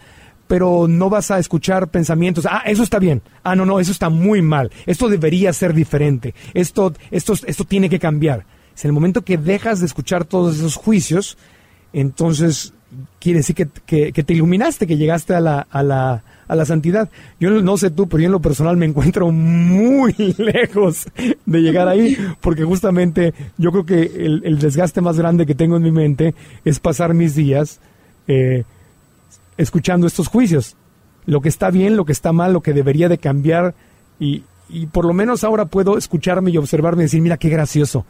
pero 0.47 0.87
no 0.89 1.11
vas 1.11 1.31
a 1.31 1.39
escuchar 1.39 1.89
pensamientos, 1.89 2.47
ah, 2.51 2.63
eso 2.65 2.83
está 2.83 2.99
bien, 2.99 3.21
ah, 3.43 3.55
no, 3.55 3.67
no, 3.67 3.81
eso 3.81 3.93
está 3.93 4.09
muy 4.09 4.41
mal, 4.41 4.71
esto 4.87 5.11
debería 5.11 5.53
ser 5.53 5.75
diferente, 5.75 6.35
esto, 6.55 6.95
esto, 7.11 7.35
esto 7.47 7.65
tiene 7.65 7.91
que 7.91 7.99
cambiar. 7.99 8.47
Es 8.75 8.85
el 8.85 8.93
momento 8.93 9.23
que 9.23 9.39
dejas 9.39 9.81
de 9.81 9.87
escuchar 9.87 10.25
todos 10.25 10.57
esos 10.57 10.77
juicios, 10.77 11.39
entonces 11.93 12.73
quiere 13.21 13.39
decir 13.39 13.55
que, 13.55 14.13
te 14.13 14.33
iluminaste, 14.33 14.87
que 14.87 14.97
llegaste 14.97 15.35
a 15.35 15.41
la, 15.41 15.67
a, 15.71 15.83
la, 15.83 16.23
a 16.47 16.55
la 16.55 16.65
santidad. 16.65 17.09
Yo 17.41 17.51
no 17.51 17.77
sé 17.77 17.91
tú, 17.91 18.09
pero 18.09 18.21
yo 18.21 18.27
en 18.27 18.33
lo 18.33 18.41
personal 18.41 18.77
me 18.77 18.87
encuentro 18.87 19.31
muy 19.31 20.15
lejos 20.39 21.07
de 21.47 21.61
llegar 21.61 21.89
ahí, 21.89 22.17
porque 22.41 22.65
justamente 22.65 23.35
yo 23.59 23.71
creo 23.73 23.87
que 23.87 24.03
el, 24.03 24.59
desgaste 24.59 25.01
más 25.01 25.19
grande 25.19 25.47
que 25.47 25.55
tengo 25.55 25.77
en 25.77 25.83
mi 25.83 25.93
mente 25.93 26.35
es 26.65 26.81
pasar 26.81 27.15
mis 27.15 27.35
días 27.35 27.81
eh, 28.29 28.65
escuchando 29.57 30.07
estos 30.07 30.29
juicios. 30.29 30.77
Lo 31.27 31.41
que 31.41 31.49
está 31.49 31.71
bien, 31.71 31.97
lo 31.97 32.05
que 32.05 32.13
está 32.13 32.33
mal, 32.33 32.53
lo 32.53 32.61
que 32.61 32.75
debería 32.75 33.09
de 33.09 33.19
cambiar 33.19 33.75
y, 34.21 34.43
y 34.69 34.87
por 34.87 35.07
lo 35.07 35.15
menos 35.15 35.43
ahora 35.43 35.65
puedo 35.67 35.97
escucharme 35.97 36.51
y 36.51 36.59
observarme 36.59 37.03
y 37.03 37.07
decir, 37.07 37.23
mira 37.23 37.39
qué 37.39 37.49
gracioso 37.49 38.05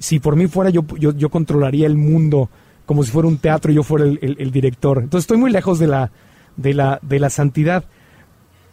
si 0.00 0.18
por 0.18 0.34
mí 0.34 0.48
fuera, 0.48 0.70
yo, 0.70 0.82
yo, 0.96 1.28
controlaría 1.28 1.86
el 1.86 1.96
mundo 1.96 2.48
como 2.86 3.04
si 3.04 3.12
fuera 3.12 3.28
un 3.28 3.36
teatro 3.36 3.70
y 3.70 3.76
yo 3.76 3.82
fuera 3.84 4.06
el, 4.06 4.50
director. 4.50 4.98
Entonces 4.98 5.24
estoy 5.24 5.36
muy 5.36 5.52
lejos 5.52 5.78
de 5.78 5.86
la, 5.86 6.10
de 6.56 6.74
la, 6.74 6.98
de 7.02 7.20
la 7.20 7.30
santidad, 7.30 7.84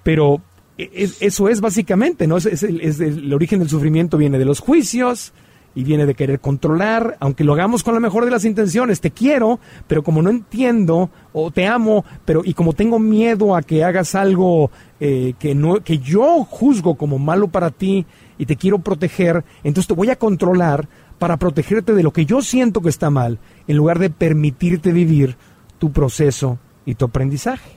pero 0.04 0.42
e, 0.78 1.10
eso 1.20 1.50
es 1.50 1.60
básicamente, 1.60 2.26
¿no? 2.26 2.38
Es, 2.38 2.64
el, 2.64 3.34
origen 3.34 3.60
del 3.60 3.70
sufrimiento 3.70 4.18
viene 4.18 4.40
de 4.40 4.46
los 4.46 4.62
juicios 4.62 5.34
y 5.76 5.84
viene 5.84 6.06
de 6.06 6.16
querer 6.16 6.40
controlar, 6.40 7.18
aunque 7.20 7.44
lo 7.44 7.54
hagamos 7.54 7.84
con 7.84 7.94
la 7.94 8.00
mejor 8.00 8.24
de 8.26 8.32
las 8.32 8.46
intenciones, 8.46 9.02
te 9.02 9.12
quiero, 9.12 9.60
pero 9.86 10.02
como 10.04 10.22
no 10.22 10.30
entiendo 10.30 11.12
o 11.34 11.52
te 11.52 11.68
amo, 11.68 12.06
pero 12.26 12.42
y 12.44 12.54
como 12.54 12.72
tengo 12.72 13.00
miedo 13.00 13.56
a 13.56 13.62
que 13.62 13.84
hagas 13.84 14.16
algo 14.16 14.72
eh, 15.02 15.34
que 15.38 15.54
no, 15.54 15.84
que 15.84 16.00
yo 16.00 16.46
juzgo 16.46 16.96
como 16.96 17.20
malo 17.20 17.50
para 17.50 17.70
ti 17.70 18.08
y 18.40 18.46
te 18.48 18.56
quiero 18.56 18.80
proteger, 18.80 19.44
entonces 19.64 19.88
te 19.88 19.94
voy 19.94 20.10
a 20.10 20.16
controlar 20.16 20.88
para 21.20 21.38
protegerte 21.38 21.94
de 21.94 22.04
lo 22.04 22.14
que 22.14 22.26
yo 22.26 22.42
siento 22.42 22.82
que 22.82 22.90
está 22.90 23.10
mal, 23.10 23.40
en 23.68 23.78
lugar 23.78 24.00
de 24.00 24.10
permitirte 24.10 24.92
vivir 24.92 25.36
tu 25.80 25.92
proceso 25.92 26.58
y 26.86 26.96
tu 26.96 27.06
aprendizaje. 27.06 27.72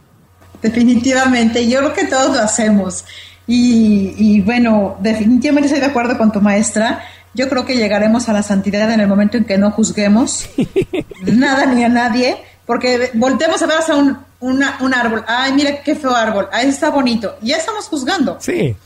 Definitivamente, 0.63 1.69
yo 1.69 1.79
creo 1.79 1.93
que 1.93 2.07
todos 2.07 2.37
lo 2.37 2.43
hacemos. 2.43 3.05
Y, 3.47 4.41
bueno, 4.43 4.97
definitivamente 5.01 5.67
estoy 5.67 5.81
de 5.81 5.87
acuerdo 5.87 6.17
con 6.17 6.31
tu 6.31 6.41
maestra. 6.41 7.03
Yo 7.35 7.49
creo 7.49 7.65
que 7.65 7.77
llegaremos 7.77 8.29
a 8.29 8.33
la 8.33 8.43
santidad 8.43 8.91
en 8.93 9.01
el 9.01 9.09
momento 9.09 9.37
en 9.37 9.45
que 9.45 9.59
no 9.59 9.73
juzguemos 9.73 10.49
nada 11.23 11.67
ni 11.67 11.83
a 11.83 11.89
nadie, 11.89 12.37
porque 12.67 13.11
voltemos 13.15 13.61
a 13.63 13.67
ver 13.67 13.79
hacia 13.79 13.97
un, 13.97 14.19
un 14.41 14.95
árbol. 14.95 15.25
Ay, 15.27 15.53
mira 15.53 15.83
qué 15.83 15.97
feo 15.97 16.15
árbol. 16.15 16.49
Ahí 16.53 16.69
está 16.69 16.91
bonito. 16.91 17.37
Ya 17.43 17.57
estamos 17.57 17.87
juzgando. 17.87 18.37
Sí. 18.41 18.77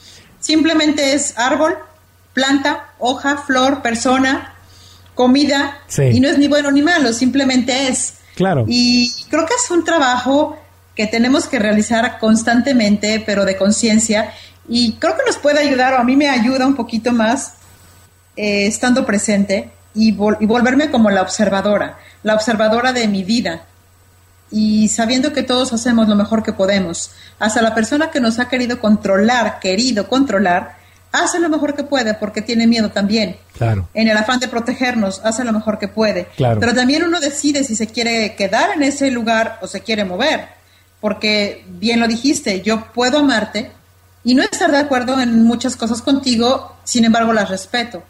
Simplemente 0.41 1.15
es 1.15 1.39
árbol, 1.39 1.75
planta, 2.35 2.89
hoja, 2.99 3.39
flor, 3.39 3.81
persona, 3.81 4.55
comida, 5.15 5.79
y 6.13 6.21
no 6.21 6.29
es 6.29 6.37
ni 6.39 6.49
bueno 6.49 6.71
ni 6.71 6.83
malo, 6.83 7.13
simplemente 7.13 7.89
es. 7.89 8.15
Claro. 8.35 8.65
Y 8.69 9.15
creo 9.31 9.47
que 9.47 9.55
es 9.55 9.71
un 9.71 9.85
trabajo 9.85 10.59
que 10.95 11.07
tenemos 11.07 11.47
que 11.47 11.59
realizar 11.59 12.19
constantemente, 12.19 13.23
pero 13.25 13.45
de 13.45 13.57
conciencia, 13.57 14.33
y 14.69 14.95
creo 14.95 15.17
que 15.17 15.23
nos 15.27 15.37
puede 15.37 15.61
ayudar, 15.61 15.95
o 15.95 15.99
a 15.99 16.05
mí 16.05 16.17
me 16.17 16.29
ayuda 16.29 16.67
un 16.67 16.75
poquito 16.75 17.13
más 17.13 17.55
eh, 18.37 18.67
estando 18.67 19.07
presente 19.07 19.71
y, 19.95 20.09
y 20.09 20.47
volverme 20.47 20.91
como 20.91 21.11
la 21.11 21.23
observadora, 21.23 21.99
la 22.23 22.35
observadora 22.35 22.93
de 22.93 23.07
mi 23.07 23.23
vida, 23.23 23.67
y 24.51 24.89
sabiendo 24.89 25.33
que 25.33 25.43
todos 25.43 25.73
hacemos 25.73 26.09
lo 26.09 26.17
mejor 26.17 26.43
que 26.43 26.53
podemos, 26.53 27.13
hasta 27.39 27.63
la 27.63 27.75
persona 27.75 28.11
que 28.11 28.21
nos 28.21 28.39
ha 28.39 28.49
querido 28.49 28.81
controlar, 28.81 29.59
querido 29.61 30.09
controlar, 30.09 30.77
hace 31.15 31.39
lo 31.39 31.49
mejor 31.49 31.75
que 31.75 31.85
puede 31.85 32.15
porque 32.15 32.43
tiene 32.43 32.67
miedo 32.67 32.91
también. 32.91 33.37
Claro. 33.57 33.89
En 33.95 34.09
el 34.09 34.17
afán 34.17 34.41
de 34.41 34.49
protegernos, 34.49 35.21
hace 35.25 35.45
lo 35.45 35.53
mejor 35.53 35.79
que 35.79 35.89
puede. 35.89 36.27
Claro. 36.37 36.59
Pero 36.59 36.75
también 36.75 37.05
uno 37.05 37.21
decide 37.21 37.63
si 37.63 37.77
se 37.77 37.87
quiere 37.87 38.35
quedar 38.35 38.71
en 38.75 38.83
ese 38.83 39.11
lugar 39.11 39.59
o 39.63 39.67
se 39.67 39.81
quiere 39.81 40.05
mover. 40.05 40.49
Porque 41.01 41.65
bien 41.69 42.01
lo 42.01 42.09
dijiste, 42.09 42.63
yo 42.63 42.93
puedo 42.93 43.19
amarte 43.19 43.71
y 44.25 44.35
no 44.35 44.43
estar 44.43 44.71
de 44.73 44.79
acuerdo 44.79 45.21
en 45.21 45.45
muchas 45.45 45.77
cosas 45.77 46.03
contigo, 46.03 46.77
sin 46.83 47.05
embargo 47.05 47.33
las 47.33 47.49
respeto. 47.49 48.03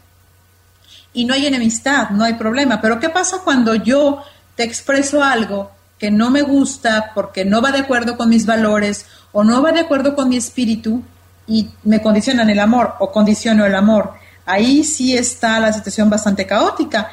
Y 1.13 1.27
no 1.27 1.35
hay 1.35 1.47
enemistad, 1.47 2.11
no 2.11 2.25
hay 2.25 2.35
problema. 2.35 2.81
Pero 2.81 3.01
¿qué 3.01 3.11
pasa 3.11 3.39
cuando 3.45 3.75
yo 3.75 4.23
te 4.57 4.63
expreso 4.63 5.23
algo 5.23 5.71
que 5.99 6.11
no 6.11 6.31
me 6.31 6.43
gusta 6.43 7.13
porque 7.15 7.45
no 7.45 7.61
va 7.61 7.71
de 7.71 7.81
acuerdo 7.81 8.17
con 8.17 8.29
mis 8.29 8.47
valores 8.47 9.07
o 9.33 9.45
no 9.45 9.63
va 9.63 9.73
de 9.73 9.81
acuerdo 9.81 10.15
con 10.15 10.29
mi 10.29 10.37
espíritu? 10.37 11.03
Y 11.47 11.71
me 11.85 12.01
condicionan 12.01 12.49
el 12.51 12.59
amor 12.59 12.95
o 13.01 13.11
condiciono 13.13 13.65
el 13.67 13.75
amor, 13.75 14.15
ahí 14.47 14.85
sí 14.85 15.17
está 15.17 15.61
la 15.61 15.73
situación 15.73 16.09
bastante 16.11 16.47
caótica. 16.47 17.11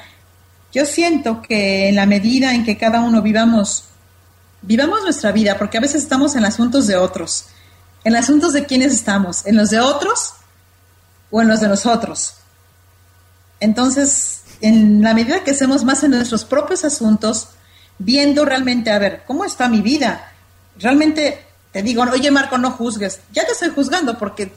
Yo 0.71 0.85
siento 0.85 1.41
que 1.41 1.89
en 1.89 1.95
la 1.95 2.05
medida 2.05 2.53
en 2.53 2.63
que 2.63 2.77
cada 2.77 3.01
uno 3.01 3.21
vivamos, 3.21 3.85
vivamos 4.61 5.03
nuestra 5.03 5.31
vida, 5.31 5.57
porque 5.57 5.77
a 5.77 5.81
veces 5.81 6.03
estamos 6.03 6.35
en 6.35 6.45
asuntos 6.45 6.87
de 6.87 6.95
otros, 6.95 7.45
en 8.03 8.15
asuntos 8.15 8.53
de 8.53 8.65
quiénes 8.65 8.93
estamos, 8.93 9.45
en 9.45 9.57
los 9.57 9.69
de 9.69 9.79
otros 9.79 10.33
o 11.29 11.41
en 11.41 11.47
los 11.47 11.59
de 11.59 11.67
nosotros. 11.67 12.35
Entonces, 13.59 14.43
en 14.61 15.01
la 15.01 15.13
medida 15.13 15.43
que 15.43 15.51
hacemos 15.51 15.83
más 15.83 16.03
en 16.03 16.11
nuestros 16.11 16.45
propios 16.45 16.85
asuntos, 16.85 17.49
viendo 17.97 18.45
realmente, 18.45 18.91
a 18.91 18.99
ver, 18.99 19.23
¿cómo 19.27 19.45
está 19.45 19.67
mi 19.67 19.81
vida? 19.81 20.31
¿Realmente 20.77 21.45
te 21.71 21.81
digo, 21.81 22.03
oye 22.03 22.31
Marco, 22.31 22.57
no 22.57 22.71
juzgues, 22.71 23.21
ya 23.31 23.45
te 23.45 23.53
estoy 23.53 23.69
juzgando 23.69 24.17
porque, 24.17 24.51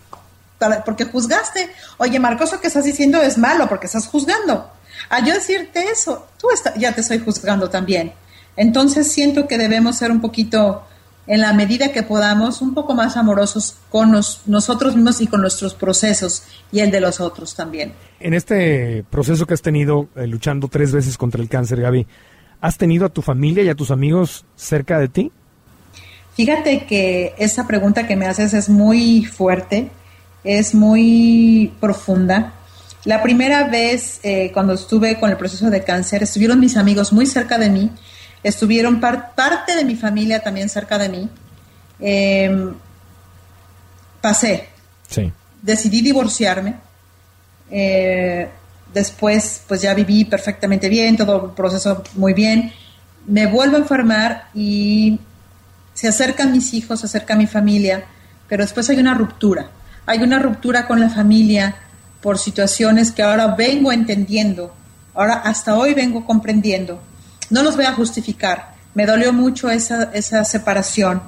porque 0.85 1.05
juzgaste. 1.05 1.71
Oye 1.99 2.19
Marco, 2.19 2.45
eso 2.45 2.61
que 2.61 2.67
estás 2.67 2.85
diciendo 2.85 3.21
es 3.23 3.39
malo 3.39 3.69
porque 3.69 3.87
estás 3.87 4.09
juzgando. 4.09 4.71
Al 5.11 5.25
yo 5.25 5.35
decirte 5.35 5.91
eso, 5.91 6.27
tú 6.41 6.49
ya 6.77 6.93
te 6.93 7.03
estoy 7.03 7.19
juzgando 7.19 7.71
también. 7.71 8.13
Entonces 8.57 9.11
siento 9.11 9.47
que 9.47 9.59
debemos 9.59 9.97
ser 9.97 10.11
un 10.11 10.21
poquito, 10.21 10.83
en 11.27 11.41
la 11.41 11.53
medida 11.53 11.93
que 11.93 12.03
podamos, 12.03 12.63
un 12.63 12.75
poco 12.75 12.95
más 12.95 13.17
amorosos 13.17 13.77
con 13.91 14.13
nosotros 14.47 14.95
mismos 14.95 15.21
y 15.21 15.27
con 15.27 15.41
nuestros 15.41 15.75
procesos 15.75 16.43
y 16.71 16.81
el 16.81 16.91
de 16.91 17.01
los 17.01 17.21
otros 17.21 17.55
también. 17.55 17.93
En 18.21 18.35
este 18.35 19.05
proceso 19.11 19.47
que 19.47 19.55
has 19.55 19.63
tenido 19.63 20.09
eh, 20.17 20.27
luchando 20.27 20.69
tres 20.69 20.93
veces 20.93 21.17
contra 21.17 21.41
el 21.41 21.49
cáncer, 21.49 21.81
Gaby, 21.81 22.07
¿has 22.61 22.77
tenido 22.77 23.07
a 23.07 23.09
tu 23.09 23.23
familia 23.23 23.63
y 23.63 23.69
a 23.69 23.75
tus 23.75 23.91
amigos 23.91 24.45
cerca 24.57 24.99
de 24.99 25.09
ti? 25.09 25.33
Fíjate 26.35 26.85
que 26.87 27.35
esa 27.39 27.67
pregunta 27.67 28.07
que 28.07 28.17
me 28.17 28.27
haces 28.27 28.55
es 28.55 28.69
muy 28.69 29.25
fuerte, 29.25 29.91
es 30.43 30.75
muy 30.75 31.73
profunda. 31.81 32.55
La 33.05 33.23
primera 33.23 33.69
vez 33.69 34.19
eh, 34.23 34.51
cuando 34.53 34.73
estuve 34.73 35.21
con 35.21 35.31
el 35.31 35.37
proceso 35.37 35.71
de 35.71 35.85
cáncer, 35.85 36.23
estuvieron 36.23 36.59
mis 36.59 36.77
amigos 36.77 37.13
muy 37.13 37.27
cerca 37.27 37.57
de 37.59 37.71
mí, 37.71 37.91
estuvieron 38.43 39.01
parte 39.01 39.77
de 39.77 39.85
mi 39.85 39.95
familia 39.95 40.43
también 40.43 40.69
cerca 40.69 40.99
de 40.99 41.09
mí. 41.09 41.29
Em, 42.01 42.75
pasé. 44.21 44.69
Sí. 45.09 45.33
Decidí 45.63 46.01
divorciarme. 46.01 46.75
Eh, 47.71 48.49
después, 48.93 49.63
pues 49.69 49.83
ya 49.83 49.95
viví 49.95 50.25
perfectamente 50.25 50.89
bien, 50.89 51.17
todo 51.17 51.47
el 51.47 51.51
proceso 51.53 52.03
muy 52.15 52.33
bien. 52.33 52.73
Me 53.27 53.47
vuelvo 53.47 53.77
a 53.77 53.81
enfermar 53.81 54.49
y 54.55 55.19
se 56.05 56.09
acercan 56.09 56.53
mis 56.53 56.75
hijos, 56.75 57.01
se 57.01 57.07
acerca 57.07 57.35
mi 57.35 57.47
familia, 57.47 58.05
pero 58.47 58.63
después 58.63 58.91
hay 58.91 58.99
una 58.99 59.15
ruptura. 59.15 59.71
Hay 60.05 60.19
una 60.23 60.39
ruptura 60.39 60.87
con 60.87 61.01
la 61.01 61.09
familia 61.09 61.77
por 62.21 62.39
situaciones 62.39 63.11
que 63.11 63.23
ahora 63.23 63.55
vengo 63.55 63.91
entendiendo, 63.91 64.75
ahora 65.15 65.37
hasta 65.37 65.79
hoy 65.79 65.95
vengo 65.95 66.27
comprendiendo. 66.27 67.01
No 67.49 67.63
los 67.63 67.75
voy 67.75 67.87
a 67.87 67.95
justificar. 67.95 68.75
Me 68.93 69.07
dolió 69.07 69.33
mucho 69.33 69.71
esa, 69.71 70.11
esa 70.13 70.45
separación 70.45 71.23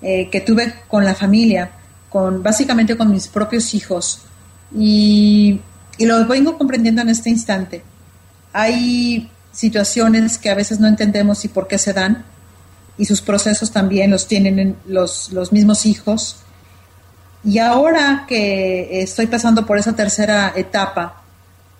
eh, 0.00 0.30
que 0.30 0.40
tuve 0.40 0.72
con 0.86 1.04
la 1.04 1.16
familia, 1.16 1.72
con 2.08 2.44
básicamente 2.44 2.96
con 2.96 3.10
mis 3.10 3.26
propios 3.26 3.74
hijos. 3.74 4.20
Y, 4.72 5.60
y 5.98 6.06
lo 6.06 6.24
vengo 6.28 6.56
comprendiendo 6.56 7.02
en 7.02 7.08
este 7.08 7.28
instante. 7.28 7.82
Hay 8.52 9.28
situaciones 9.50 10.38
que 10.38 10.48
a 10.48 10.54
veces 10.54 10.78
no 10.78 10.86
entendemos 10.86 11.44
y 11.44 11.48
por 11.48 11.66
qué 11.66 11.76
se 11.76 11.92
dan, 11.92 12.24
y 12.98 13.04
sus 13.04 13.20
procesos 13.20 13.70
también 13.70 14.10
los 14.10 14.26
tienen 14.26 14.76
los, 14.86 15.32
los 15.32 15.52
mismos 15.52 15.86
hijos. 15.86 16.36
Y 17.44 17.58
ahora 17.58 18.24
que 18.26 19.02
estoy 19.02 19.26
pasando 19.26 19.66
por 19.66 19.78
esa 19.78 19.94
tercera 19.94 20.52
etapa, 20.56 21.22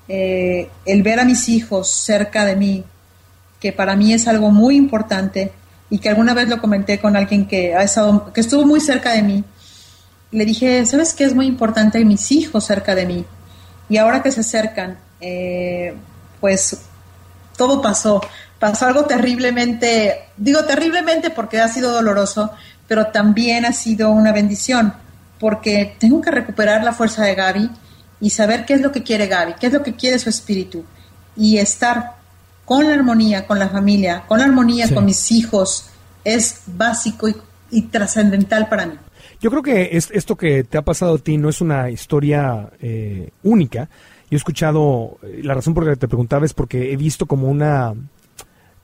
eh, 0.08 0.68
el 0.84 1.02
ver 1.02 1.18
a 1.18 1.24
mis 1.24 1.48
hijos 1.48 1.90
cerca 1.90 2.44
de 2.44 2.56
mí, 2.56 2.84
que 3.60 3.72
para 3.72 3.96
mí 3.96 4.12
es 4.12 4.28
algo 4.28 4.50
muy 4.50 4.76
importante 4.76 5.52
y 5.90 5.98
que 5.98 6.08
alguna 6.08 6.34
vez 6.34 6.48
lo 6.48 6.60
comenté 6.60 7.00
con 7.00 7.16
alguien 7.16 7.46
que, 7.46 7.74
ha 7.74 7.82
estado, 7.82 8.32
que 8.32 8.40
estuvo 8.40 8.64
muy 8.64 8.80
cerca 8.80 9.12
de 9.12 9.22
mí, 9.22 9.44
le 10.30 10.44
dije, 10.44 10.84
¿sabes 10.86 11.14
qué 11.14 11.24
es 11.24 11.34
muy 11.34 11.46
importante 11.46 12.04
mis 12.04 12.30
hijos 12.30 12.64
cerca 12.64 12.94
de 12.94 13.06
mí? 13.06 13.24
Y 13.88 13.96
ahora 13.96 14.22
que 14.22 14.30
se 14.30 14.40
acercan, 14.40 14.98
eh, 15.20 15.94
pues 16.40 16.82
todo 17.56 17.80
pasó. 17.80 18.20
Pasó 18.58 18.86
algo 18.86 19.04
terriblemente, 19.04 20.28
digo 20.36 20.64
terriblemente 20.64 21.30
porque 21.30 21.60
ha 21.60 21.68
sido 21.68 21.92
doloroso, 21.92 22.52
pero 22.88 23.08
también 23.08 23.64
ha 23.64 23.72
sido 23.72 24.10
una 24.10 24.32
bendición 24.32 24.94
porque 25.38 25.96
tengo 25.98 26.20
que 26.22 26.30
recuperar 26.30 26.82
la 26.82 26.92
fuerza 26.92 27.24
de 27.24 27.34
Gaby 27.34 27.70
y 28.20 28.30
saber 28.30 28.64
qué 28.64 28.74
es 28.74 28.80
lo 28.80 28.92
que 28.92 29.02
quiere 29.02 29.26
Gaby, 29.26 29.54
qué 29.60 29.66
es 29.66 29.72
lo 29.72 29.82
que 29.82 29.94
quiere 29.94 30.18
su 30.18 30.30
espíritu 30.30 30.84
y 31.36 31.58
estar 31.58 32.16
con 32.66 32.86
la 32.86 32.94
armonía 32.94 33.46
con 33.46 33.58
la 33.58 33.68
familia, 33.68 34.24
con 34.26 34.38
la 34.38 34.44
armonía 34.44 34.92
con 34.92 35.06
mis 35.06 35.30
hijos 35.32 35.88
es 36.24 36.62
básico 36.66 37.28
y, 37.70 37.82
trascendental 37.82 38.68
para 38.68 38.86
mí. 38.86 38.94
Yo 39.40 39.50
creo 39.50 39.62
que 39.62 39.90
esto 39.92 40.36
que 40.36 40.64
te 40.64 40.76
ha 40.76 40.82
pasado 40.82 41.14
a 41.14 41.18
ti 41.18 41.38
no 41.38 41.48
es 41.48 41.60
una 41.60 41.88
historia 41.88 42.68
eh, 42.80 43.30
única. 43.44 43.88
Yo 44.28 44.34
he 44.34 44.36
escuchado, 44.36 45.18
eh, 45.22 45.40
la 45.44 45.54
razón 45.54 45.74
por 45.74 45.84
la 45.84 45.92
que 45.92 46.00
te 46.00 46.08
preguntaba 46.08 46.44
es 46.44 46.54
porque 46.54 46.92
he 46.92 46.96
visto 46.96 47.26
como 47.26 47.48
una, 47.48 47.94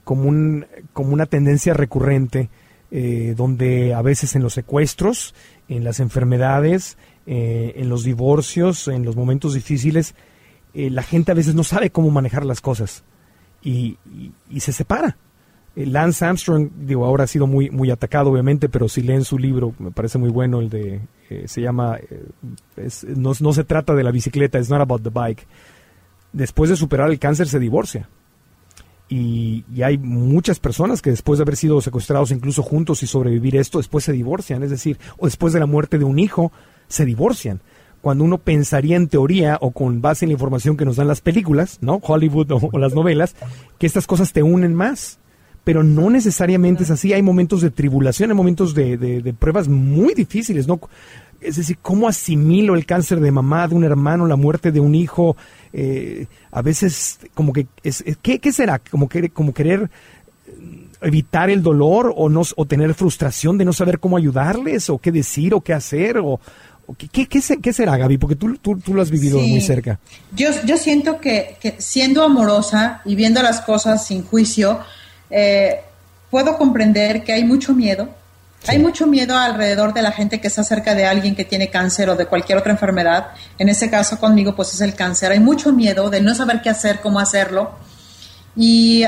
como 0.03 0.29
un, 0.29 0.65
como 0.93 1.13
una 1.13 1.25
tendencia 1.25 1.73
recurrente 1.73 2.49
eh, 2.91 3.33
donde 3.35 3.93
a 3.93 4.03
veces 4.03 4.35
en 4.35 4.43
los 4.43 4.53
secuestros 4.53 5.33
en 5.67 5.83
las 5.83 5.99
enfermedades, 5.99 6.97
eh, 7.25 7.73
en 7.77 7.89
los 7.89 8.03
divorcios, 8.03 8.87
en 8.87 9.03
los 9.03 9.15
momentos 9.15 9.55
difíciles, 9.55 10.13
eh, 10.73 10.89
la 10.89 11.01
gente 11.01 11.31
a 11.31 11.35
veces 11.35 11.55
no 11.55 11.63
sabe 11.63 11.89
cómo 11.89 12.11
manejar 12.11 12.45
las 12.45 12.61
cosas 12.61 13.03
y, 13.63 13.97
se 14.59 14.73
separa. 14.73 15.17
Lance 15.75 16.23
Armstrong, 16.23 16.69
digo, 16.81 17.03
ahora 17.03 17.23
ha 17.23 17.27
sido 17.27 17.47
muy, 17.47 17.71
muy 17.71 17.89
atacado, 17.89 18.29
obviamente, 18.29 18.69
pero 18.69 18.87
si 18.87 19.01
leen 19.01 19.23
su 19.23 19.39
libro, 19.39 19.73
me 19.79 19.89
parece 19.89 20.19
muy 20.19 20.29
bueno, 20.29 20.59
el 20.59 20.69
de, 20.69 21.01
se 21.47 21.61
llama, 21.61 21.97
no, 23.15 23.31
no 23.39 23.53
se 23.53 23.63
trata 23.63 23.95
de 23.95 24.03
la 24.03 24.11
bicicleta, 24.11 24.59
it's 24.59 24.69
not 24.69 24.81
about 24.81 25.01
the 25.01 25.09
bike. 25.09 25.47
Después 26.31 26.69
de 26.69 26.75
superar 26.75 27.09
el 27.09 27.17
cáncer 27.17 27.47
se 27.47 27.57
divorcia 27.57 28.07
y, 29.13 29.83
hay 29.83 29.97
muchas 29.99 30.59
personas 30.59 31.01
que 31.01 31.11
después 31.11 31.37
de 31.37 31.43
haber 31.43 31.55
sido 31.55 31.81
secuestrados 31.81 32.31
incluso 32.31 32.63
juntos 32.63 33.03
y 33.03 33.07
sobrevivir 33.07 33.55
esto, 33.55 33.77
después 33.77 34.03
se 34.03 34.11
divorcian, 34.11 34.63
es 34.63 34.71
decir, 34.71 34.97
o 35.17 35.25
después 35.25 35.53
de 35.53 35.59
la 35.59 35.67
muerte 35.67 35.99
de 35.99 36.05
un 36.05 36.17
hijo, 36.17 36.51
se 36.87 37.05
divorcian. 37.05 37.61
Cuando 38.01 38.23
uno 38.23 38.39
pensaría 38.39 38.95
en 38.95 39.07
teoría 39.07 39.57
o 39.61 39.71
con 39.71 40.01
base 40.01 40.25
en 40.25 40.29
la 40.29 40.33
información 40.33 40.77
que 40.77 40.85
nos 40.85 40.95
dan 40.95 41.07
las 41.07 41.21
películas, 41.21 41.77
¿no? 41.81 41.99
Hollywood 42.01 42.51
o, 42.51 42.79
las 42.79 42.95
novelas, 42.95 43.35
que 43.77 43.85
estas 43.85 44.07
cosas 44.07 44.33
te 44.33 44.41
unen 44.41 44.73
más. 44.73 45.19
Pero 45.63 45.83
no 45.83 46.09
necesariamente 46.09 46.83
es 46.83 46.91
así. 46.91 47.13
Hay 47.13 47.21
momentos 47.21 47.61
de 47.61 47.69
tribulación, 47.69 48.31
hay 48.31 48.35
momentos 48.35 48.73
de, 48.73 48.97
de 48.97 49.33
pruebas 49.33 49.69
muy 49.69 50.13
difíciles, 50.13 50.67
¿no? 50.67 50.81
Es 51.43 51.57
decir, 51.57 51.77
¿cómo 51.81 52.07
asimilo 52.07 52.75
el 52.75 52.85
cáncer 52.85 53.19
de 53.19 53.31
mamá, 53.31 53.67
de 53.67 53.75
un 53.75 53.83
hermano, 53.83 54.25
la 54.27 54.35
muerte 54.35 54.71
de 54.71 54.79
un 54.79 54.95
hijo? 54.95 55.35
Eh, 55.71 56.27
a 56.51 56.61
veces, 56.61 57.19
como 57.33 57.53
que, 57.53 57.67
es, 57.83 58.03
¿qué, 58.21 58.51
será? 58.51 58.79
Como, 58.79 59.09
que, 59.09 59.29
como 59.29 59.53
querer 59.53 59.89
eh, 60.47 60.87
evitar 61.01 61.49
el 61.49 61.61
dolor 61.61 62.13
o, 62.15 62.29
no, 62.29 62.41
o 62.55 62.65
tener 62.65 62.93
frustración 62.93 63.57
de 63.57 63.65
no 63.65 63.73
saber 63.73 63.99
cómo 63.99 64.17
ayudarles 64.17 64.89
o 64.89 64.97
qué 64.97 65.11
decir 65.11 65.53
o 65.53 65.61
qué 65.61 65.73
hacer 65.73 66.17
o, 66.17 66.39
¿Qué, 66.97 67.27
qué, 67.27 67.73
será, 67.73 67.97
Gaby? 67.97 68.17
Porque 68.17 68.35
tú, 68.35 68.57
tú, 68.57 68.93
lo 68.93 69.01
has 69.01 69.09
vivido 69.09 69.39
muy 69.39 69.61
cerca. 69.61 69.99
Yo, 70.35 70.49
yo 70.65 70.77
siento 70.77 71.19
que, 71.19 71.55
siendo 71.77 72.23
amorosa 72.23 73.01
y 73.05 73.15
viendo 73.15 73.41
las 73.41 73.61
cosas 73.61 74.05
sin 74.05 74.23
juicio, 74.23 74.79
eh, 75.29 75.79
puedo 76.29 76.57
comprender 76.57 77.23
que 77.23 77.31
hay 77.31 77.45
mucho 77.45 77.73
miedo, 77.73 78.09
hay 78.67 78.79
mucho 78.79 79.07
miedo 79.07 79.37
alrededor 79.37 79.93
de 79.93 80.01
la 80.01 80.11
gente 80.11 80.39
que 80.39 80.47
está 80.47 80.63
cerca 80.63 80.95
de 80.95 81.05
alguien 81.05 81.35
que 81.35 81.45
tiene 81.45 81.69
cáncer 81.69 82.09
o 82.09 82.15
de 82.15 82.25
cualquier 82.25 82.57
otra 82.57 82.71
enfermedad. 82.71 83.31
En 83.57 83.69
ese 83.69 83.89
caso 83.89 84.19
conmigo 84.19 84.55
pues 84.55 84.73
es 84.73 84.81
el 84.81 84.95
cáncer. 84.95 85.31
Hay 85.31 85.39
mucho 85.39 85.73
miedo 85.73 86.09
de 86.09 86.21
no 86.21 86.33
saber 86.33 86.61
qué 86.61 86.69
hacer, 86.69 87.01
cómo 87.01 87.19
hacerlo. 87.19 87.71
Y 88.55 89.03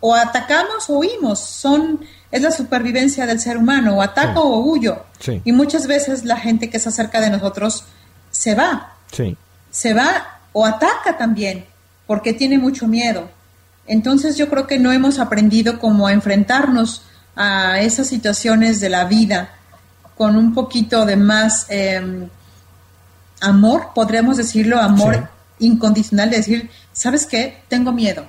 o 0.00 0.14
atacamos 0.14 0.88
o 0.88 0.98
huimos. 0.98 1.38
Son, 1.38 2.00
es 2.30 2.42
la 2.42 2.50
supervivencia 2.50 3.26
del 3.26 3.40
ser 3.40 3.58
humano. 3.58 3.98
O 3.98 4.02
ataco 4.02 4.40
o 4.40 4.60
huyo. 4.60 5.04
Y 5.44 5.52
muchas 5.52 5.86
veces 5.86 6.24
la 6.24 6.36
gente 6.36 6.70
que 6.70 6.78
está 6.78 6.90
cerca 6.90 7.20
de 7.20 7.30
nosotros 7.30 7.84
se 8.30 8.54
va. 8.54 8.94
Se 9.70 9.92
va 9.94 10.40
o 10.52 10.64
ataca 10.64 11.18
también 11.18 11.66
porque 12.06 12.32
tiene 12.32 12.58
mucho 12.58 12.88
miedo. 12.88 13.28
Entonces 13.86 14.36
yo 14.36 14.48
creo 14.48 14.66
que 14.66 14.78
no 14.78 14.92
hemos 14.92 15.18
aprendido 15.18 15.78
cómo 15.78 16.06
a 16.06 16.12
enfrentarnos 16.12 17.02
a 17.38 17.80
esas 17.80 18.08
situaciones 18.08 18.80
de 18.80 18.88
la 18.88 19.04
vida 19.04 19.50
con 20.16 20.36
un 20.36 20.52
poquito 20.52 21.06
de 21.06 21.16
más 21.16 21.66
em, 21.68 22.28
amor, 23.40 23.90
podríamos 23.94 24.36
decirlo, 24.36 24.80
amor 24.80 25.30
incondicional, 25.60 26.30
de 26.30 26.38
decir, 26.38 26.70
¿sabes 26.92 27.26
qué? 27.26 27.62
Tengo 27.68 27.92
miedo. 27.92 28.26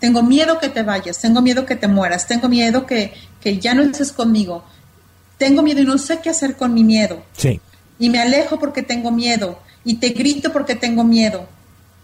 Tengo 0.00 0.22
miedo 0.22 0.58
que 0.58 0.70
te 0.70 0.82
vayas, 0.82 1.18
tengo 1.18 1.42
miedo 1.42 1.66
que 1.66 1.76
te 1.76 1.86
mueras, 1.86 2.26
tengo 2.26 2.48
miedo 2.48 2.86
que, 2.86 3.12
que 3.42 3.58
ya 3.58 3.74
no 3.74 3.82
estés 3.82 4.12
conmigo. 4.12 4.64
Tengo 5.36 5.62
miedo 5.62 5.82
y 5.82 5.84
no 5.84 5.98
sé 5.98 6.20
qué 6.22 6.30
hacer 6.30 6.56
con 6.56 6.72
mi 6.72 6.82
miedo. 6.82 7.22
Sí. 7.36 7.60
Y 7.98 8.08
me 8.08 8.20
alejo 8.20 8.58
porque 8.58 8.82
tengo 8.82 9.10
miedo 9.10 9.58
y 9.84 9.96
te 9.96 10.10
grito 10.10 10.50
porque 10.50 10.74
tengo 10.74 11.04
miedo. 11.04 11.46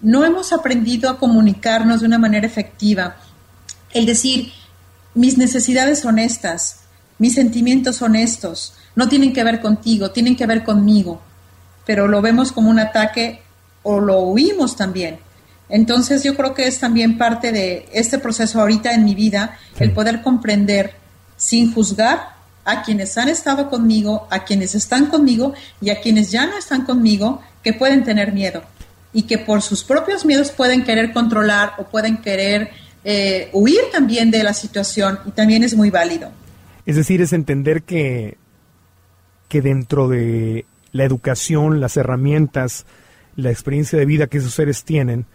No 0.03 0.23
hemos 0.23 0.53
aprendido 0.53 1.09
a 1.09 1.19
comunicarnos 1.19 2.01
de 2.01 2.07
una 2.07 2.19
manera 2.19 2.47
efectiva. 2.47 3.17
El 3.93 4.05
decir, 4.05 4.53
mis 5.15 5.39
necesidades 5.39 6.01
son 6.01 6.19
estas, 6.19 6.81
mis 7.19 7.35
sentimientos 7.35 7.97
son 7.97 8.17
estos, 8.17 8.75
no 8.95 9.09
tienen 9.09 9.33
que 9.33 9.45
ver 9.45 9.61
contigo, 9.61 10.11
tienen 10.11 10.37
que 10.37 10.47
ver 10.47 10.65
conmigo, 10.65 11.21
pero 11.87 12.09
lo 12.09 12.23
vemos 12.23 12.53
como 12.53 12.71
un 12.71 12.79
ataque 12.79 13.43
o 13.83 14.01
lo 14.01 14.21
huimos 14.21 14.77
también. 14.77 15.19
Entonces 15.69 16.23
yo 16.23 16.37
creo 16.37 16.55
que 16.55 16.67
es 16.67 16.79
también 16.79 17.17
parte 17.17 17.51
de 17.53 17.89
este 17.93 18.19
proceso 18.19 18.61
ahorita 18.61 18.93
en 18.93 19.05
mi 19.05 19.15
vida, 19.15 19.59
el 19.79 19.93
poder 19.93 20.23
comprender 20.23 20.95
sin 21.37 21.73
juzgar 21.73 22.35
a 22.65 22.83
quienes 22.83 23.17
han 23.19 23.29
estado 23.29 23.71
conmigo, 23.71 24.29
a 24.31 24.45
quienes 24.45 24.75
están 24.75 25.07
conmigo 25.07 25.55
y 25.81 25.91
a 25.91 26.01
quienes 26.01 26.31
ya 26.31 26.47
no 26.47 26.57
están 26.57 26.85
conmigo, 26.85 27.41
que 27.63 27.73
pueden 27.73 28.05
tener 28.05 28.33
miedo. 28.33 28.63
Y 29.13 29.23
que 29.23 29.39
por 29.39 29.63
sus 29.63 29.83
propios 29.85 30.25
miedos 30.25 30.51
pueden 30.51 30.85
querer 30.85 31.13
controlar 31.13 31.73
o 31.79 31.85
pueden 31.85 32.19
querer 32.19 32.71
eh, 33.05 33.51
huir 33.53 33.81
también 33.91 34.31
de 34.31 34.43
la 34.43 34.55
situación 34.55 35.19
y 35.27 35.33
también 35.33 35.65
es 35.65 35.75
muy 35.75 35.91
válido. 35.91 36.31
Es 36.87 36.97
decir, 36.97 37.21
es 37.21 37.33
entender 37.33 37.83
que, 37.83 38.37
que 39.49 39.61
dentro 39.61 40.09
de 40.09 40.67
la 40.93 41.05
educación, 41.05 41.81
las 41.81 41.97
herramientas, 41.97 42.87
la 43.37 43.51
experiencia 43.51 43.99
de 43.99 44.07
vida 44.07 44.27
que 44.27 44.39
esos 44.39 44.55
seres 44.55 44.85
tienen, 44.85 45.27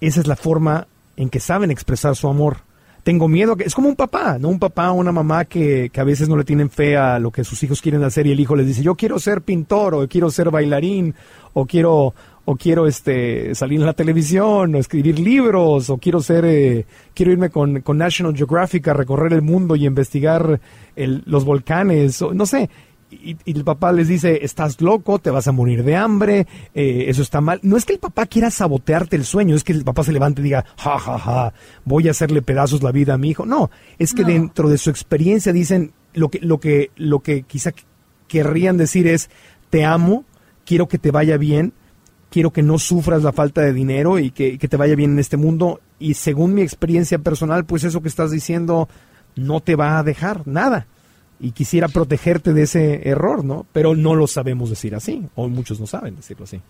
esa 0.00 0.20
es 0.20 0.26
la 0.26 0.36
forma 0.36 0.86
en 1.16 1.30
que 1.30 1.40
saben 1.40 1.70
expresar 1.70 2.16
su 2.16 2.28
amor. 2.28 2.58
Tengo 3.02 3.26
miedo, 3.28 3.56
que 3.56 3.64
es 3.64 3.74
como 3.74 3.88
un 3.88 3.96
papá, 3.96 4.38
¿no? 4.38 4.48
Un 4.48 4.58
papá 4.58 4.90
o 4.90 4.94
una 4.94 5.12
mamá 5.12 5.44
que, 5.46 5.90
que, 5.90 6.00
a 6.00 6.04
veces 6.04 6.28
no 6.28 6.36
le 6.36 6.44
tienen 6.44 6.68
fe 6.68 6.96
a 6.96 7.18
lo 7.18 7.30
que 7.30 7.42
sus 7.42 7.62
hijos 7.62 7.80
quieren 7.80 8.02
hacer 8.04 8.26
y 8.26 8.32
el 8.32 8.40
hijo 8.40 8.54
les 8.54 8.66
dice, 8.66 8.82
yo 8.82 8.94
quiero 8.96 9.18
ser 9.18 9.42
pintor 9.42 9.94
o 9.94 10.08
quiero 10.08 10.30
ser 10.30 10.50
bailarín 10.50 11.14
o 11.54 11.64
quiero 11.66 12.14
o 12.50 12.56
quiero 12.56 12.86
este 12.86 13.54
salir 13.54 13.78
en 13.78 13.84
la 13.84 13.92
televisión 13.92 14.74
o 14.74 14.78
escribir 14.78 15.18
libros 15.18 15.90
o 15.90 15.98
quiero 15.98 16.22
ser 16.22 16.46
eh, 16.46 16.86
quiero 17.12 17.30
irme 17.30 17.50
con, 17.50 17.82
con, 17.82 17.98
National 17.98 18.34
Geographic 18.34 18.88
a 18.88 18.94
recorrer 18.94 19.34
el 19.34 19.42
mundo 19.42 19.76
y 19.76 19.84
investigar 19.84 20.58
el, 20.96 21.22
los 21.26 21.44
volcanes 21.44 22.22
o, 22.22 22.32
no 22.32 22.46
sé. 22.46 22.70
Y, 23.10 23.36
y, 23.44 23.52
el 23.52 23.64
papá 23.64 23.92
les 23.92 24.08
dice 24.08 24.38
estás 24.42 24.80
loco 24.80 25.18
te 25.18 25.30
vas 25.30 25.46
a 25.46 25.52
morir 25.52 25.84
de 25.84 25.96
hambre 25.96 26.46
eh, 26.74 27.04
eso 27.08 27.20
está 27.20 27.42
mal 27.42 27.60
no 27.62 27.76
es 27.76 27.84
que 27.84 27.92
el 27.92 27.98
papá 27.98 28.24
quiera 28.24 28.50
sabotearte 28.50 29.16
el 29.16 29.24
sueño 29.24 29.54
es 29.54 29.62
que 29.62 29.72
el 29.72 29.84
papá 29.84 30.02
se 30.02 30.12
levante 30.12 30.40
y 30.40 30.44
diga 30.44 30.64
ja 30.78 30.98
ja 30.98 31.18
ja 31.18 31.52
voy 31.84 32.08
a 32.08 32.12
hacerle 32.12 32.40
pedazos 32.40 32.82
la 32.82 32.92
vida 32.92 33.14
a 33.14 33.18
mi 33.18 33.30
hijo 33.30 33.44
no 33.44 33.70
es 33.98 34.14
que 34.14 34.22
no. 34.22 34.28
dentro 34.28 34.70
de 34.70 34.78
su 34.78 34.88
experiencia 34.88 35.52
dicen 35.52 35.92
lo 36.14 36.30
que 36.30 36.38
lo 36.40 36.60
que 36.60 36.90
lo 36.96 37.20
que 37.20 37.42
quizá 37.42 37.72
querrían 38.26 38.78
decir 38.78 39.06
es 39.06 39.28
te 39.70 39.84
amo 39.86 40.24
quiero 40.66 40.86
que 40.86 40.98
te 40.98 41.10
vaya 41.10 41.38
bien 41.38 41.72
quiero 42.30 42.52
que 42.52 42.62
no 42.62 42.78
sufras 42.78 43.22
la 43.22 43.32
falta 43.32 43.60
de 43.62 43.72
dinero 43.72 44.18
y 44.18 44.30
que, 44.30 44.58
te 44.58 44.76
vaya 44.76 44.94
bien 44.94 45.12
en 45.12 45.18
este 45.18 45.36
mundo. 45.36 45.80
Y 45.98 46.14
según 46.14 46.54
mi 46.54 46.62
experiencia 46.62 47.18
personal, 47.18 47.64
pues 47.64 47.84
eso 47.84 48.02
que 48.02 48.08
estás 48.08 48.30
diciendo 48.30 48.88
no 49.36 49.60
te 49.60 49.76
va 49.76 49.98
a 49.98 50.02
dejar 50.02 50.46
nada. 50.46 50.86
Y 51.40 51.52
quisiera 51.52 51.88
protegerte 51.88 52.52
de 52.52 52.62
ese 52.62 53.08
error, 53.08 53.44
¿no? 53.44 53.66
Pero 53.72 53.94
no 53.94 54.14
lo 54.14 54.26
sabemos 54.26 54.70
decir 54.70 54.94
así, 54.94 55.24
o 55.36 55.48
muchos 55.48 55.78
no 55.78 55.86
saben 55.86 56.16
decirlo 56.16 56.44
así. 56.44 56.60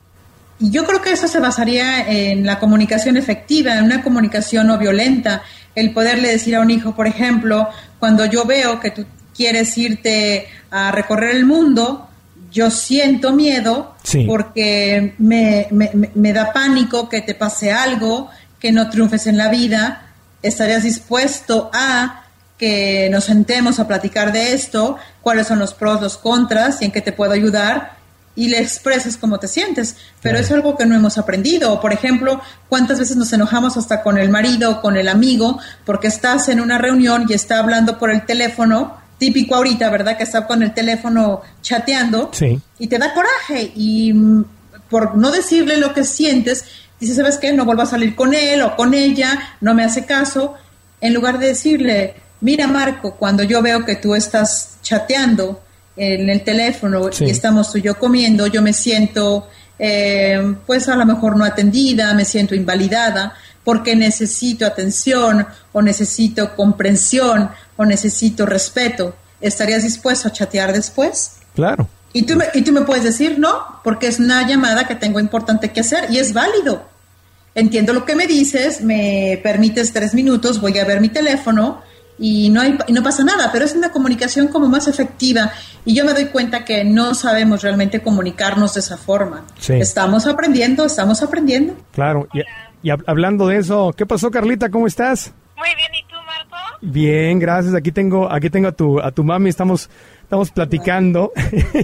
Yo 0.61 0.85
creo 0.85 1.01
que 1.01 1.13
eso 1.13 1.29
se 1.29 1.39
basaría 1.39 2.09
en 2.11 2.45
la 2.45 2.59
comunicación 2.59 3.17
efectiva, 3.17 3.79
en 3.79 3.85
una 3.85 4.03
comunicación 4.03 4.67
no 4.67 4.77
violenta. 4.77 5.43
El 5.75 5.93
poderle 5.93 6.29
decir 6.29 6.57
a 6.57 6.61
un 6.61 6.71
hijo, 6.71 6.95
por 6.95 7.07
ejemplo, 7.07 7.69
cuando 8.01 8.27
yo 8.27 8.45
veo 8.45 8.81
que 8.81 8.91
tú 8.91 9.07
quieres 9.37 9.79
irte 9.79 10.49
a 10.71 10.91
recorrer 10.91 11.37
el 11.37 11.47
mundo, 11.47 12.08
yo 12.51 12.71
siento 12.71 13.33
miedo 13.33 13.95
sí. 14.03 14.25
porque 14.27 15.15
me, 15.19 15.69
me, 15.71 15.91
me, 16.15 16.33
da 16.33 16.53
pánico 16.53 17.09
que 17.09 17.21
te 17.21 17.35
pase 17.35 17.73
algo, 17.73 18.31
que 18.59 18.73
no 18.73 18.91
triunfes 18.91 19.27
en 19.27 19.37
la 19.37 19.49
vida. 19.49 20.13
¿Estarías 20.43 20.85
dispuesto 20.85 21.71
a 21.73 22.25
que 22.59 23.09
nos 23.11 23.25
sentemos 23.25 23.79
a 23.79 23.87
platicar 23.87 24.33
de 24.33 24.53
esto? 24.53 24.97
¿Cuáles 25.23 25.47
son 25.47 25.59
los 25.59 25.75
pros, 25.75 26.01
los 26.01 26.17
contras 26.17 26.81
y 26.83 26.87
en 26.87 26.93
qué 26.93 27.01
te 27.01 27.13
puedo 27.13 27.33
ayudar? 27.33 27.99
Y 28.35 28.49
le 28.49 28.61
expresas 28.61 29.17
cómo 29.17 29.39
te 29.39 29.49
sientes. 29.49 29.97
Pero 30.23 30.35
claro. 30.35 30.47
es 30.47 30.53
algo 30.53 30.77
que 30.77 30.87
no 30.87 30.95
hemos 30.95 31.19
aprendido. 31.19 31.81
Por 31.81 31.93
ejemplo, 31.93 32.41
¿cuántas 32.69 33.01
veces 33.01 33.17
nos 33.17 33.33
enojamos 33.33 33.77
hasta 33.77 34.03
con 34.03 34.17
el 34.17 34.29
marido 34.31 34.71
o 34.71 34.81
con 34.81 34.97
el 34.97 35.09
amigo 35.09 35.59
porque 35.85 36.07
estás 36.07 36.49
en 36.49 36.61
una 36.61 36.79
reunión 36.79 37.27
y 37.29 37.35
está 37.35 37.59
hablando 37.59 37.99
por 37.99 38.11
el 38.11 38.25
teléfono? 38.27 38.98
Típico 39.19 39.55
ahorita, 39.55 39.91
¿verdad? 39.91 40.17
Que 40.17 40.25
está 40.25 40.47
con 40.47 40.63
el 40.63 40.73
teléfono 40.73 41.43
chateando 41.61 42.31
sí. 42.33 42.61
y 42.79 42.87
te 42.87 42.99
da 42.99 43.13
coraje 43.13 43.73
y 43.75 44.15
por 44.89 45.17
no 45.17 45.31
decirle 45.31 45.77
lo 45.77 45.93
que 45.93 46.05
sientes, 46.05 46.65
dices, 46.99 47.17
¿sabes 47.17 47.37
qué? 47.37 47.53
No 47.53 47.65
vuelvo 47.65 47.83
a 47.83 47.87
salir 47.87 48.15
con 48.15 48.35
él 48.35 48.63
o 48.63 48.77
con 48.77 48.95
ella, 48.95 49.57
no 49.61 49.75
me 49.75 49.85
hace 49.85 50.07
caso, 50.07 50.55
en 51.01 51.15
lugar 51.15 51.39
de 51.39 51.49
decirle, 51.49 52.15
mira 52.41 52.67
Marco, 52.67 53.17
cuando 53.17 53.43
yo 53.43 53.61
veo 53.61 53.85
que 53.85 53.97
tú 53.97 54.15
estás 54.15 54.79
chateando 54.83 55.63
en 55.97 56.31
el 56.31 56.43
teléfono 56.43 57.13
sí. 57.13 57.25
y 57.25 57.31
estamos 57.31 57.73
tú 57.73 57.79
y 57.79 57.83
yo 57.83 57.99
comiendo, 57.99 58.47
yo 58.47 58.63
me 58.63 58.73
siento 58.73 59.49
eh, 59.79 60.57
pues 60.67 60.89
a 60.89 60.97
lo 60.97 61.07
mejor 61.07 61.37
no 61.37 61.45
atendida, 61.45 62.13
me 62.15 62.25
siento 62.25 62.55
invalidada 62.55 63.35
porque 63.63 63.95
necesito 63.95 64.67
atención 64.67 65.47
o 65.73 65.83
necesito 65.83 66.57
comprensión 66.57 67.51
o 67.79 67.87
necesito 67.87 68.45
respeto. 68.45 69.15
¿Estarías 69.41 69.85
dispuesto 69.85 70.29
a 70.29 70.33
chatear 70.33 70.73
después? 70.73 71.37
Claro. 71.55 71.89
Y 72.13 72.23
tú, 72.23 72.37
me, 72.37 72.47
y 72.53 72.63
tú 72.63 72.73
me 72.73 72.83
puedes 72.83 73.05
decir 73.05 73.39
no, 73.39 73.81
porque 73.85 74.09
es 74.09 74.19
una 74.19 74.47
llamada 74.47 74.87
que 74.87 74.97
tengo 74.97 75.21
importante 75.21 75.71
que 75.71 75.81
hacer 75.81 76.11
y 76.11 76.19
es 76.19 76.35
válido. 76.35 76.83
Entiendo 77.55 77.93
lo 77.93 78.05
que 78.05 78.17
me 78.17 78.27
dices, 78.27 78.83
me 78.83 79.41
permites 79.43 79.93
tres 79.93 80.13
minutos, 80.13 80.61
voy 80.61 80.77
a 80.79 80.85
ver 80.85 81.01
mi 81.01 81.09
teléfono 81.09 81.83
y 82.19 82.51
no, 82.51 82.61
hay, 82.61 82.77
y 82.89 82.93
no 82.93 83.03
pasa 83.03 83.23
nada, 83.23 83.51
pero 83.53 83.65
es 83.65 83.75
una 83.75 83.93
comunicación 83.93 84.49
como 84.49 84.69
más 84.69 84.89
efectiva 84.89 85.53
y 85.85 85.95
yo 85.95 86.05
me 86.05 86.13
doy 86.15 86.27
cuenta 86.27 86.65
que 86.65 86.83
no 86.85 87.15
sabemos 87.15 87.63
realmente 87.63 88.01
comunicarnos 88.01 88.75
de 88.75 88.81
esa 88.81 88.97
forma. 88.97 89.45
Sí. 89.61 89.75
Estamos 89.75 90.27
aprendiendo, 90.27 90.85
estamos 90.85 91.23
aprendiendo. 91.23 91.77
Claro, 91.93 92.27
y, 92.33 92.41
y, 92.89 92.91
hablando 93.07 93.47
de 93.47 93.59
eso, 93.59 93.95
¿qué 93.97 94.05
pasó 94.05 94.31
Carlita? 94.31 94.69
¿Cómo 94.69 94.89
estás? 94.89 95.33
Muy 95.57 95.69
bien, 95.77 95.91
¿y? 95.95 96.08
Bien, 96.81 97.39
gracias. 97.41 97.75
Aquí 97.75 97.91
tengo, 97.91 98.31
aquí 98.31 98.51
tengo 98.51 98.69
a 98.69 98.73
tu, 98.73 99.01
a 99.01 99.11
tu 99.11 99.25
mami, 99.25 99.49
estamos, 99.49 99.91
estamos 100.23 100.51
platicando 100.53 101.33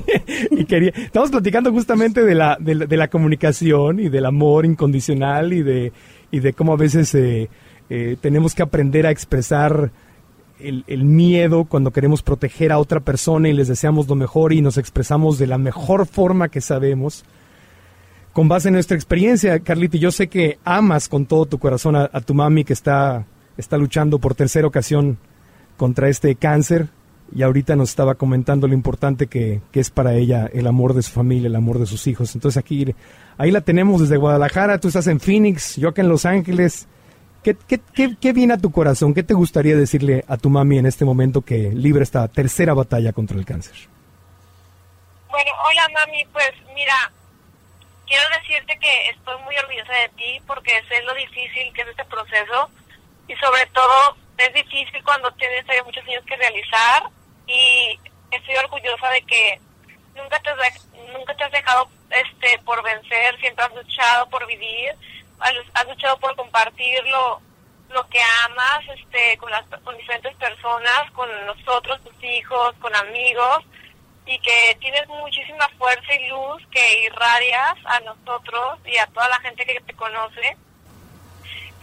y 0.50 0.66
estamos 0.86 1.30
platicando 1.30 1.72
justamente 1.72 2.22
de 2.22 2.34
la, 2.34 2.56
de 2.60 2.86
de 2.86 2.96
la 2.96 3.08
comunicación 3.08 3.98
y 3.98 4.08
del 4.08 4.26
amor 4.26 4.64
incondicional 4.64 5.52
y 5.52 5.62
de, 5.62 5.92
y 6.30 6.38
de 6.38 6.52
cómo 6.52 6.74
a 6.74 6.76
veces 6.76 7.12
eh, 7.16 7.48
eh, 7.90 8.16
tenemos 8.20 8.54
que 8.54 8.62
aprender 8.62 9.06
a 9.06 9.10
expresar 9.10 9.90
el, 10.60 10.84
el, 10.86 11.04
miedo 11.04 11.64
cuando 11.64 11.90
queremos 11.90 12.22
proteger 12.22 12.70
a 12.70 12.78
otra 12.78 13.00
persona 13.00 13.48
y 13.48 13.52
les 13.52 13.66
deseamos 13.66 14.06
lo 14.06 14.14
mejor 14.14 14.52
y 14.52 14.62
nos 14.62 14.78
expresamos 14.78 15.38
de 15.38 15.48
la 15.48 15.58
mejor 15.58 16.06
forma 16.06 16.48
que 16.48 16.60
sabemos. 16.60 17.24
Con 18.32 18.48
base 18.48 18.68
en 18.68 18.74
nuestra 18.74 18.96
experiencia, 18.96 19.58
Carlita, 19.58 19.96
yo 19.96 20.12
sé 20.12 20.28
que 20.28 20.58
amas 20.64 21.08
con 21.08 21.26
todo 21.26 21.46
tu 21.46 21.58
corazón 21.58 21.96
a, 21.96 22.10
a 22.12 22.20
tu 22.20 22.34
mami 22.34 22.64
que 22.64 22.72
está, 22.72 23.26
está 23.56 23.76
luchando 23.76 24.18
por 24.18 24.34
tercera 24.34 24.66
ocasión 24.66 25.18
contra 25.76 26.08
este 26.08 26.34
cáncer 26.36 26.88
y 27.34 27.42
ahorita 27.42 27.74
nos 27.76 27.90
estaba 27.90 28.14
comentando 28.14 28.68
lo 28.68 28.74
importante 28.74 29.26
que, 29.26 29.60
que, 29.72 29.80
es 29.80 29.90
para 29.90 30.14
ella 30.14 30.48
el 30.52 30.66
amor 30.66 30.94
de 30.94 31.02
su 31.02 31.10
familia, 31.10 31.48
el 31.48 31.56
amor 31.56 31.78
de 31.78 31.86
sus 31.86 32.06
hijos. 32.06 32.34
Entonces 32.34 32.58
aquí, 32.58 32.94
ahí 33.38 33.50
la 33.50 33.62
tenemos 33.62 34.00
desde 34.00 34.16
Guadalajara, 34.16 34.78
tú 34.78 34.88
estás 34.88 35.06
en 35.06 35.20
Phoenix, 35.20 35.76
yo 35.76 35.88
acá 35.88 36.02
en 36.02 36.08
Los 36.08 36.26
Ángeles. 36.26 36.86
¿Qué, 37.42 37.56
qué, 37.66 37.80
qué, 37.92 38.16
qué 38.20 38.32
viene 38.32 38.54
a 38.54 38.58
tu 38.58 38.70
corazón? 38.70 39.12
¿Qué 39.12 39.22
te 39.22 39.34
gustaría 39.34 39.76
decirle 39.76 40.24
a 40.28 40.36
tu 40.36 40.48
mami 40.48 40.78
en 40.78 40.86
este 40.86 41.04
momento 41.04 41.42
que 41.42 41.70
libra 41.72 42.02
esta 42.02 42.26
tercera 42.28 42.72
batalla 42.72 43.12
contra 43.12 43.36
el 43.36 43.44
cáncer? 43.44 43.74
Bueno, 45.28 45.50
hola 45.68 45.88
mami, 45.92 46.24
pues 46.32 46.52
mira, 46.74 47.12
quiero 48.06 48.22
decirte 48.40 48.78
que 48.80 49.10
estoy 49.10 49.34
muy 49.42 49.54
orgullosa 49.56 49.92
de 49.92 50.08
ti 50.16 50.40
porque 50.46 50.70
sé 50.88 51.02
lo 51.02 51.14
difícil 51.14 51.72
que 51.74 51.82
es 51.82 51.88
este 51.88 52.04
proceso 52.04 52.70
y 53.28 53.34
sobre 53.36 53.66
todo 53.66 54.16
es 54.38 54.52
difícil 54.52 55.02
cuando 55.04 55.30
tienes 55.32 55.64
muchos 55.84 56.04
años 56.06 56.24
que 56.26 56.36
realizar 56.36 57.04
y 57.46 57.98
estoy 58.30 58.56
orgullosa 58.56 59.10
de 59.10 59.22
que 59.22 59.60
nunca 60.14 60.38
te 60.40 60.50
has, 60.50 60.88
nunca 61.12 61.34
te 61.36 61.44
has 61.44 61.52
dejado 61.52 61.88
este 62.10 62.58
por 62.64 62.82
vencer, 62.82 63.38
siempre 63.40 63.64
has 63.64 63.74
luchado 63.74 64.28
por 64.28 64.46
vivir 64.46 64.94
has 65.74 65.86
luchado 65.88 66.16
por 66.18 66.34
compartir 66.36 67.04
lo, 67.06 67.40
lo 67.90 68.08
que 68.08 68.20
amas 68.44 68.80
este 68.96 69.36
con 69.38 69.50
las 69.50 69.64
con 69.82 69.96
diferentes 69.96 70.34
personas 70.36 71.10
con 71.12 71.28
nosotros 71.46 72.02
tus 72.02 72.24
hijos 72.24 72.74
con 72.80 72.94
amigos 72.94 73.64
y 74.26 74.38
que 74.38 74.76
tienes 74.80 75.06
muchísima 75.08 75.68
fuerza 75.76 76.14
y 76.14 76.28
luz 76.28 76.62
que 76.70 77.02
irradias 77.02 77.74
a 77.84 78.00
nosotros 78.00 78.78
y 78.86 78.96
a 78.96 79.06
toda 79.08 79.28
la 79.28 79.40
gente 79.40 79.66
que 79.66 79.80
te 79.80 79.94
conoce 79.94 80.56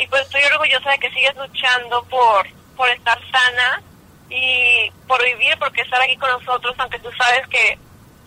y 0.01 0.07
pues 0.07 0.23
estoy 0.23 0.41
orgullosa 0.51 0.91
de 0.91 0.99
que 0.99 1.11
sigues 1.11 1.35
luchando 1.35 2.03
por 2.05 2.47
por 2.75 2.89
estar 2.89 3.19
sana 3.31 3.81
y 4.29 4.89
por 5.07 5.23
vivir 5.23 5.57
porque 5.59 5.81
estar 5.81 6.01
aquí 6.01 6.17
con 6.17 6.29
nosotros 6.31 6.73
aunque 6.79 6.99
tú 6.99 7.09
sabes 7.17 7.47
que 7.47 7.77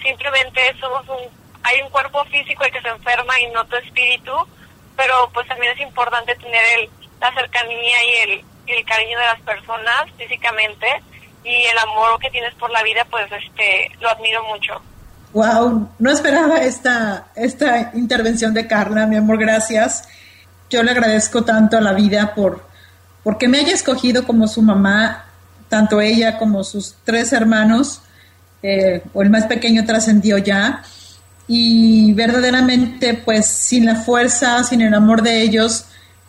simplemente 0.03 0.75
somos 0.81 1.09
un 1.09 1.29
hay 1.63 1.83
un 1.83 1.91
cuerpo 1.91 2.25
físico 2.27 2.65
el 2.65 2.73
que 2.73 2.83
se 2.83 2.89
enferma 2.89 3.41
y 3.41 3.47
no 3.49 3.65
tu 3.67 3.77
espíritu 3.77 4.33
pero 4.97 5.31
pues 5.33 5.47
también 5.49 5.73
es 5.73 5.81
importante 5.81 6.35
tener 6.37 6.63
el, 6.79 6.91
la 7.21 7.33
cercanía 7.35 7.97
y 8.05 8.31
el, 8.31 8.45
y 8.67 8.73
el 8.73 8.85
cariño 8.85 9.19
de 9.19 9.27
las 9.27 9.41
personas 9.41 10.07
físicamente 10.17 10.87
y 11.43 11.65
el 11.67 11.79
amor 11.79 12.19
que 12.21 12.31
tienes 12.31 12.55
por 12.55 12.71
la 12.71 12.83
vida, 12.83 13.07
pues 13.11 13.27
este 13.31 13.91
lo 14.01 14.09
admiro 14.09 14.43
mucho. 14.45 14.81
Wow, 15.33 15.91
no 15.99 16.11
esperaba 16.11 16.59
esta, 16.59 17.27
esta 17.35 17.91
intervención 17.95 18.55
de 18.55 18.67
Carla, 18.67 19.07
mi 19.07 19.17
amor, 19.17 19.37
gracias. 19.37 20.09
Yo 20.75 20.83
le 20.83 20.91
agradezco 20.91 21.45
tanto 21.45 21.79
a 21.79 21.81
la 21.81 21.93
vida 21.93 22.35
por 22.35 22.67
porque 23.23 23.47
me 23.47 23.59
haya 23.59 23.73
escogido 23.73 24.27
como 24.27 24.49
su 24.49 24.61
mamá, 24.61 25.25
tanto 25.69 26.01
ella 26.01 26.37
como 26.37 26.65
sus 26.65 26.97
tres 27.05 27.33
hermanos, 27.33 28.01
eh, 28.61 29.01
o 29.13 29.23
el 29.23 29.31
más 29.31 29.47
pequeño 29.47 29.85
trascendió 29.85 30.37
ya, 30.37 30.83
y 31.47 32.13
verdaderamente 32.15 33.15
pues 33.15 33.47
sin 33.47 33.87
la 33.87 33.95
fuerza, 33.95 34.65
sin 34.65 34.81
el 34.81 34.93
amor 34.95 35.23
de 35.23 35.43
ellos, 35.43 35.85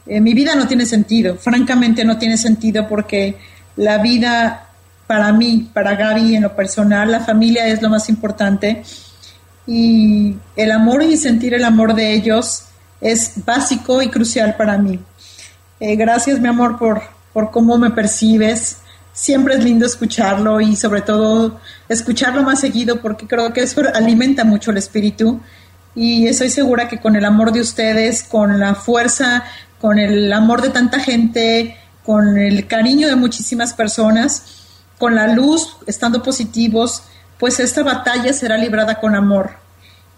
eh, 0.06 0.22
mi 0.22 0.36
vida 0.36 0.54
no 0.54 0.68
tiene 0.68 0.86
sentido, 0.86 1.38
francamente 1.38 2.06
no 2.06 2.20
tiene 2.20 2.38
sentido 2.38 2.88
porque 2.88 3.40
la 3.78 3.98
vida 3.98 4.68
para 5.08 5.34
mí, 5.34 5.72
para 5.74 5.96
Gaby 5.96 6.36
en 6.36 6.44
lo 6.44 6.56
personal, 6.56 7.12
la 7.12 7.22
familia 7.22 7.66
es 7.66 7.82
lo 7.82 7.90
más 7.90 8.10
importante. 8.10 8.84
Y 9.66 10.36
el 10.56 10.72
amor 10.72 11.02
y 11.02 11.18
sentir 11.18 11.56
el 11.56 11.64
amor 11.64 11.96
de 11.96 12.14
ellos 12.14 12.66
es 13.02 13.46
básico 13.46 14.02
y 14.02 14.10
crucial 14.10 14.56
para 14.56 14.78
mí. 14.78 15.00
Eh, 15.80 15.96
gracias, 15.96 16.40
mi 16.40 16.48
amor, 16.48 16.78
por, 16.78 17.02
por 17.34 17.52
cómo 17.52 17.78
me 17.78 17.92
percibes. 17.92 18.78
Siempre 19.14 19.56
es 19.56 19.64
lindo 19.64 19.86
escucharlo 19.86 20.60
y 20.60 20.76
sobre 20.76 21.02
todo 21.02 21.60
escucharlo 21.88 22.44
más 22.44 22.60
seguido 22.60 23.02
porque 23.02 23.28
creo 23.28 23.54
que 23.54 23.62
eso 23.62 23.82
alimenta 23.94 24.44
mucho 24.44 24.72
el 24.72 24.78
espíritu 24.78 25.40
y 25.96 26.28
estoy 26.28 26.50
segura 26.50 26.90
que 26.90 27.00
con 27.00 27.16
el 27.16 27.24
amor 27.24 27.54
de 27.54 27.62
ustedes, 27.62 28.24
con 28.24 28.60
la 28.60 28.76
fuerza, 28.76 29.46
con 29.80 29.98
el 29.98 30.32
amor 30.34 30.62
de 30.62 30.70
tanta 30.70 31.00
gente, 31.00 31.78
con 32.06 32.38
el 32.38 32.68
cariño 32.68 33.08
de 33.08 33.16
muchísimas 33.16 33.74
personas, 33.74 34.44
con 34.98 35.16
la 35.16 35.28
luz, 35.28 35.78
estando 35.88 36.22
positivos, 36.22 37.04
pues 37.40 37.60
esta 37.60 37.84
batalla 37.84 38.34
será 38.34 38.58
librada 38.58 39.00
con 39.00 39.16
amor. 39.16 39.52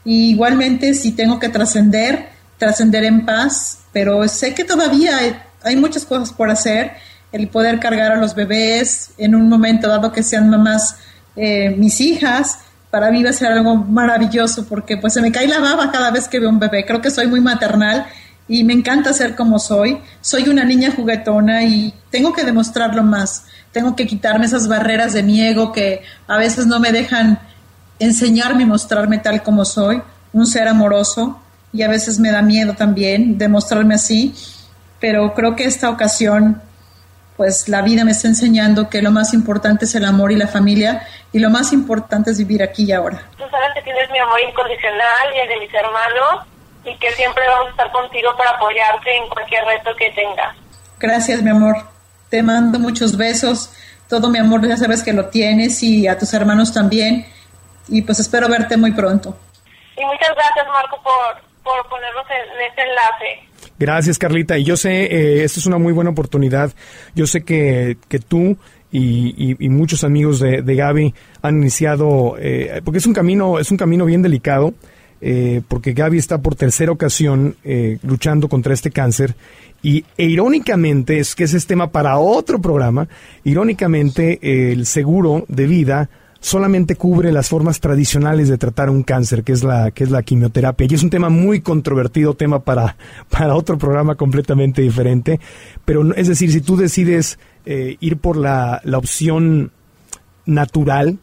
Y 0.03 0.31
igualmente 0.31 0.93
si 0.93 1.11
tengo 1.11 1.39
que 1.39 1.49
trascender, 1.49 2.29
trascender 2.57 3.03
en 3.03 3.25
paz, 3.25 3.79
pero 3.93 4.27
sé 4.27 4.53
que 4.53 4.63
todavía 4.63 5.43
hay, 5.63 5.75
muchas 5.75 6.05
cosas 6.05 6.33
por 6.33 6.49
hacer, 6.49 6.93
el 7.31 7.47
poder 7.49 7.79
cargar 7.79 8.11
a 8.11 8.15
los 8.15 8.35
bebés 8.35 9.11
en 9.17 9.35
un 9.35 9.49
momento 9.49 9.87
dado 9.87 10.11
que 10.11 10.23
sean 10.23 10.49
mamás 10.49 10.95
eh, 11.35 11.69
mis 11.77 11.99
hijas, 12.01 12.59
para 12.89 13.11
mí 13.11 13.21
va 13.21 13.31
a 13.31 13.33
ser 13.33 13.51
algo 13.51 13.75
maravilloso 13.75 14.65
porque 14.65 14.97
pues 14.97 15.13
se 15.13 15.21
me 15.21 15.31
cae 15.31 15.47
la 15.47 15.59
baba 15.59 15.91
cada 15.91 16.09
vez 16.09 16.27
que 16.27 16.39
veo 16.39 16.49
un 16.49 16.59
bebé, 16.59 16.85
creo 16.85 17.01
que 17.01 17.11
soy 17.11 17.27
muy 17.27 17.41
maternal 17.41 18.07
y 18.47 18.63
me 18.63 18.73
encanta 18.73 19.13
ser 19.13 19.35
como 19.35 19.59
soy, 19.59 19.99
soy 20.21 20.47
una 20.47 20.63
niña 20.63 20.93
juguetona 20.95 21.63
y 21.63 21.93
tengo 22.09 22.33
que 22.33 22.45
demostrarlo 22.45 23.03
más, 23.03 23.45
tengo 23.71 23.95
que 23.95 24.07
quitarme 24.07 24.45
esas 24.45 24.67
barreras 24.67 25.13
de 25.13 25.21
mi 25.21 25.41
ego 25.41 25.73
que 25.73 26.01
a 26.27 26.37
veces 26.37 26.65
no 26.65 26.79
me 26.79 26.91
dejan 26.91 27.39
enseñarme 27.99 28.63
y 28.63 28.65
mostrarme 28.65 29.17
tal 29.17 29.43
como 29.43 29.65
soy, 29.65 30.01
un 30.31 30.47
ser 30.47 30.67
amoroso, 30.67 31.41
y 31.73 31.83
a 31.83 31.87
veces 31.87 32.19
me 32.19 32.31
da 32.31 32.41
miedo 32.41 32.73
también 32.75 33.37
demostrarme 33.37 33.95
así, 33.95 34.33
pero 34.99 35.33
creo 35.33 35.55
que 35.55 35.65
esta 35.65 35.89
ocasión, 35.89 36.61
pues 37.35 37.69
la 37.69 37.81
vida 37.81 38.03
me 38.03 38.11
está 38.11 38.27
enseñando 38.27 38.89
que 38.89 39.01
lo 39.01 39.11
más 39.11 39.33
importante 39.33 39.85
es 39.85 39.95
el 39.95 40.05
amor 40.05 40.31
y 40.31 40.35
la 40.35 40.47
familia, 40.47 41.07
y 41.31 41.39
lo 41.39 41.49
más 41.49 41.73
importante 41.73 42.31
es 42.31 42.37
vivir 42.37 42.63
aquí 42.63 42.85
y 42.85 42.91
ahora. 42.91 43.23
Tú 43.37 43.43
sabes 43.51 43.69
que 43.75 43.81
tienes 43.81 44.09
mi 44.11 44.19
amor 44.19 44.39
incondicional 44.41 45.35
y 45.35 45.39
el 45.39 45.47
de 45.49 45.59
mis 45.59 45.73
hermanos, 45.73 46.47
y 46.83 46.97
que 46.97 47.11
siempre 47.11 47.43
vamos 47.47 47.67
a 47.67 47.71
estar 47.71 47.91
contigo 47.91 48.29
para 48.37 48.51
apoyarte 48.51 49.15
en 49.15 49.27
cualquier 49.29 49.65
reto 49.65 49.95
que 49.97 50.09
tengas. 50.11 50.55
Gracias, 50.99 51.41
mi 51.41 51.49
amor. 51.49 51.75
Te 52.29 52.41
mando 52.41 52.79
muchos 52.79 53.17
besos. 53.17 53.71
Todo 54.07 54.29
mi 54.29 54.39
amor, 54.39 54.65
ya 54.67 54.77
sabes 54.77 55.03
que 55.03 55.13
lo 55.13 55.27
tienes 55.27 55.83
y 55.83 56.07
a 56.07 56.17
tus 56.17 56.33
hermanos 56.33 56.73
también. 56.73 57.27
Y 57.89 58.01
pues 58.01 58.19
espero 58.19 58.47
verte 58.47 58.77
muy 58.77 58.93
pronto. 58.93 59.37
Y 59.97 60.05
muchas 60.05 60.33
gracias, 60.33 60.67
Marco, 60.67 61.01
por, 61.03 61.46
por 61.67 61.89
ponernos 61.89 62.25
en, 62.29 62.69
este 62.69 62.81
enlace. 62.81 63.71
Gracias, 63.79 64.17
Carlita. 64.17 64.57
Y 64.57 64.63
yo 64.63 64.77
sé, 64.77 65.03
eh, 65.05 65.43
esta 65.43 65.59
es 65.59 65.65
una 65.65 65.77
muy 65.77 65.93
buena 65.93 66.09
oportunidad. 66.09 66.71
Yo 67.15 67.27
sé 67.27 67.43
que, 67.43 67.97
que 68.07 68.19
tú 68.19 68.57
y, 68.91 69.55
y, 69.59 69.69
muchos 69.69 70.03
amigos 70.03 70.39
de, 70.39 70.61
de 70.61 70.75
Gaby 70.75 71.13
han 71.41 71.57
iniciado, 71.57 72.35
eh, 72.39 72.81
porque 72.83 72.99
es 72.99 73.05
un 73.05 73.13
camino, 73.13 73.59
es 73.59 73.69
un 73.71 73.77
camino 73.77 74.05
bien 74.05 74.21
delicado. 74.21 74.73
Eh, 75.19 75.61
porque 75.67 75.93
Gaby 75.93 76.19
está 76.19 76.43
por 76.43 76.53
tercera 76.53 76.91
ocasión 76.91 77.55
eh, 77.63 77.97
luchando 78.03 78.47
contra 78.47 78.75
este 78.75 78.91
cáncer 78.91 79.33
y 79.81 80.05
e 80.15 80.25
irónicamente, 80.25 81.17
es 81.17 81.33
que 81.33 81.45
ese 81.45 81.57
es 81.57 81.65
tema 81.65 81.91
para 81.91 82.19
otro 82.19 82.61
programa, 82.61 83.07
irónicamente 83.43 84.71
el 84.71 84.85
seguro 84.85 85.43
de 85.47 85.65
vida 85.65 86.09
solamente 86.39 86.95
cubre 86.95 87.31
las 87.31 87.49
formas 87.49 87.79
tradicionales 87.79 88.49
de 88.49 88.57
tratar 88.57 88.89
un 88.89 89.03
cáncer, 89.03 89.43
que 89.43 89.53
es 89.53 89.63
la, 89.63 89.91
que 89.91 90.03
es 90.03 90.11
la 90.11 90.23
quimioterapia. 90.23 90.87
Y 90.89 90.95
es 90.95 91.03
un 91.03 91.09
tema 91.09 91.29
muy 91.29 91.61
controvertido, 91.61 92.33
tema 92.33 92.59
para, 92.59 92.97
para 93.29 93.55
otro 93.55 93.77
programa 93.77 94.15
completamente 94.15 94.81
diferente. 94.81 95.39
Pero 95.85 96.13
es 96.15 96.27
decir, 96.27 96.51
si 96.51 96.61
tú 96.61 96.77
decides 96.77 97.39
eh, 97.65 97.97
ir 97.99 98.17
por 98.17 98.37
la, 98.37 98.81
la 98.83 98.97
opción 98.97 99.71
natural, 100.45 101.19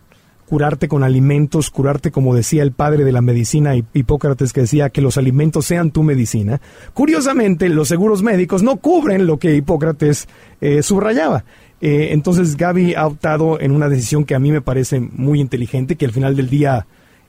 curarte 0.47 0.89
con 0.89 1.03
alimentos, 1.03 1.71
curarte 1.71 2.11
como 2.11 2.35
decía 2.35 2.63
el 2.63 2.73
padre 2.73 3.05
de 3.05 3.13
la 3.13 3.23
medicina 3.23 3.75
Hipócrates 3.75 4.53
que 4.53 4.63
decía 4.63 4.91
que 4.91 5.01
los 5.01 5.17
alimentos 5.17 5.67
sean 5.67 5.91
tu 5.91 6.03
medicina. 6.03 6.61
Curiosamente, 6.93 7.69
los 7.69 7.89
seguros 7.89 8.23
médicos 8.23 8.63
no 8.63 8.77
cubren 8.77 9.27
lo 9.27 9.39
que 9.39 9.57
Hipócrates 9.57 10.29
eh, 10.61 10.83
subrayaba. 10.83 11.45
Eh, 11.87 12.15
entonces 12.15 12.57
Gaby 12.57 12.95
ha 12.95 13.07
optado 13.07 13.61
en 13.61 13.71
una 13.71 13.91
decisión 13.91 14.25
que 14.25 14.35
a 14.35 14.39
mí 14.39 14.51
me 14.51 14.63
parece 14.63 15.01
muy 15.01 15.39
inteligente, 15.39 15.97
que 15.97 16.07
al 16.07 16.13
final 16.13 16.35
del 16.35 16.49
día 16.49 16.87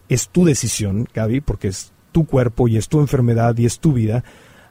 es 0.07 0.29
tu 0.29 0.45
decisión, 0.45 1.09
Gaby, 1.13 1.41
porque 1.41 1.67
es 1.67 1.91
tu 2.13 2.25
cuerpo 2.25 2.69
y 2.69 2.77
es 2.77 2.87
tu 2.87 3.01
enfermedad 3.01 3.57
y 3.57 3.65
es 3.65 3.79
tu 3.79 3.91
vida. 3.91 4.23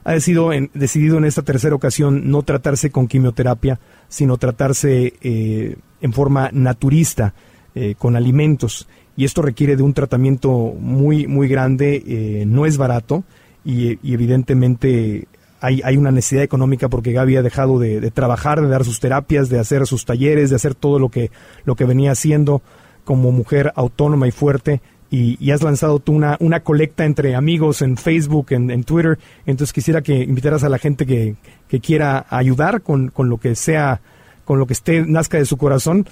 Ha 0.03 0.13
decidido 0.13 0.53
en, 0.53 0.71
decidido 0.73 1.19
en 1.19 1.25
esta 1.25 1.43
tercera 1.43 1.75
ocasión 1.75 2.31
no 2.31 2.41
tratarse 2.41 2.89
con 2.89 3.07
quimioterapia, 3.07 3.79
sino 4.07 4.37
tratarse 4.37 5.13
eh, 5.21 5.75
en 6.01 6.13
forma 6.13 6.49
naturista 6.51 7.35
eh, 7.75 7.93
con 7.95 8.15
alimentos. 8.15 8.87
Y 9.15 9.23
esto 9.23 9.43
requiere 9.43 9.75
de 9.75 9.83
un 9.83 9.93
tratamiento 9.93 10.73
muy, 10.79 11.27
muy 11.27 11.47
grande, 11.47 12.43
no 12.47 12.65
es 12.65 12.77
barato 12.77 13.23
y, 13.63 13.99
evidentemente 14.13 15.27
hay, 15.65 15.81
hay, 15.83 15.97
una 15.97 16.11
necesidad 16.11 16.43
económica 16.43 16.89
porque 16.89 17.11
Gaby 17.11 17.37
ha 17.37 17.41
dejado 17.41 17.79
de, 17.79 18.11
trabajar, 18.11 18.61
de 18.61 18.67
dar 18.67 18.83
sus 18.85 18.99
terapias, 18.99 19.49
de 19.49 19.59
hacer 19.59 19.85
sus 19.87 20.05
talleres, 20.05 20.49
de 20.49 20.55
hacer 20.55 20.75
todo 20.75 20.99
lo 20.99 21.09
que, 21.09 21.31
lo 21.65 21.75
que 21.75 21.85
venía 21.85 22.11
haciendo 22.11 22.61
como 23.03 23.31
mujer 23.31 23.71
autónoma 23.75 24.27
y 24.27 24.31
fuerte. 24.31 24.81
Y, 25.11 25.51
has 25.51 25.63
lanzado 25.63 25.99
tú 25.99 26.13
una, 26.13 26.35
una 26.39 26.61
colecta 26.61 27.05
entre 27.05 27.35
amigos 27.35 27.81
en 27.81 27.95
Facebook, 27.95 28.47
en, 28.49 28.69
en, 28.69 28.83
Twitter. 28.83 29.17
Entonces 29.45 29.73
quisiera 29.73 30.01
que 30.01 30.15
invitaras 30.23 30.63
a 30.63 30.69
la 30.69 30.77
gente 30.77 31.05
que, 31.05 31.35
que 31.67 31.79
quiera 31.79 32.25
ayudar 32.29 32.81
con, 32.81 33.09
con 33.09 33.29
lo 33.29 33.37
que 33.37 33.55
sea, 33.55 34.01
con 34.43 34.59
lo 34.59 34.67
que 34.67 34.73
esté, 34.73 35.05
nazca 35.05 35.37
de 35.37 35.45
su 35.45 35.57
corazón, 35.57 36.05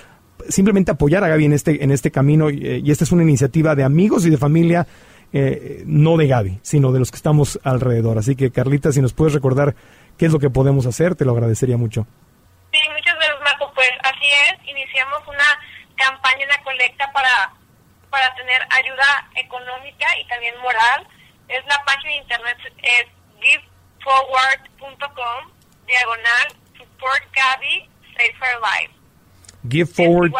simplemente 0.49 0.91
apoyar 0.91 1.24
a 1.24 1.28
Gaby 1.28 1.45
en 1.45 1.54
este, 1.54 1.84
en 1.84 1.91
este 1.91 2.12
camino 2.12 2.49
eh, 2.49 2.82
y 2.84 2.91
esta 2.91 3.04
es 3.04 3.12
una 3.12 3.24
iniciativa 3.24 3.76
de 3.76 3.84
amigos 3.84 4.26
y 4.26 4.30
de 4.30 4.38
familia, 4.38 4.88
eh, 5.34 5.82
no 5.88 6.16
de 6.18 6.28
Gaby, 6.28 6.60
sino 6.62 6.92
de 6.92 7.00
los 7.00 7.10
que 7.10 7.18
estamos 7.18 7.60
alrededor. 7.64 8.20
Así 8.20 8.36
que 8.36 8.52
Carlita, 8.52 8.92
si 8.92 9.02
nos 9.02 9.14
puedes 9.14 9.34
recordar 9.34 9.74
qué 10.18 10.28
es 10.28 10.32
lo 10.32 10.38
que 10.38 10.52
podemos 10.52 10.86
hacer, 10.86 11.16
te 11.16 11.26
lo 11.26 11.32
agradecería 11.32 11.76
mucho. 11.76 12.06
Sí, 12.72 12.78
muchas 12.94 13.16
gracias 13.16 13.42
Marco. 13.42 13.74
Pues 13.74 13.90
así 14.04 14.28
es, 14.50 14.60
iniciamos 14.70 15.28
una 15.28 15.58
campaña, 15.96 16.46
una 16.46 16.62
colecta 16.64 17.12
para, 17.12 17.52
para 18.12 18.36
tener 18.36 18.62
ayuda 18.70 19.28
económica 19.36 20.06
y 20.22 20.28
también 20.28 20.54
moral. 20.62 21.08
Es 21.48 21.66
la 21.66 21.84
página 21.84 22.12
de 22.12 22.18
internet, 22.18 22.58
es 22.84 23.08
giveforward.com, 23.42 25.50
diagonal, 25.88 26.48
support 26.78 27.24
Gaby, 27.34 27.90
save 28.16 28.36
her 28.38 28.60
life. 28.62 28.94
Give 29.68 29.88
Forward. 29.88 30.32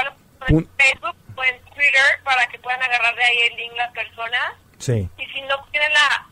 en 0.48 0.70
Facebook 0.78 1.16
o 1.36 1.44
en 1.44 1.60
Twitter 1.74 2.22
para 2.24 2.46
que 2.48 2.60
puedan 2.60 2.84
agarrar 2.84 3.16
de 3.16 3.24
ahí 3.24 3.40
el 3.52 3.58
link 3.58 3.74
las 3.76 3.92
personas. 3.92 4.63
Sí. 4.84 5.10
Y 5.18 5.26
si 5.28 5.42
no 5.44 5.56
tienen 5.72 5.94
la, 5.94 6.28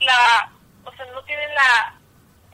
la, 0.00 0.50
o 0.84 0.92
sea, 0.96 1.04
no 1.12 1.22
tienen 1.24 1.54
la, 1.54 1.94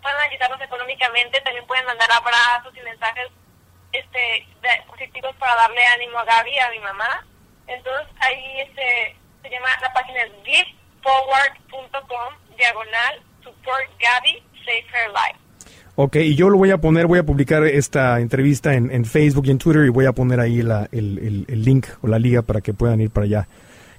pueden 0.02 0.18
ayudarnos 0.18 0.60
económicamente, 0.60 1.40
también 1.42 1.64
pueden 1.68 1.86
mandar 1.86 2.10
abrazos 2.10 2.76
y 2.76 2.80
mensajes 2.80 3.28
este 3.92 4.44
positivos 4.88 5.36
para 5.36 5.54
darle 5.54 5.86
ánimo 5.86 6.18
a 6.18 6.24
Gaby, 6.24 6.58
a 6.58 6.70
mi 6.70 6.80
mamá. 6.80 7.24
Entonces 7.68 8.08
ahí 8.18 8.60
este 8.60 9.16
se 9.42 9.50
llama 9.50 9.68
la 9.80 9.92
página 9.92 10.22
es 10.22 10.32
giveforward.com 10.44 12.34
diagonal 12.56 13.22
support 13.44 13.86
Gaby 14.00 14.42
save 14.64 14.86
her 14.90 15.10
life. 15.12 15.38
Ok, 15.98 16.16
y 16.16 16.34
yo 16.34 16.50
lo 16.50 16.58
voy 16.58 16.72
a 16.72 16.78
poner, 16.78 17.06
voy 17.06 17.20
a 17.20 17.24
publicar 17.24 17.64
esta 17.64 18.20
entrevista 18.20 18.74
en, 18.74 18.90
en 18.90 19.06
Facebook 19.06 19.46
y 19.46 19.50
en 19.50 19.58
Twitter 19.58 19.86
y 19.86 19.88
voy 19.88 20.04
a 20.04 20.12
poner 20.12 20.40
ahí 20.40 20.60
la, 20.60 20.88
el, 20.92 21.46
el, 21.48 21.64
link 21.64 21.86
o 22.02 22.06
la 22.06 22.18
liga 22.18 22.42
para 22.42 22.60
que 22.60 22.74
puedan 22.74 23.00
ir 23.00 23.10
para 23.10 23.24
allá. 23.24 23.48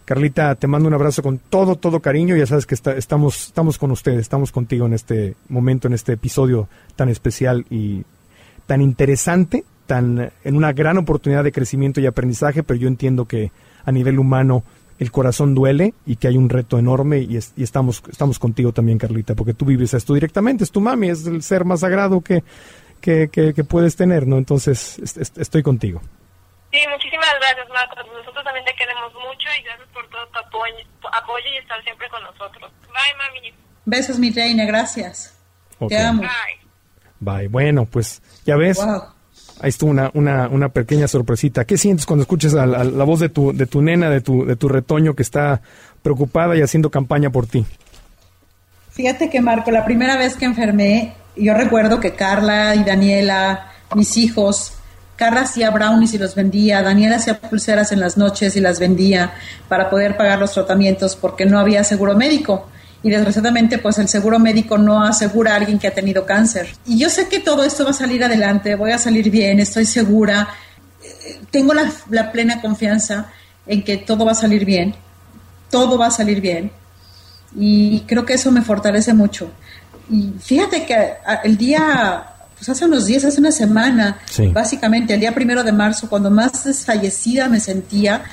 Carlita, 0.07 0.55
te 0.55 0.67
mando 0.67 0.87
un 0.87 0.93
abrazo 0.93 1.21
con 1.21 1.37
todo, 1.37 1.75
todo 1.75 1.99
cariño. 1.99 2.37
Ya 2.37 2.45
sabes 2.45 2.65
que 2.65 2.75
estamos, 2.75 3.47
estamos 3.47 3.77
con 3.77 3.91
ustedes, 3.91 4.21
estamos 4.21 4.53
contigo 4.53 4.85
en 4.85 4.93
este 4.93 5.35
momento, 5.49 5.89
en 5.89 5.93
este 5.93 6.13
episodio 6.13 6.69
tan 6.95 7.09
especial 7.09 7.65
y 7.69 8.05
tan 8.67 8.81
interesante, 8.81 9.65
tan 9.85 10.31
en 10.45 10.55
una 10.55 10.71
gran 10.71 10.97
oportunidad 10.97 11.43
de 11.43 11.51
crecimiento 11.51 11.99
y 11.99 12.05
aprendizaje, 12.05 12.63
pero 12.63 12.79
yo 12.79 12.87
entiendo 12.87 13.25
que 13.25 13.51
a 13.83 13.91
nivel 13.91 14.17
humano 14.17 14.63
el 14.97 15.11
corazón 15.11 15.53
duele 15.53 15.93
y 16.05 16.15
que 16.15 16.29
hay 16.29 16.37
un 16.37 16.47
reto 16.47 16.79
enorme 16.79 17.19
y, 17.19 17.35
estamos, 17.35 18.01
estamos 18.09 18.39
contigo 18.39 18.71
también, 18.71 18.97
Carlita, 18.97 19.35
porque 19.35 19.53
tú 19.53 19.65
vives 19.65 19.93
esto 19.93 20.13
directamente, 20.13 20.63
es 20.63 20.71
tu 20.71 20.79
mami, 20.79 21.09
es 21.09 21.27
el 21.27 21.43
ser 21.43 21.65
más 21.65 21.81
sagrado 21.81 22.21
que, 22.21 22.45
que, 23.01 23.27
que, 23.29 23.63
puedes 23.65 23.97
tener, 23.97 24.25
¿no? 24.25 24.37
Entonces, 24.37 25.01
estoy 25.35 25.63
contigo. 25.63 25.99
Sí, 26.77 26.83
muchísimas 26.91 27.29
gracias, 27.41 27.67
Marcos. 27.69 28.05
Nosotros 28.13 28.43
también 28.43 28.63
te 28.63 28.73
queremos 28.75 29.11
mucho 29.13 29.47
y 29.59 29.63
gracias 29.63 29.87
por 29.91 30.07
todo 30.09 30.27
tu 30.27 30.37
apoyo, 30.37 31.49
y 31.51 31.57
estar 31.57 31.83
siempre 31.83 32.07
con 32.09 32.21
nosotros. 32.21 32.71
Bye, 32.83 33.17
mami. 33.17 33.53
Besos, 33.85 34.19
mi 34.19 34.29
reina, 34.29 34.63
gracias. 34.65 35.35
Te 35.89 35.97
amo. 35.97 36.21
Bye. 36.21 37.37
Bye. 37.39 37.47
Bueno, 37.47 37.85
pues 37.85 38.21
ya 38.45 38.55
ves. 38.57 38.79
Ahí 39.59 39.69
estuvo 39.69 39.89
una, 39.89 40.11
una, 40.13 40.47
una 40.49 40.69
pequeña 40.69 41.07
sorpresita. 41.07 41.65
¿Qué 41.65 41.79
sientes 41.79 42.05
cuando 42.05 42.21
escuchas 42.21 42.53
a, 42.53 42.67
la 42.67 43.03
voz 43.05 43.21
de 43.21 43.29
tu, 43.29 43.53
de 43.53 43.65
tu 43.65 43.81
nena, 43.81 44.11
de 44.11 44.21
tu, 44.21 44.45
de 44.45 44.55
tu 44.55 44.69
retoño 44.69 45.15
que 45.15 45.23
está 45.23 45.61
preocupada 46.03 46.55
y 46.55 46.61
haciendo 46.61 46.91
campaña 46.91 47.31
por 47.31 47.47
ti? 47.47 47.65
Fíjate 48.91 49.31
que 49.31 49.41
Marco, 49.41 49.71
la 49.71 49.83
primera 49.83 50.15
vez 50.15 50.35
que 50.35 50.45
enfermé, 50.45 51.15
yo 51.35 51.55
recuerdo 51.55 51.99
que 51.99 52.13
Carla 52.13 52.75
y 52.75 52.83
Daniela, 52.83 53.71
mis 53.95 54.15
hijos, 54.17 54.77
Carla 55.17 55.41
hacía 55.41 55.71
brownies 55.71 56.13
y 56.13 56.17
los 56.17 56.35
vendía, 56.35 56.81
Daniela 56.81 57.17
hacía 57.17 57.41
pulseras 57.41 57.91
en 57.91 57.99
las 57.99 58.17
noches 58.17 58.55
y 58.55 58.61
las 58.61 58.79
vendía 58.79 59.33
para 59.67 59.89
poder 59.89 60.15
pagar 60.15 60.39
los 60.39 60.53
tratamientos 60.53 61.15
porque 61.15 61.45
no 61.45 61.59
había 61.59 61.83
seguro 61.83 62.15
médico 62.15 62.69
y 63.03 63.09
desgraciadamente 63.09 63.77
pues 63.77 63.97
el 63.97 64.07
seguro 64.07 64.39
médico 64.39 64.77
no 64.77 65.03
asegura 65.03 65.53
a 65.53 65.55
alguien 65.55 65.79
que 65.79 65.87
ha 65.87 65.93
tenido 65.93 66.25
cáncer. 66.25 66.69
Y 66.85 66.99
yo 66.99 67.09
sé 67.09 67.27
que 67.27 67.39
todo 67.39 67.63
esto 67.63 67.83
va 67.83 67.91
a 67.91 67.93
salir 67.93 68.23
adelante, 68.23 68.75
voy 68.75 68.91
a 68.91 68.97
salir 68.97 69.29
bien, 69.29 69.59
estoy 69.59 69.85
segura, 69.85 70.47
tengo 71.51 71.73
la, 71.73 72.31
plena 72.31 72.61
confianza 72.61 73.27
en 73.65 73.83
que 73.83 73.97
todo 73.97 74.25
va 74.25 74.31
a 74.31 74.35
salir 74.35 74.65
bien, 74.65 74.95
todo 75.69 75.97
va 75.97 76.07
a 76.07 76.11
salir 76.11 76.41
bien 76.41 76.71
y 77.55 78.01
creo 78.01 78.25
que 78.25 78.33
eso 78.33 78.51
me 78.51 78.61
fortalece 78.61 79.13
mucho. 79.13 79.51
Y 80.09 80.33
fíjate 80.39 80.85
que 80.85 81.13
el 81.43 81.57
día, 81.57 82.25
pues 82.57 82.69
hace 82.69 82.85
unos 82.85 83.05
días, 83.05 83.23
hace 83.23 83.39
una 83.39 83.51
semana, 83.51 84.19
básicamente 84.51 85.13
el 85.13 85.19
día 85.19 85.33
primero 85.33 85.63
de 85.63 85.71
marzo, 85.71 86.09
cuando 86.09 86.31
más 86.31 86.63
desfallecida 86.63 87.47
me 87.49 87.59
sentía, 87.59 88.23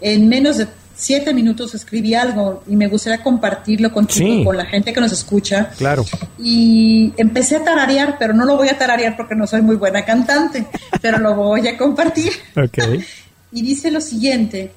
en 0.00 0.28
menos 0.28 0.58
de 0.58 0.68
siete 0.94 1.32
minutos 1.32 1.74
escribí 1.74 2.14
algo 2.14 2.62
y 2.66 2.76
me 2.76 2.86
gustaría 2.86 3.22
compartirlo 3.22 3.90
contigo, 3.90 4.44
con 4.44 4.56
la 4.56 4.66
gente 4.66 4.92
que 4.92 5.00
nos 5.00 5.12
escucha. 5.12 5.70
Claro. 5.78 6.04
Y 6.38 7.14
empecé 7.16 7.56
a 7.56 7.64
tararear, 7.64 8.16
pero 8.18 8.34
no 8.34 8.44
lo 8.44 8.56
voy 8.56 8.68
a 8.68 8.76
tararear 8.76 9.16
porque 9.16 9.34
no 9.34 9.46
soy 9.46 9.62
muy 9.62 9.76
buena 9.76 10.04
cantante, 10.04 10.66
pero 11.00 11.18
lo 11.18 11.34
voy 11.34 11.66
a 11.68 11.76
compartir. 11.76 12.32
Ok. 12.56 12.78
y 13.52 13.62
dice 13.62 13.90
lo 13.90 14.00
siguiente, 14.00 14.72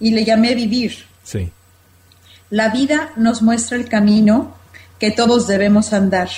y 0.00 0.12
le 0.12 0.24
llamé 0.24 0.54
vivir. 0.54 1.04
Sí. 1.22 1.50
La 2.50 2.70
vida 2.70 3.10
nos 3.16 3.42
muestra 3.42 3.76
el 3.76 3.88
camino 3.88 4.54
que 4.98 5.10
todos 5.10 5.46
debemos 5.46 5.92
andar, 5.92 6.28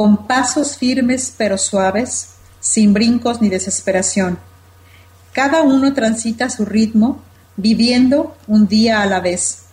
con 0.00 0.26
pasos 0.26 0.78
firmes 0.78 1.30
pero 1.36 1.58
suaves, 1.58 2.30
sin 2.58 2.94
brincos 2.94 3.42
ni 3.42 3.50
desesperación. 3.50 4.38
Cada 5.34 5.60
uno 5.60 5.92
transita 5.92 6.48
su 6.48 6.64
ritmo 6.64 7.20
viviendo 7.58 8.34
un 8.46 8.66
día 8.66 9.02
a 9.02 9.04
la 9.04 9.20
vez. 9.20 9.64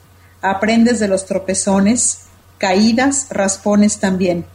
Aprendes 0.41 0.99
de 0.99 1.07
los 1.07 1.25
tropezones, 1.25 2.23
caídas, 2.57 3.27
raspones 3.29 3.99
también. 3.99 4.45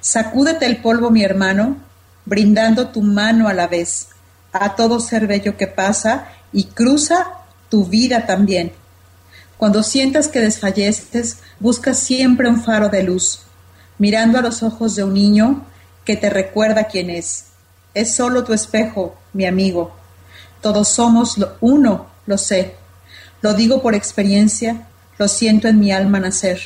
Sacúdete 0.00 0.66
el 0.66 0.82
polvo, 0.82 1.10
mi 1.10 1.24
hermano, 1.24 1.78
brindando 2.26 2.88
tu 2.88 3.00
mano 3.00 3.48
a 3.48 3.54
la 3.54 3.68
vez 3.68 4.08
a 4.52 4.76
todo 4.76 5.00
ser 5.00 5.26
bello 5.26 5.56
que 5.56 5.68
pasa 5.68 6.26
y 6.52 6.64
cruza 6.64 7.28
tu 7.70 7.86
vida 7.86 8.26
también. 8.26 8.72
Cuando 9.56 9.82
sientas 9.84 10.28
que 10.28 10.40
desfalleces, 10.40 11.38
busca 11.60 11.94
siempre 11.94 12.46
un 12.46 12.62
faro 12.62 12.90
de 12.90 13.04
luz, 13.04 13.46
mirando 13.98 14.38
a 14.38 14.42
los 14.42 14.62
ojos 14.62 14.94
de 14.96 15.04
un 15.04 15.14
niño 15.14 15.64
que 16.04 16.16
te 16.16 16.30
recuerda 16.30 16.84
quién 16.84 17.10
es. 17.10 17.46
Es 17.94 18.14
solo 18.14 18.44
tu 18.44 18.52
espejo, 18.52 19.16
mi 19.32 19.46
amigo. 19.46 19.94
Todos 20.60 20.88
somos 20.88 21.36
uno 21.60 22.06
lo 22.26 22.38
sé, 22.38 22.74
lo 23.40 23.54
digo 23.54 23.82
por 23.82 23.94
experiencia, 23.94 24.86
lo 25.18 25.28
siento 25.28 25.68
en 25.68 25.80
mi 25.80 25.92
alma 25.92 26.20
nacer. 26.20 26.60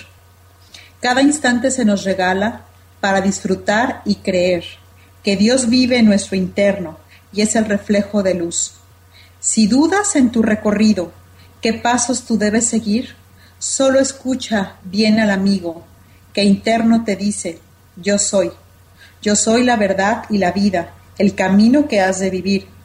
Cada 1.00 1.22
instante 1.22 1.70
se 1.70 1.84
nos 1.84 2.04
regala 2.04 2.62
para 3.00 3.20
disfrutar 3.20 4.02
y 4.04 4.16
creer 4.16 4.64
que 5.22 5.36
Dios 5.36 5.68
vive 5.68 5.98
en 5.98 6.06
nuestro 6.06 6.36
interno 6.36 6.98
y 7.32 7.40
es 7.40 7.56
el 7.56 7.64
reflejo 7.64 8.22
de 8.22 8.34
luz. 8.34 8.74
Si 9.40 9.66
dudas 9.66 10.16
en 10.16 10.30
tu 10.30 10.42
recorrido, 10.42 11.12
qué 11.60 11.72
pasos 11.72 12.24
tú 12.24 12.38
debes 12.38 12.66
seguir, 12.66 13.16
solo 13.58 13.98
escucha 13.98 14.76
bien 14.84 15.20
al 15.20 15.30
amigo 15.30 15.84
que 16.36 16.44
interno 16.44 17.02
te 17.02 17.16
dice, 17.16 17.58
yo 17.96 18.18
soy, 18.18 18.52
yo 19.22 19.34
soy 19.34 19.64
la 19.64 19.76
verdad 19.76 20.24
y 20.28 20.38
la 20.38 20.52
vida, 20.52 20.92
el 21.18 21.34
camino 21.34 21.88
que 21.88 22.00
has 22.00 22.20
de 22.20 22.30
vivir 22.30 22.76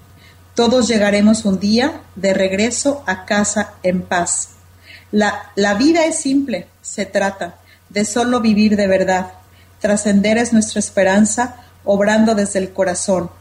todos 0.55 0.87
llegaremos 0.87 1.45
un 1.45 1.59
día 1.59 2.01
de 2.15 2.33
regreso 2.33 3.03
a 3.07 3.25
casa 3.25 3.75
en 3.83 4.01
paz. 4.01 4.49
La, 5.11 5.51
la 5.55 5.75
vida 5.75 6.05
es 6.05 6.19
simple, 6.19 6.67
se 6.81 7.05
trata 7.05 7.55
de 7.89 8.05
solo 8.05 8.41
vivir 8.41 8.75
de 8.75 8.87
verdad. 8.87 9.31
Trascender 9.79 10.37
es 10.37 10.51
nuestra 10.51 10.79
esperanza, 10.79 11.55
obrando 11.85 12.35
desde 12.35 12.59
el 12.59 12.73
corazón. 12.73 13.31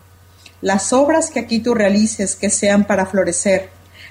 Las 0.60 0.92
obras 0.92 1.30
que 1.30 1.40
aquí 1.40 1.58
tú 1.58 1.74
realices 1.74 2.36
que 2.36 2.48
sean 2.48 2.84
para 2.84 3.06
florecer. 3.06 3.70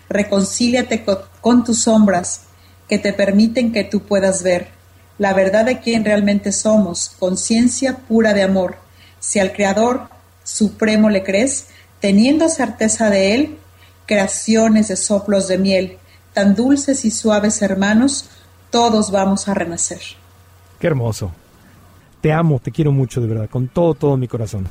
Reconcíliate 0.10 1.06
con, 1.06 1.20
con 1.41 1.64
tus 1.64 1.84
sombras 1.84 2.41
que 2.88 3.00
te 3.00 3.14
permiten 3.14 3.72
que 3.72 3.86
tú 3.86 4.02
puedas 4.02 4.43
ver 4.43 4.68
la 5.20 5.34
verdad 5.34 5.65
de 5.65 5.80
quién 5.80 6.03
realmente 6.03 6.51
somos, 6.51 7.11
conciencia 7.20 7.97
pura 7.97 8.34
de 8.34 8.41
amor. 8.41 8.78
Si 9.20 9.38
al 9.38 9.51
Creador 9.51 10.09
Supremo 10.43 11.09
le 11.09 11.24
crees, 11.24 11.67
teniendo 11.99 12.49
certeza 12.49 13.09
de 13.09 13.36
él, 13.36 13.57
creaciones 14.07 14.88
de 14.88 14.95
soplos 14.95 15.47
de 15.47 15.59
miel, 15.59 15.97
tan 16.34 16.55
dulces 16.55 17.05
y 17.05 17.11
suaves 17.11 17.61
hermanos, 17.61 18.30
todos 18.72 19.11
vamos 19.11 19.47
a 19.47 19.53
renacer. 19.53 19.99
Qué 20.80 20.88
hermoso. 20.88 21.32
Te 22.22 22.32
amo, 22.32 22.59
te 22.59 22.72
quiero 22.72 22.91
mucho 22.91 23.22
de 23.22 23.28
verdad, 23.28 23.49
con 23.49 23.67
todo, 23.67 23.93
todo 23.93 24.17
mi 24.17 24.28
corazón. 24.28 24.67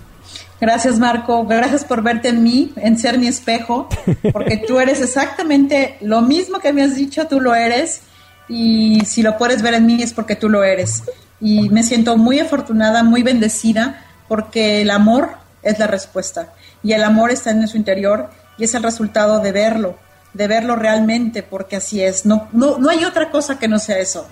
Gracias 0.61 0.99
Marco, 0.99 1.46
gracias 1.46 1.84
por 1.84 2.03
verte 2.03 2.28
en 2.28 2.42
mí, 2.42 2.72
en 2.76 2.99
ser 2.99 3.18
mi 3.18 3.26
espejo, 3.26 3.88
porque 4.32 4.62
tú 4.66 4.80
eres 4.80 5.01
exactamente 5.01 5.99
lo 6.01 6.20
mismo 6.22 6.59
que 6.59 6.72
me 6.72 6.82
has 6.82 6.94
dicho, 6.96 7.26
tú 7.26 7.40
lo 7.40 7.55
eres, 7.55 8.03
y 8.49 9.01
si 9.05 9.22
lo 9.22 9.36
puedes 9.36 9.62
ver 9.62 9.74
en 9.74 9.86
mí 9.86 10.03
es 10.03 10.12
porque 10.12 10.36
tú 10.36 10.49
lo 10.49 10.64
eres. 10.64 11.03
Y 11.40 11.68
me 11.70 11.82
siento 11.82 12.16
muy 12.16 12.40
afortunada, 12.40 13.03
muy 13.03 13.22
bendecida, 13.22 14.05
porque 14.26 14.82
el 14.82 14.90
amor 14.90 15.30
es 15.62 15.78
la 15.78 15.86
respuesta 15.86 16.53
y 16.82 16.92
el 16.92 17.03
amor 17.03 17.30
está 17.30 17.51
en 17.51 17.66
su 17.68 17.76
interior 17.76 18.30
y 18.57 18.64
es 18.64 18.74
el 18.74 18.82
resultado 18.82 19.40
de 19.40 19.53
verlo, 19.53 19.96
de 20.34 20.49
verlo 20.49 20.76
realmente, 20.76 21.42
porque 21.42 21.76
así 21.76 22.03
es. 22.03 22.26
No, 22.26 22.49
no, 22.53 22.78
no 22.78 22.90
hay 22.90 23.05
otra 23.05 23.30
cosa 23.30 23.59
que 23.59 23.68
no 23.68 23.78
sea 23.78 23.99
eso. 23.99 24.26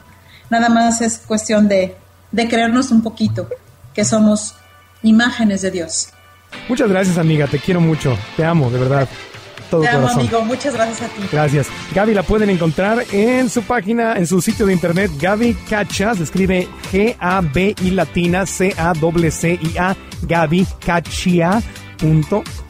Nada 0.50 0.68
más 0.68 1.00
es 1.00 1.18
cuestión 1.18 1.68
de, 1.68 1.96
de 2.32 2.48
creernos 2.48 2.90
un 2.90 3.02
poquito 3.02 3.48
que 3.94 4.04
somos 4.04 4.54
imágenes 5.02 5.62
de 5.62 5.70
Dios. 5.70 6.08
Muchas 6.68 6.88
gracias, 6.88 7.18
amiga. 7.18 7.46
Te 7.46 7.58
quiero 7.58 7.80
mucho. 7.80 8.16
Te 8.36 8.44
amo, 8.44 8.70
de 8.70 8.78
verdad. 8.78 9.08
Todo 9.70 9.82
Te 9.82 9.88
amo, 9.88 10.08
amigo. 10.08 10.42
Muchas 10.42 10.74
gracias 10.74 11.02
a 11.02 11.14
ti. 11.14 11.22
Gracias. 11.30 11.66
Gaby 11.94 12.14
la 12.14 12.22
pueden 12.22 12.50
encontrar 12.50 13.04
en 13.12 13.50
su 13.50 13.62
página, 13.62 14.16
en 14.16 14.26
su 14.26 14.40
sitio 14.40 14.66
de 14.66 14.72
internet, 14.72 15.10
Gaby 15.18 15.54
Cacha. 15.68 16.14
Se 16.14 16.22
escribe 16.22 16.68
G-A-B-I 16.92 17.90
latina 17.90 18.46
C-A-C-C-I-A. 18.46 19.96
Gaby 20.22 20.66
Cachia 20.84 21.62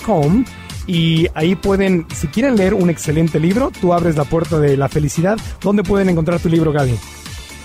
com 0.04 0.44
y 0.86 1.26
ahí 1.34 1.56
pueden, 1.56 2.06
si 2.14 2.28
quieren 2.28 2.56
leer 2.56 2.74
un 2.74 2.90
excelente 2.90 3.40
libro, 3.40 3.72
tú 3.80 3.92
abres 3.92 4.16
la 4.16 4.24
puerta 4.24 4.60
de 4.60 4.76
la 4.76 4.88
felicidad. 4.88 5.36
¿Dónde 5.60 5.82
pueden 5.82 6.08
encontrar 6.08 6.38
tu 6.38 6.48
libro, 6.48 6.72
Gaby? 6.72 6.96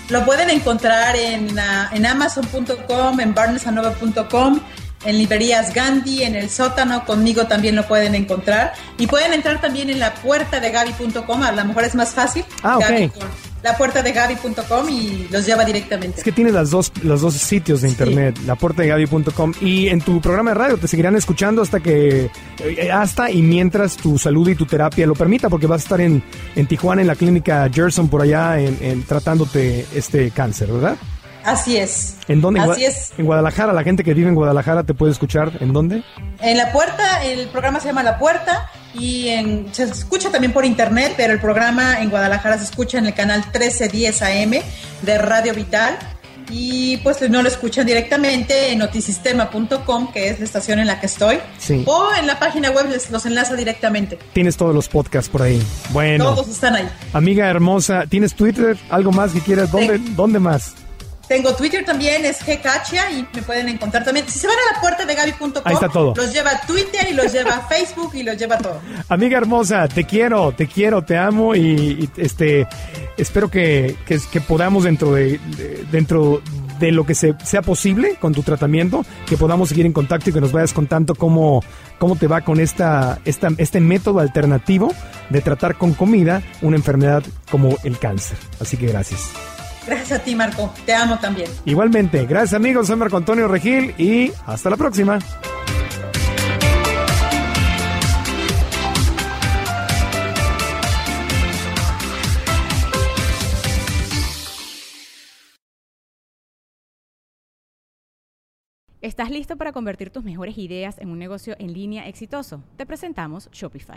Lo 0.08 0.24
pueden 0.24 0.50
encontrar 0.50 1.14
en, 1.16 1.56
en 1.92 2.06
amazon.com, 2.06 3.20
en 3.20 3.34
barnesandnova.com, 3.34 4.60
en 5.04 5.18
librerías 5.18 5.74
Gandhi, 5.74 6.22
en 6.22 6.34
el 6.34 6.50
sótano, 6.50 7.04
conmigo 7.04 7.46
también 7.46 7.76
lo 7.76 7.86
pueden 7.86 8.14
encontrar. 8.14 8.72
Y 8.98 9.06
pueden 9.06 9.32
entrar 9.32 9.60
también 9.60 9.90
en 9.90 9.98
la 9.98 10.14
puerta 10.14 10.60
de 10.60 10.70
Gaby.com, 10.70 11.42
a 11.42 11.52
lo 11.52 11.64
mejor 11.64 11.84
es 11.84 11.94
más 11.94 12.10
fácil. 12.10 12.44
Ah, 12.62 12.78
ok 12.78 13.12
la 13.62 13.76
puerta 13.76 14.02
de 14.02 14.12
Gaby.com 14.12 14.88
y 14.90 15.28
los 15.30 15.46
lleva 15.46 15.64
directamente. 15.64 16.18
Es 16.18 16.24
que 16.24 16.32
tienes 16.32 16.52
las 16.52 16.70
dos, 16.70 16.92
los 17.02 17.20
dos 17.20 17.34
sitios 17.34 17.82
de 17.82 17.88
internet, 17.88 18.38
la 18.46 18.56
puerta 18.56 18.82
de 18.82 18.88
Gaby.com 18.88 19.52
y 19.60 19.88
en 19.88 20.00
tu 20.00 20.20
programa 20.20 20.50
de 20.50 20.54
radio 20.54 20.76
te 20.76 20.88
seguirán 20.88 21.16
escuchando 21.16 21.62
hasta 21.62 21.80
que, 21.80 22.30
eh, 22.58 22.90
hasta 22.92 23.30
y 23.30 23.42
mientras 23.42 23.96
tu 23.96 24.18
salud 24.18 24.48
y 24.48 24.54
tu 24.54 24.66
terapia 24.66 25.06
lo 25.06 25.14
permita, 25.14 25.48
porque 25.48 25.66
vas 25.66 25.82
a 25.82 25.84
estar 25.84 26.00
en, 26.00 26.22
en 26.56 26.66
Tijuana, 26.66 27.02
en 27.02 27.06
la 27.06 27.14
clínica 27.14 27.68
Gerson, 27.72 28.08
por 28.08 28.22
allá, 28.22 28.58
en, 28.58 29.02
tratándote 29.04 29.86
este 29.94 30.30
cáncer, 30.30 30.72
¿verdad? 30.72 30.96
Así 31.44 31.76
es. 31.76 32.16
¿En 32.28 32.40
dónde? 32.40 32.60
Así 32.60 32.84
es. 32.84 33.12
En 33.18 33.26
Guadalajara, 33.26 33.72
la 33.72 33.82
gente 33.82 34.04
que 34.04 34.14
vive 34.14 34.28
en 34.28 34.34
Guadalajara 34.34 34.84
te 34.84 34.94
puede 34.94 35.12
escuchar. 35.12 35.52
¿En 35.60 35.72
dónde? 35.72 36.02
En 36.40 36.56
La 36.56 36.72
Puerta, 36.72 37.24
el 37.24 37.48
programa 37.48 37.80
se 37.80 37.88
llama 37.88 38.02
La 38.02 38.18
Puerta 38.18 38.70
y 38.94 39.28
en, 39.28 39.68
se 39.72 39.84
escucha 39.84 40.30
también 40.30 40.52
por 40.52 40.64
internet, 40.64 41.14
pero 41.16 41.32
el 41.32 41.40
programa 41.40 42.00
en 42.00 42.10
Guadalajara 42.10 42.58
se 42.58 42.64
escucha 42.64 42.98
en 42.98 43.06
el 43.06 43.14
canal 43.14 43.40
1310 43.40 44.22
AM 44.22 44.62
de 45.02 45.18
Radio 45.18 45.54
Vital. 45.54 45.98
Y 46.50 46.98
pues 46.98 47.30
no 47.30 47.40
lo 47.40 47.48
escuchan 47.48 47.86
directamente 47.86 48.72
en 48.72 48.80
notisistema.com, 48.80 50.12
que 50.12 50.28
es 50.28 50.38
la 50.38 50.44
estación 50.44 50.80
en 50.80 50.86
la 50.86 51.00
que 51.00 51.06
estoy. 51.06 51.38
Sí. 51.56 51.82
O 51.86 52.10
en 52.18 52.26
la 52.26 52.38
página 52.38 52.70
web 52.70 52.90
les 52.90 53.10
los 53.10 53.24
enlaza 53.24 53.54
directamente. 53.56 54.18
Tienes 54.34 54.56
todos 54.58 54.74
los 54.74 54.86
podcasts 54.88 55.30
por 55.30 55.40
ahí. 55.40 55.62
Bueno. 55.90 56.24
Todos 56.24 56.48
están 56.48 56.74
ahí. 56.74 56.88
Amiga 57.14 57.48
hermosa, 57.48 58.04
¿tienes 58.06 58.34
Twitter? 58.34 58.76
¿Algo 58.90 59.12
más 59.12 59.32
que 59.32 59.40
quieras? 59.40 59.70
¿Dónde, 59.70 59.98
¿dónde 60.14 60.40
más? 60.40 60.74
Tengo 61.28 61.54
Twitter 61.54 61.84
también, 61.84 62.24
es 62.24 62.44
Gcacha 62.44 63.10
y 63.10 63.26
me 63.34 63.42
pueden 63.42 63.68
encontrar 63.68 64.04
también. 64.04 64.28
Si 64.28 64.38
se 64.38 64.46
van 64.46 64.56
a 64.70 64.74
la 64.74 64.80
puerta 64.80 65.04
de 65.06 65.14
Gaby.com, 65.14 65.62
los 66.16 66.32
lleva 66.32 66.50
a 66.50 66.60
Twitter 66.66 67.06
y 67.10 67.14
los 67.14 67.32
lleva 67.32 67.54
a 67.56 67.60
Facebook 67.68 68.10
y 68.14 68.22
los 68.22 68.36
lleva 68.36 68.56
a 68.56 68.58
todo. 68.58 68.80
Amiga 69.08 69.38
hermosa, 69.38 69.88
te 69.88 70.04
quiero, 70.04 70.52
te 70.52 70.66
quiero, 70.66 71.02
te 71.02 71.16
amo 71.16 71.54
y, 71.54 71.60
y, 71.60 72.10
este 72.16 72.66
espero 73.16 73.50
que, 73.50 73.96
que, 74.06 74.20
que 74.30 74.40
podamos 74.40 74.84
dentro 74.84 75.12
de, 75.14 75.38
de- 75.56 75.84
dentro 75.90 76.42
de 76.78 76.90
lo 76.90 77.06
que 77.06 77.14
se, 77.14 77.34
sea 77.44 77.62
posible 77.62 78.16
con 78.20 78.34
tu 78.34 78.42
tratamiento, 78.42 79.04
que 79.26 79.36
podamos 79.36 79.68
seguir 79.68 79.86
en 79.86 79.92
contacto 79.92 80.30
y 80.30 80.32
que 80.32 80.40
nos 80.40 80.50
vayas 80.50 80.72
contando 80.72 81.14
cómo, 81.14 81.62
cómo 81.98 82.16
te 82.16 82.26
va 82.26 82.40
con 82.40 82.58
esta, 82.58 83.20
esta, 83.24 83.48
este 83.58 83.78
método 83.80 84.18
alternativo 84.18 84.92
de 85.30 85.40
tratar 85.40 85.76
con 85.78 85.94
comida 85.94 86.42
una 86.60 86.76
enfermedad 86.76 87.22
como 87.52 87.76
el 87.84 87.98
cáncer. 87.98 88.36
Así 88.60 88.76
que 88.76 88.86
gracias. 88.88 89.30
Gracias 89.86 90.20
a 90.20 90.22
ti, 90.22 90.34
Marco. 90.34 90.72
Te 90.86 90.94
amo 90.94 91.18
también. 91.18 91.50
Igualmente, 91.64 92.26
gracias 92.26 92.54
amigos, 92.54 92.86
soy 92.86 92.96
Marco 92.96 93.16
Antonio 93.16 93.48
Regil 93.48 93.94
y 93.98 94.32
hasta 94.46 94.70
la 94.70 94.76
próxima. 94.76 95.18
¿Estás 109.02 109.30
listo 109.30 109.56
para 109.56 109.72
convertir 109.72 110.10
tus 110.10 110.22
mejores 110.22 110.56
ideas 110.58 110.96
en 111.00 111.10
un 111.10 111.18
negocio 111.18 111.56
en 111.58 111.72
línea 111.72 112.06
exitoso? 112.06 112.62
Te 112.76 112.86
presentamos 112.86 113.50
Shopify. 113.50 113.96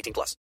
18 0.01 0.13
plus. 0.13 0.41